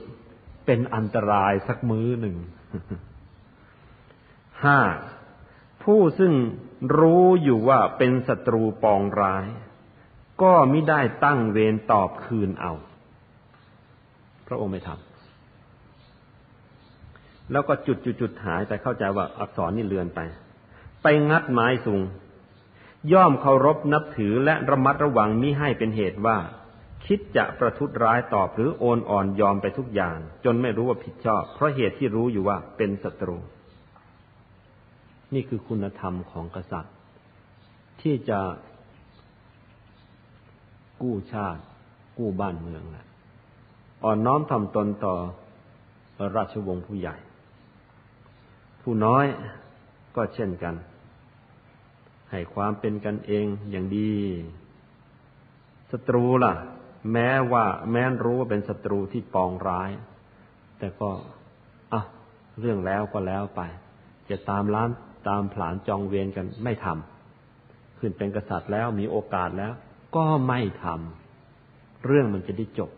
[0.65, 2.37] เป็นอันตรายสักมื้อหนึ่ง
[4.65, 4.79] ห้า
[5.83, 6.33] ผู้ซึ่ง
[6.99, 9.45] รู้อยู่ว่าเป็นศัตรูปองร้าย
[10.41, 12.73] ก็ไม่ได้ตั้งเวรตอบคืนเอา
[14.49, 20.19] พระองค์ไม่ทำแล้วก็จุดจุดจุดหายไปเข้าใจว่าอักษรนี่เลือนไป
[21.03, 22.01] ไปงัดไม้สูง
[23.13, 26.37] ย่อมเคารพนับถือและระมัดระวังมิให้เป็นเหตุว่า
[27.05, 33.37] คิดจะประทุษร้ายตอบหรือโอนอ่อนยอมไปทุกอย่าง จนไม่รู้ว่าผิดชอบ เพราะเหตุที่รู้อยู่ว่าเป็นศัตรู
[35.33, 36.95] นี่คือคุณธรรมของกษัตริย์
[38.01, 38.39] ที่จะ
[41.01, 41.61] กู้ชาติ
[42.17, 43.07] กู้บ้านเมืองแหละ
[44.03, 45.15] อ่อนน้อมทำตนต่อ
[46.35, 47.15] ราชวงศ์ผู้ใหญ่
[48.81, 49.25] ผู้น้อย
[50.15, 50.75] ก็เช่นกัน
[52.31, 54.11] ให้ความเป็นกันเองอย่างดี
[55.91, 56.53] ศัตรูล่ะ
[57.13, 59.91] แม้ว่าแม้นรู้ว่าเป็นศัตรูที่ปองร้าย
[60.79, 61.09] แต่ก็
[61.93, 62.01] อะ
[62.59, 63.61] เรื่องแล้วก็แล้วไป
[64.29, 64.89] จะตามล้าน
[65.29, 69.71] ตามผลานจองเวียนกันไม่ทำขึ้นเป็นกษัตริย์แล้วมีโอกาสแล้ว
[70.15, 72.89] ก็ไม่ทำเรื่องมันจะได้จบ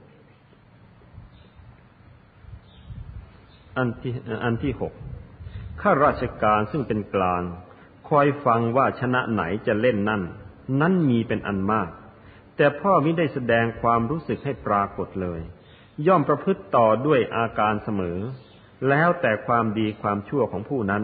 [3.78, 4.94] อันที่อันที่หก
[5.82, 7.44] ข้าราชการซึ่งเป็นกลาง
[8.10, 10.22] คอยฟังว่าชนะไหนจะเล่นนั่น
[10.82, 11.90] นั้นมีเป็นอันมาก
[12.56, 15.42] แต่พ่อม่ได้แสดงความรู้สึกให้ปรากฏเลย
[16.08, 18.20] ย่อมประพฤติต่อด้วยอาการเสมอ
[18.90, 21.04] แล้วแต่ความดีความชั่วของผู้นั้น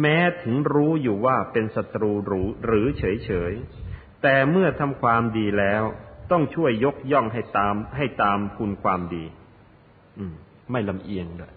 [0.00, 3.52] แม้ถึงรู้อยู่ว่าเป็นศัตรูหรือหรือเฉยเฉย
[4.22, 5.82] แต่เมื่อทำความดีแล้ว
[6.30, 9.24] ต้องช่วยยกย่องให้ตามให้ตามคุณความดี
[10.18, 10.34] อืม
[10.72, 11.52] ไม่ลำเอียงเลย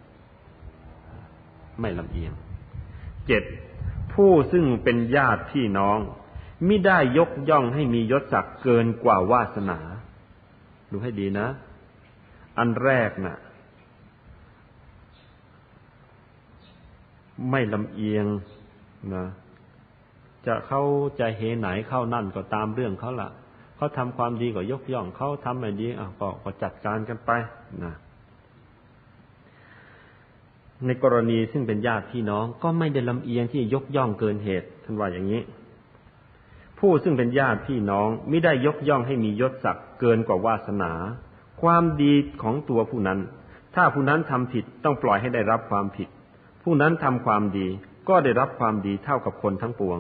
[1.81, 2.33] ไม่ลำเอียง
[3.27, 3.43] เจ็ด
[4.13, 5.99] ผู้ซึ่งเป็นญาติพี่น้อง
[6.67, 9.79] มิได้ยกย่องให้มียศศักดิ์เกินกว่าวาสนา
[10.91, 11.47] ดูให้ดีนะ
[12.57, 13.37] อันแรกนะ่ะ
[17.51, 18.25] ไม่ลำเอียง
[19.13, 19.25] นะ
[20.47, 20.81] จะเข้า
[21.19, 23.29] จะเหไหนเข้านั่นก็ตามเรื่องเขาละ่ะ
[23.75, 26.07] เขาทำความดีก็ยกย่องเขาทำไม่ดีอะ
[26.43, 27.31] ก็จัดการกันไป
[27.83, 27.93] นะ
[30.85, 35.41] ในกรณีซึ่งเป็นญาติพี่น้องก็ไม่ได้ลำเอียงที่ยกย่องเกินเหตุท่านว่าอย่างนี้
[36.79, 40.91] ผู้ซึ่งเป็นญาติพี่น้องไม่ได้ยกย่องให้มียศศักดิ์เกินกว่าวาสนา
[41.61, 43.19] ความดีของตัวผู้นั้น
[43.75, 46.07] ถ้าผู้นั้นทำผิดต้องปล่อยให้ได้รับความผิด
[46.63, 47.67] ผู้นั้นทำความดี
[48.09, 49.99] ก็ได้รับความดีเท่ากับคนทั้งปวง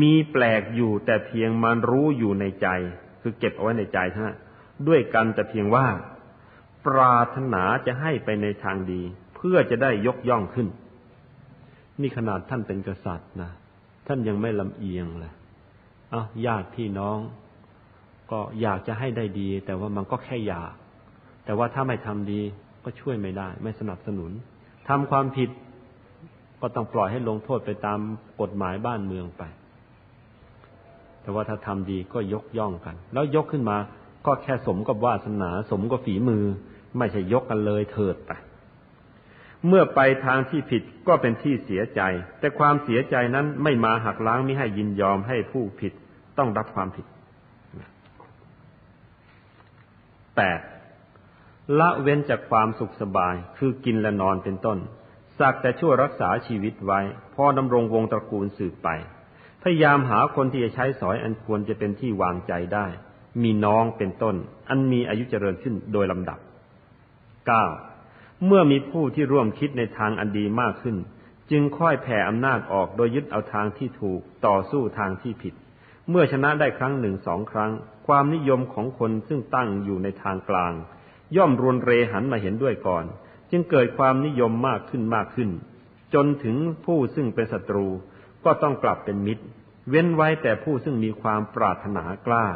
[0.00, 2.68] มีแปลกอยู่แต่เพียงมันรู้อยู่ในใจ
[3.22, 4.38] คือเก็บเอาไว้ในใจเท่านั้น
[4.88, 5.86] ด้วยกันแต่เพียงว่า
[6.86, 9.02] ปรารถนาจะให้ไปในทางดี
[9.40, 10.68] พื่อจะได้ยกย่องขึ้น
[12.00, 13.50] นี่ขนาดท่านเป็นกษัตริย์นะ
[14.06, 15.32] ท่านยังไม่ลำเอียงเลย
[16.10, 17.18] เอาญาติพี่น้อง
[18.30, 20.72] ก็อยากจะให้ได้ดี แต่ว่ามันก็แค่อยาก
[21.44, 22.40] แต่ว่าถ้าไม่ทำดี
[22.84, 24.30] ก็ช่วยไม่ได้ ไม่สนับสนุน
[24.88, 25.50] ทำความผิด
[26.60, 27.98] ก็ต้องปล่อยให้ลงโทษไปตาม
[28.40, 29.42] กฎหมายบ้านเมืองไป
[31.22, 33.76] แต่ว่าถ้าทำดีก็ยกย่องกัน แล้วยกขึ้นมา
[34.26, 36.44] ก็แค่สมกับวาสนา สมกับฝีมือ
[36.98, 38.32] ไม่ใช่ยกกันเลยเถิดไป
[39.68, 42.00] เมื่อไปทางที่ผิดก็เป็นที่เสียใจ
[42.40, 45.92] แต่ความเสียใจนั้นไม่มาหักล้างไม่ให้ยินยอมให้ผู้ผิด
[46.38, 47.06] ต้องรับความผิด
[50.36, 50.60] แปด
[51.78, 54.78] ละเว้นจากความสุขสบายคือกินและนอนเป็นต้น
[55.38, 57.00] สักแต่ชั่วรักษาชีวิตไว้
[57.34, 58.88] พอดำรงวงตระกูลสืบไป
[59.62, 62.86] พยายามหาคนที่จะใช้สอยอันควรจะเป็นที่วางใจได้
[63.42, 64.34] มีน้องเป็นต้น
[64.68, 66.38] อันมีอายุเจริญขึ้นโดยลำดับ
[67.46, 67.64] เก้า
[68.46, 70.96] เมื่อมีผู้ที่ร่วมคิดในทางอันดีมากขึ้น
[71.50, 75.54] จึงค่อยแผ่อำนาจออกโดยยึดเอาทางที่ถูกต่อสู้ทางที่ผิด
[76.10, 77.72] เมื่อชนะได้ครั้งหนึ่งสองครั้ง
[78.06, 80.72] ความนิยมของคนซึ่งตั้งอยู่ในทางกลาง
[81.36, 83.04] ย่อมรวนเรหันมาเห็นด้วยก่อน
[83.50, 85.50] จึงเกิดความนิยมมากขึ้นมากขึ้น
[86.14, 87.86] จนถึงผู้ซึ่งเป็นศัตรู
[88.44, 89.44] ก็ต้องกลับเป็นมิตร
[89.90, 92.46] เว้นไว้แต่ผู้ซึ่งมีความปรารถนากล้า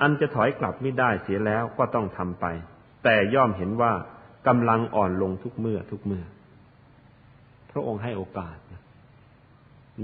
[0.00, 2.44] อันจะถอยกลับไม่ได้เสียแล้วก็ต้องทำไป
[3.04, 3.92] แต่ย่อมเห็นว่า
[4.46, 6.24] กำลังอ่อนลงทุกเมื่อทุกเมื่อ
[7.70, 8.58] พระองค์ให้โอกาส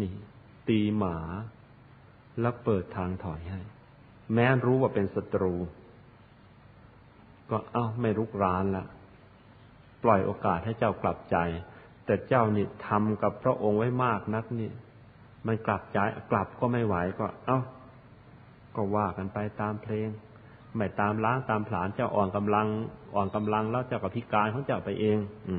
[0.01, 0.13] นี่
[0.69, 1.17] ตีหมา
[2.41, 3.61] แล้วเปิดทางถอยให้
[4.35, 5.55] แม้รู้ว่าเป็นศัตรู
[7.51, 8.85] ก็เอ้าไม่รุกรานละ
[10.05, 11.37] ปล่อยโอกาสให้เจ้ากลับใจ
[12.05, 14.71] แต่เจ้านี่ทำกับพระองค์ไว้มากนักนี่
[15.47, 15.99] มันกลับใจ
[16.31, 17.59] กลับก็ไม่ไหวก็ เอา้า
[18.77, 20.09] ก็ว่ากันไปตามเพลง
[20.77, 22.67] ไม่ตามล้างตามผลาญเจ้าอ่อนกำลัง
[23.15, 25.19] อ่อนกำลังแล้วเจ้ากับพิการของเจ้าไปเอง
[25.49, 25.51] อ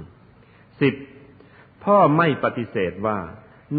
[0.81, 0.93] สิบ
[1.83, 3.17] พ่อไม่ปฏิเสธว่า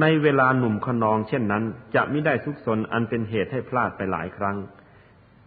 [0.01, 1.65] ในเวลาหนุ่มขนอง เช่นนั้น
[1.95, 4.57] จะไม่ได้ทุกสนอันเป็นเหตุให้พลาดไปหลายครั้ง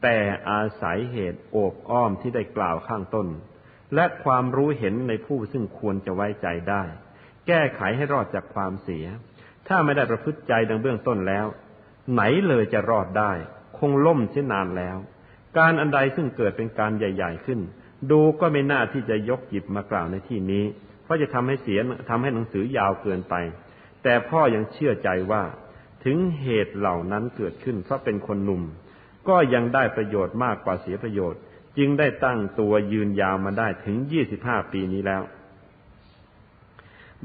[0.01, 0.17] แต่
[0.49, 3.27] อาศัยเหตุโอบอ้อมที่ได้กล่าวข้างต้น
[3.95, 6.83] และความรู้เห็นในผู้ซึ่งควรจะไว้ใจได้
[7.47, 9.05] แก้ไขให้รอดจากความเสีย
[9.67, 11.45] ถ้าไม่ได้ประพฤติใจดังเบื้องต้นแล้ว
[12.13, 13.31] ไหนเลยจะรอดได้
[13.77, 14.97] คงล่มเช่นนานแล้ว
[15.57, 17.59] การอันใดซึ่งเกิดเป็นการใหญ่ ๆ ขึ้น
[18.11, 20.63] ดูก็ไม่น่าที่จะยกหยิบมากล่าวในที่นี้
[21.03, 21.79] เพราะจะทำให้เสีย
[22.09, 23.35] ทำให้หนังสือยาวเกินไป
[24.03, 25.43] แต่พ่อยังเชื่อใจว่า
[26.03, 28.61] ถึงเหตุเหล่านั้นเกิดขึ้นเพราะเป็นคนหนุ่ม
[29.27, 31.39] ก็ยังได้ประโยชน์มากกว่าเสียประโยชน์
[31.77, 35.23] จึงได้ตั้งตัวยืนยาวมาได้ถึงยี่สิบห้าปีนี้แล้ว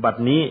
[0.04, 0.42] บัดนี้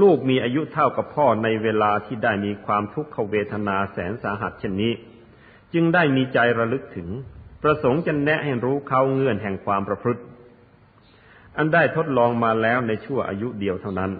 [0.00, 4.92] ลูกมีอายุเท่ากับพ่อในเวลาที่ได้มีความทุกขเวทนาแสนสาหัสเช่นนี้
[5.74, 7.08] จึงได้มีใจระลึกถึง
[7.62, 10.22] ประสงค์จะแนะให้รู้เขาเงื่อนแห่งความประพฤติ
[11.56, 14.12] อันได้ทดลองมาแล้วในชั่วอายุเดียวเท่านั้น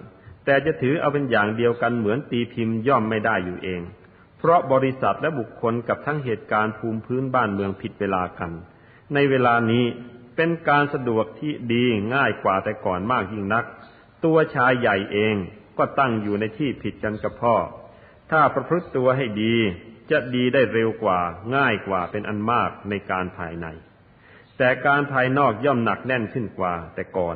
[0.45, 3.81] แต่จะถือเอาเป็นอย่างเดียวกันเหมือนตีพิมพ์ย่อมไม่ได้อยู่เอง
[4.37, 8.51] เพราะบริษัทและบุคคลกับทั้งเหตุการณ์ภูมิพื้นบ้านเมืองผิดเวลากัน
[9.13, 9.85] ในเวลานี้
[10.35, 13.65] เป็นการสะดวกที่ดีง่ายกว่าแต่ก่อนมากยิ่งนัก
[14.25, 15.35] ตัวชายใหญ่เอง
[15.77, 17.55] ก็ตั้งอยู่ในที่ผิดกันกับพ่อ
[18.31, 19.55] ถ้าประพฤติตัวให้ดี
[20.11, 21.19] จะดีได้เร็วกว่า
[21.55, 23.67] ง่ายกว่าเป็นอันมากในการภายใน
[24.57, 27.35] แต่การภายนอกย่อมหนักแน่นขึ้นกว่าแต่ก่อน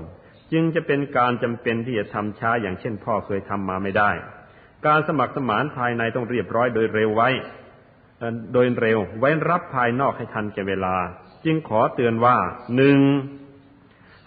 [0.52, 4.12] จึงจะเป็นการจำเป็นที่จะทำช้าอย่างเช่นพ่อเคยทำมาไม่ได้
[4.86, 7.30] การสมัครสมานภายในต้องเรียบร้อยโดยเร็วไว้
[8.54, 10.96] โดยเร็วไว้รับภายนอกให้ทันแก่เวลา
[11.46, 12.38] จึงขอเตือนว่า
[12.76, 12.98] หนึ่ง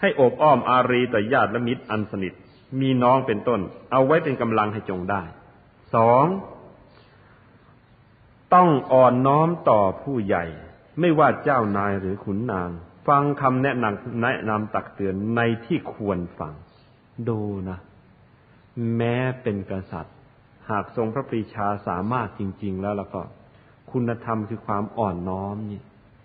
[0.01, 2.33] ให้อบอ้อมอารีต่อญาติและมิตรอันสนิท
[2.81, 3.59] มีน้องเป็นต้น
[3.91, 5.21] เอาไว้เป็นกำลังให้จงได้
[5.95, 6.25] สอง
[8.53, 10.45] ต้องอ่อนน้อมต่อผู้ใหญ่
[10.99, 12.69] ไม่ว่าเจ้านายหรือขุนนาง
[13.07, 16.53] ฟังคำแนะนำแนะนำตักเตือนในที่ควรฟัง
[17.29, 17.77] ดูนะ
[18.95, 20.15] แม้เป็นกษัตริย์
[20.69, 23.21] หากทรงพระปรีชาสามารถจริง ๆ แล้วแล้วก็
[23.91, 25.81] คุณธรรมคือความอ่อนน้อมนี่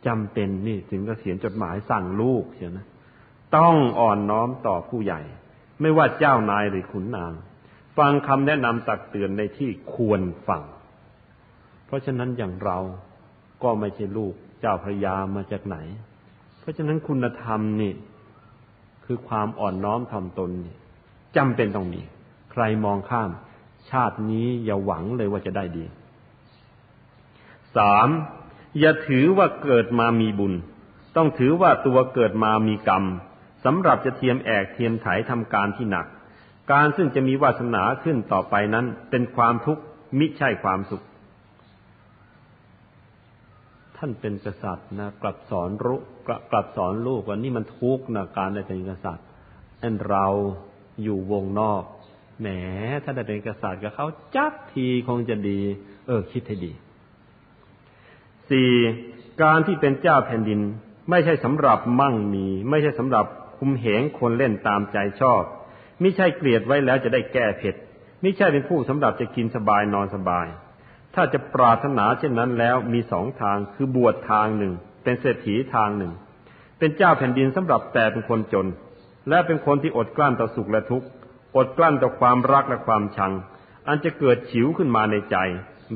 [0.07, 2.87] จำเป็นนี่ถึงกระเขียนจดหมายสั่งลูกเชียนะ
[3.57, 5.21] ต้องอ่อนน้อมต่อผู้ใหญ่
[5.81, 7.33] ไม่ว่าเจ้านายหรือขุนนาง
[7.99, 10.63] ฟังคำแนะนำตักเตือนในที่ควรฟัง
[11.93, 12.79] ราะฉะนั้นอย่างเรา
[13.63, 15.77] ก็ไม่ใช่ลูกเจ้าพระยามาจากไหน
[16.61, 17.93] เพราะฉะนั้นคุณธรรมนี่
[19.05, 20.77] คือความอ่อนน้อมถ่อมตนนี่
[21.37, 22.01] จำเป็นต้องมี
[22.53, 23.31] ใครมองข้าม
[23.91, 25.85] ชาตินี้อย่าหวังเลยว่าจะได้ดี
[27.77, 28.09] สาม
[28.79, 30.55] อย่าถือว่าเกิดมามีบุญ
[31.17, 33.05] ต้องถือว่าตัวเกิดมามีกรรม
[33.65, 36.07] สำหรับจะเทียมแอกเทียมไถทำการที่หนัก
[36.73, 39.83] การซึ่งจะมีวาสนาขึ้นต่อไปนั้น เป็นความทุกข์
[40.19, 41.05] มิใช่ความสุข
[44.05, 46.01] ท่านเป็นกษัตริย์นะกลับสอนรู้
[46.51, 49.27] กลับสอนลูกว่านี่มันทุกข์นะการได้เป็นกษัตริย์
[49.83, 50.27] อันเรา
[51.03, 51.83] อยู่วงนอก
[52.41, 52.49] แหม
[53.05, 54.07] ถ้าได้เป็นกษัตริย์กับเขา
[54.37, 55.61] จับทีคงจะดี
[56.07, 56.73] เออ คิดให้ดี
[58.51, 58.71] สี่
[59.43, 60.61] การที่เป็นเจ้าแผ่นดิน
[61.11, 63.25] ไม่ใช่สำหรับมั่งมี ไม่ใช่สำหรับ
[63.59, 65.43] คุมเหงคนเล่นตามใจชอบ
[66.01, 67.75] ไม่ใช่เกลียดไว้แล้วจะได้แก้เผ็ด
[68.23, 70.47] ไม่ใช่เป็นผู้สำหรับจะกินสบายนอนสบาย
[71.15, 74.73] ถ้าจะปรารถนาเช่นนั้นแล้วมีสองทางคือบวชทางหนึ่ง
[75.05, 76.13] เป็นเศรษฐีทางหนึ่ง
[76.79, 78.67] เป็นเจ้าแผ่นดินสำหรับแต่เป็นคนจน
[79.29, 81.07] และเป็นคนที่อดกลั้นต่อสุขและทุกข์
[81.57, 83.33] อดกลั้นต่อความรักและความชัง
[83.89, 85.37] อันจะเกิดฉิวขึ้นมาในใจ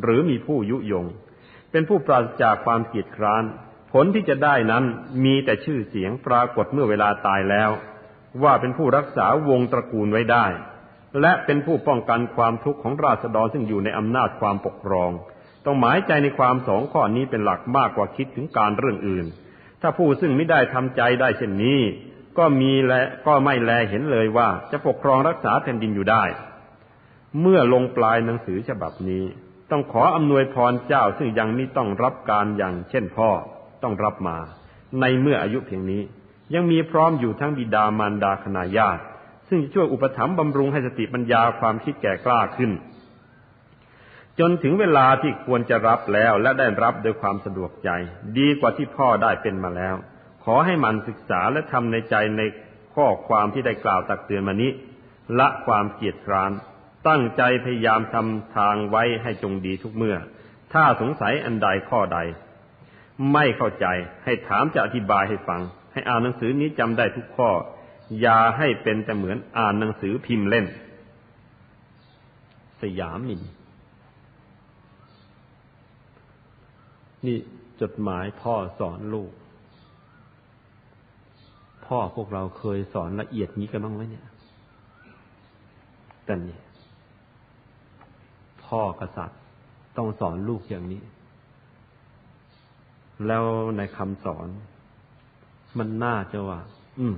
[0.02, 1.06] หรือมีผู้ยุยง
[1.70, 3.44] เป็นผู้ปราศจากความเกียดคร้าน
[3.92, 4.84] ผลที่จะได้นั้น
[5.24, 7.70] มีแต่ชื่อเสียงปรากฏเมื่อเวลาตายแล้ว
[8.42, 10.46] ว่าเป็นผู้รักษาวงตระกูลไว้ได้
[11.20, 15.10] และเป็นผู้ป้องกันความทุกข์ของราษฎรซึ่งอยู่ในอำนาจความปกครอง
[15.64, 19.26] ต้องหมายใจในความสองข้อนี้เป็นหลักมากกว่าคิดถึงการเรื่องอื่น
[19.80, 21.80] ถ้าผู้ซึ่งไม่ได้ทำใจได้เช่นนี้
[22.38, 26.24] ก็มีและก็ไม่แลเห็นเลยว่าจะปกครองรักษาแผ่นดินอยู่ได้
[27.40, 29.24] เมื่อลงปลายหนังสือฉบับนี้
[29.70, 33.30] ต้องขออำนวยพรเจ้าซึ่งยังไม่ต้องรับการอย่างเช่นพ่อ
[33.82, 34.38] ต้องรับมา
[35.00, 36.02] ในเมื่ออายุเพียงนี้
[36.54, 39.02] ยังมีพร้อมอยู่ทั้งบิดามารดาคณาญาติ
[39.48, 42.72] ซึ่งจะช่วยอุปถัมภ์บำรุงให้สติปัญญาความคิดแก่กล้าขึ้น
[44.40, 47.90] จนถึงเวลาที่ควรจะรับแล้วและได้รับโดยความสะดวกใจ
[48.38, 49.96] ดีกว่าที่พ่อได้เป็นมาแล้ว
[50.44, 52.42] ขอให้มันศึกษาและทำในใจใน
[52.94, 54.70] ข้อความที่ได้กล่าวตักเตือนมานี้
[55.38, 56.52] ละความเกียดคร้าน
[57.08, 60.16] ตั้งใจพยายามทำทางไว้ให้จงดีทุกเมื่อ
[60.72, 62.18] ถ้าสงสัยอันใดข้อใด
[63.32, 63.86] ไม่เข้าใจ
[64.24, 65.60] ให้ถามจะอธิบายให้ฟัง
[65.92, 67.50] ให้อ่านหนังสือนี้จำได้ทุกข้อ
[68.20, 70.66] อย่าให้เป็นแต่เหมือนอ่านหนังสือพิมพ์เล่น
[72.80, 73.42] สยามิน
[77.26, 77.38] นี่
[77.80, 79.32] จดหมายพ่อสอนลูก
[81.86, 84.26] พ่อพวกเราเคยสอนละเอียดนี้กันบ้างไหมเนี่ย
[86.24, 86.58] แต่นี่
[88.64, 89.40] พ่อกษัตริย์
[89.96, 91.02] ต้องสอนลูกอย่างนี้
[93.26, 93.44] แล้ว
[93.76, 94.48] ในคำสอน
[95.78, 96.60] มันน่าจะว่า
[96.98, 97.16] อืม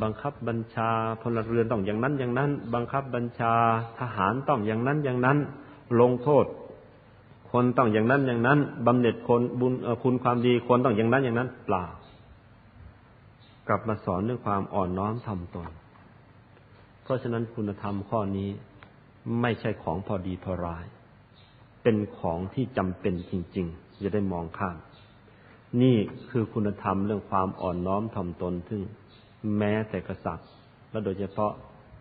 [0.00, 0.90] บังคับบัญชา
[1.22, 3.52] พลเรือนต้องอย่างนั้นอย่างนั้น บังคับบัญชา
[3.98, 5.38] ทหารต้องอย่างนั้นอย่างนั้น
[6.00, 6.44] ลงโทษ
[7.50, 11.84] คนต้องอย่างนั้นอย่างนั้นบำเหน็จคนบุญคุณความดีคนต้องอย่างนั้นอย่างนั้นเปล่า
[13.68, 15.70] กลับมาสอนเรื่องความอ่อนน้อมทำตน
[17.02, 18.48] เพราะฉะนั้นคุณธรรมข้อนี้
[19.40, 20.84] ไม่ใช่ของพอดีพอร้าย
[21.82, 24.76] เป็นของที่จำเป็นจริงๆจะได้มองข้าม
[25.82, 25.96] นี่
[26.30, 28.80] คือคุณธรรมเรื่องความอ่อนน้อมถ่อมตนซึ่ง
[29.56, 30.48] แม้แต่กษัตริย์
[30.90, 31.52] และโดยเฉพาะ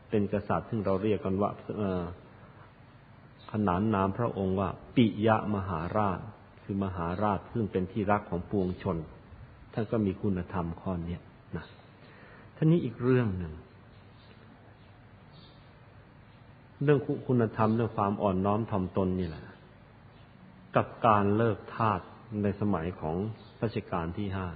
[0.10, 1.50] เป็นกษัตริย์ซึ่เราเรียกกันว่า
[3.52, 6.20] ขนานนามพระองค์ว่า ปิยะมหาราช
[6.64, 8.98] คือมหาราชซึ่งเป็นที่รักของปวงชน
[9.74, 11.18] ท่านก็มีคุณธรรมข้อนี้
[11.58, 11.66] นะ
[12.56, 13.54] ท่านี้อีกเรื่องหนึ่ง
[16.84, 19.46] เรื่องคุณธรรมเรื่องความอ่อนน้อมถ่อมตนนี่แหละ
[20.76, 22.00] กับการเลิกทาส
[22.44, 23.16] ในสมัยของ
[23.64, 24.48] รัชกาลที่ห้า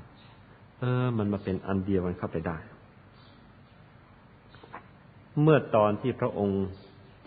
[0.80, 2.58] เออ มันมาเป็นอันเดียวกันเข้าไปได้
[5.42, 6.66] เมื่อตอนที่พระองค์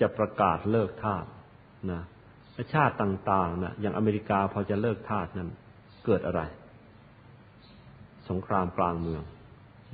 [0.00, 1.24] จะประกาศเลิกทาส
[1.92, 2.02] นะ
[2.74, 5.48] ชาติต่างๆนะอย่างอเมริกาพอจะเลิกทาสนั้น
[6.06, 6.42] เกิดอะไร
[8.28, 9.22] สงครามกลางเมือง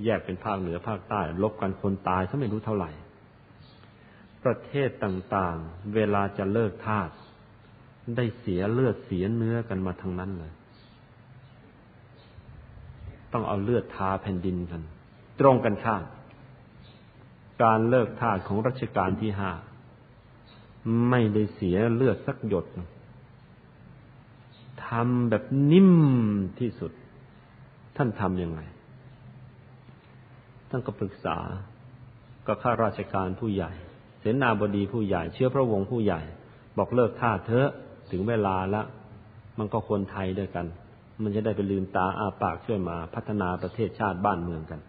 [0.05, 2.91] แยกเป็นภาคเหนือภาคใต้ลบกันคนตายถ้าไม่รู้เท่าไหร่
[4.45, 7.09] ประเทศต่างๆ เวลาจะเลิกทาส
[8.16, 10.53] ได้เสียเลือดเสียเนื้อกันมาทั้งนั้นเลย
[13.32, 14.82] ต้องเอาเลือดทาแผ่นดินกัน
[15.41, 16.03] ตรงกันข้าม
[17.62, 19.52] การเลิกทาสของรัชกาลที่ห้า
[21.10, 22.66] ไม่ได้เสียเลือดสักหยด
[24.86, 25.93] ทำแบบนิ่ม
[26.59, 26.93] ที่สุด
[27.97, 28.60] ท่านทำยังไง
[30.70, 31.36] ท่านก็ปรึกษา
[32.47, 33.72] ก็ข้าราชการผู้ใหญ่
[34.20, 36.20] เสนาบดีผู้ใหญ่ เชื้อพระวงศ์ผู้ใหญ่
[36.78, 37.70] บอกเลิกท่าเถอะ
[38.10, 38.86] ถึงเวลาล้ว
[39.59, 40.66] มันก็คนไทยด้วยกัน
[41.22, 44.81] มันจะได้ไปลืมตาอาปากช่วยมาพัฒนาประเทศชาติบ้านเมืองกัน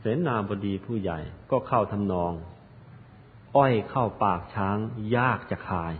[0.00, 1.18] เสนาบดีผู้ใหญ่
[1.50, 2.32] ก็เข้าทำนอง
[3.56, 4.76] อ้อยเข้าปากช้าง
[5.16, 5.94] ยากจะคาย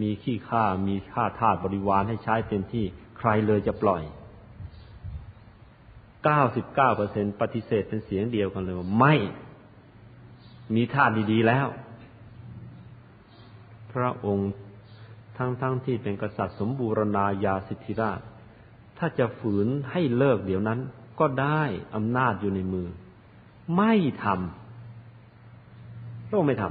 [0.00, 2.84] มีขี้ข้ามีข้าทาสบริวารให้ใช้เต็มที่
[3.18, 4.02] ใครเลยจะปล่อย
[6.50, 9.14] 99%ปฏิเสธเป็นเสียงเดียวกันเลยว่าไม่
[10.74, 11.66] มีทาสดีๆแล้ว
[13.92, 14.52] พระองค์
[15.38, 18.20] ทั้งๆทที่เป็นกษัตริย์สมบูรณาญาสิทธิราช
[18.98, 20.80] ถ้าจะฝืนให้เลิกเดี๋ยวนั้น
[21.20, 21.62] ก็ได้
[21.94, 22.88] อำนาจอยู่ในมือ
[23.76, 23.92] ไม่
[24.24, 26.64] ทำพระองค์ไม่ท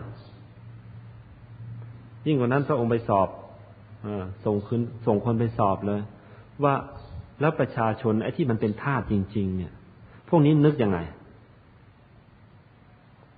[1.10, 3.30] ำยิ่งกว่านั้นพระองค์ไปสอบ
[4.06, 4.08] อ
[4.46, 6.02] ส่งคืนส่งคนไปสอบเลย
[6.64, 6.74] ว่า
[7.42, 9.74] แล้วประชาชนไอ้ที่มันเป็นทาสจริง ๆ เนี่ย
[10.30, 11.00] พวกนี้นึกยังไง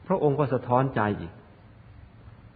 [0.07, 1.33] พระองค์ก็สะท้อนใจอีก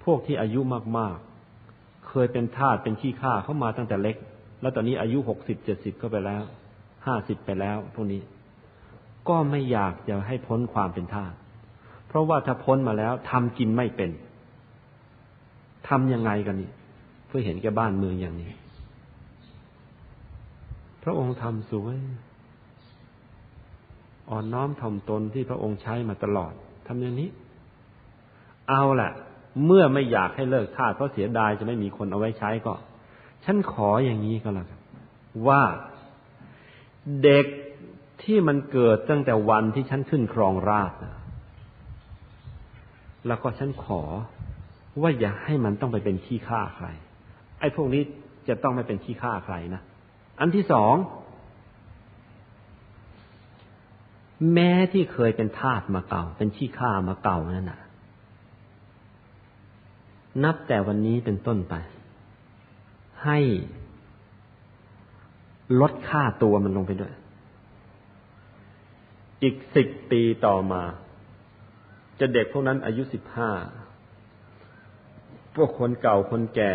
[0.03, 0.59] พวกที่อายุ
[0.97, 4.17] มากๆ เคยเป็นทาสเป็นขี้ข้าเข้ามาตั้งแต่เล็ก
[4.61, 6.43] แล้วตอนนี้อายุหกสิบเจ็ดสิบก็ไปแล้ว
[7.05, 8.21] ห้าสิบไปแล้วพวกนี้
[9.29, 11.33] ก็ไม่อยากจะให้พ้นความเป็นทาส
[12.07, 14.11] เพราะว่าถ้าพ้นมาแล้วทำกินไม่เป็น
[15.87, 16.71] ทำยังไงกันนี่
[17.27, 18.51] เพื่อเห็นแก่บ้านเมืองอย่างนี้
[21.03, 21.97] พระองค์ทำสวย
[24.29, 26.53] อ่อนน้อมถ่อมตนที่พระองค์ใช้มาตลอด
[26.87, 27.29] ทำอย่างนี้
[28.69, 29.11] เอาแหละ
[29.65, 32.73] เมื่อไม่อยากให้เลิกทาสเพราะเสียดายจะไม่มีคนเอาไว้ใช้ก็
[33.45, 34.79] ฉันขออย่างนี้ก็แล้วกัน
[35.47, 35.61] ว่า
[37.23, 37.45] เด็ก
[38.23, 40.94] ที่มันเกิดตั้งแต่วันที่ฉันขึ้นครองราช
[43.27, 44.02] แล้วก็ฉันขอ
[45.02, 46.88] ว่าอย่าให้มันต้องไปเป็นขี้ข้าใคร
[47.60, 48.02] ไอ้พวกนี้
[48.48, 49.81] จะต้องไม่เป็นขี้ข้าใครนะ
[50.39, 50.95] อันที่สอง
[54.53, 57.80] แม้ที่เคยเป็นทาสมาเก่า เป็นขี้ข้ามาเก่านั่นน่ะ
[60.44, 61.76] นับแต่วันนี้เป็นต้นไป
[63.26, 63.39] ให้
[65.81, 67.14] ลดค่าตัวมันลงไปด้วย
[69.43, 70.84] อีกสิบปีต่อมา
[72.19, 73.51] จะเด็กพวกนั้นอายุสิบห้า
[75.55, 76.73] พวกคนเก่าคนแก่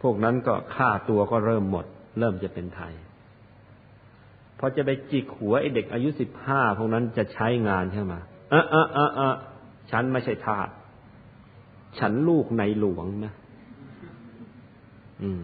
[0.00, 1.86] พวกนั้นก็ค่าตัวก็เริ่มหมด
[2.18, 2.94] เริ่มจะเป็นไทย
[4.58, 8.14] พอจะไปจิกหัวไอเด็กอายุสิบห้าพวกนั้นจะใช้งานใช่ไหม
[8.50, 9.34] เออเออเออเออ
[9.90, 10.68] ฉันไม่ใช่ทาส
[11.98, 13.32] ฉันลูกในหลวงนะ
[15.22, 15.42] อืม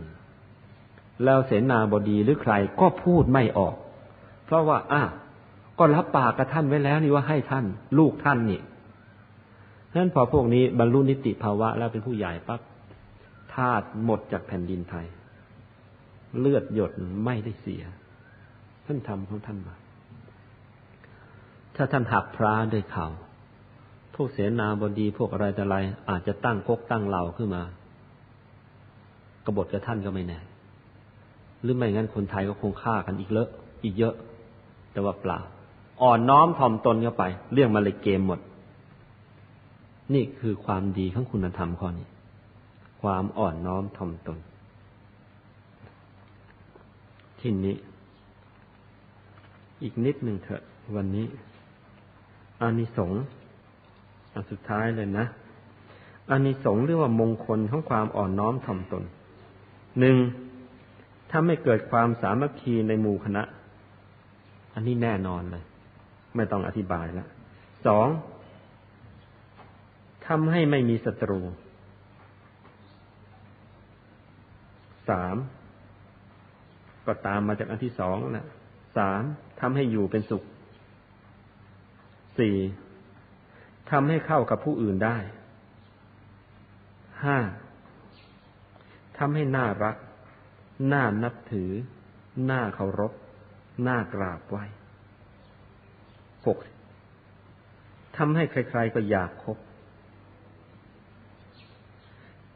[1.24, 3.76] แล้วเสนาบดีหรือใครก็พูดไม่ออก
[4.44, 5.02] เพราะว่าอะ
[5.78, 7.64] ก็รับปากกับท่านไว้แล้วนี่ว่าให้ท่าน
[7.98, 8.60] ลูกท่านนี่
[9.96, 12.60] นั้นพอพวกนี้บรรลุนิติภาวะ แล้วเป็นผู้ใหญ่ปั๊บ
[13.55, 15.06] ทาสหมดจากแผ่นดินไทย
[16.38, 16.92] เลือดหยด
[17.24, 17.82] ไม่ได้เสีย
[18.86, 19.74] ท่านทำของท่านมา
[21.76, 23.06] ถ้าท่านหักพระด้วยเขา
[24.14, 25.76] พวกเสนาบดีพวกอะไรแต่อะไร
[26.10, 27.62] อาจจะตั้งกกตั้งเหล่าขึ้นมา
[29.44, 30.38] กบฏกับท่านก็ไม่แน่
[31.62, 33.48] หรือไม่งั้นคนไทยก็คงฆ่ากันอีกเลอะ
[33.84, 34.14] อีกเยอะ
[34.92, 35.40] แต่ว่าเปล่า
[36.02, 38.40] อ่อนน้อมถ่อมตนเข้าไป เรื่องมาเลยเกมหมด
[40.14, 42.08] นี่คือความดีของคุณธรรมข้อนี้
[43.02, 44.38] ความอ่อนน้อมถ่อมตน
[47.40, 47.76] ที่นี้
[49.82, 50.62] อีกนิดหนึ่งเถอะ
[50.96, 51.26] วันนี้
[52.60, 53.20] อานิสงส์
[54.32, 55.26] อันสุดท้ายเลยนะ
[56.30, 59.04] อานิสงส์เรียกว่ามงคลของความอ่อนน้อมถ่อมตน
[60.00, 60.16] หนึ่ง
[61.30, 63.42] ถ้าไม่เกิดความสามัคคีในหมู่คณะ
[64.74, 65.64] อันนี้แน่นอนเลย
[66.36, 67.28] ไม่ต้องอธิบายแล้ว
[67.86, 68.09] สอง
[70.27, 71.40] ทำให้ไม่มีศัตรู
[75.09, 75.36] สาม
[77.06, 78.47] ก็ตามมาจากอันที่สองนะ
[78.98, 79.23] สาม
[79.61, 80.43] ทำให้อยู่เป็นสุข
[82.39, 82.56] สี่
[83.90, 85.16] ทำให้เข้ากับผู้อื่นได้
[87.24, 87.39] ห้า
[89.19, 89.97] ทำให้น่ารัก
[90.93, 91.70] น่านับถือ
[92.51, 93.12] น่าเคารพ
[93.89, 94.59] น่ากราบไหว
[96.46, 96.58] หก
[98.16, 99.58] ทำให้ใครๆก็อยากคบ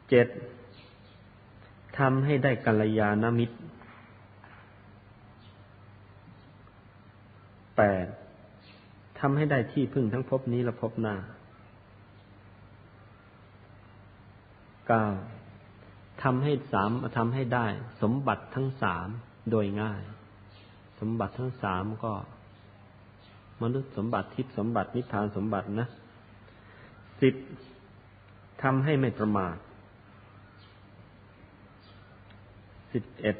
[0.08, 0.28] เจ็ด
[1.98, 3.56] ทำให้ได้กัลยาณมิตร
[7.76, 8.06] แปด
[9.20, 11.16] ทำให้ได้ที่พึ่งทั้งพบนี้และพบหน้า
[14.88, 15.04] เก้า
[16.22, 17.66] ทำให้สามทำให้ได้
[18.02, 19.08] สมบัติทั้งสาม
[19.50, 20.02] โดยง่าย
[21.00, 22.12] สมบัติทั้งสามก็
[23.62, 25.88] มนุษย์สมบัติทิพย์สมบัตินิพพานสมบัตินะ
[27.20, 27.34] สิบ
[28.62, 29.56] ทำให้ไม่ประมาท
[32.92, 33.36] สิบเอ็ด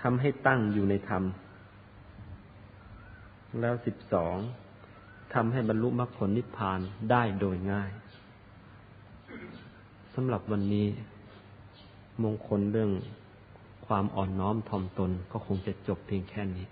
[0.00, 1.22] ทำให้ตั้งอยู่ในธรรม
[3.60, 4.36] แล้วสิบสอง
[5.34, 7.90] ทำให้บรรลุมรรคผลนิพพานได้โดยง่าย
[10.14, 10.86] สำหรับวันนี้
[12.22, 12.90] มงคลเรื่อง
[13.88, 16.64] ความอ่อนน้อมถ่อมตนก็คงจะจบเพียงแค่นี้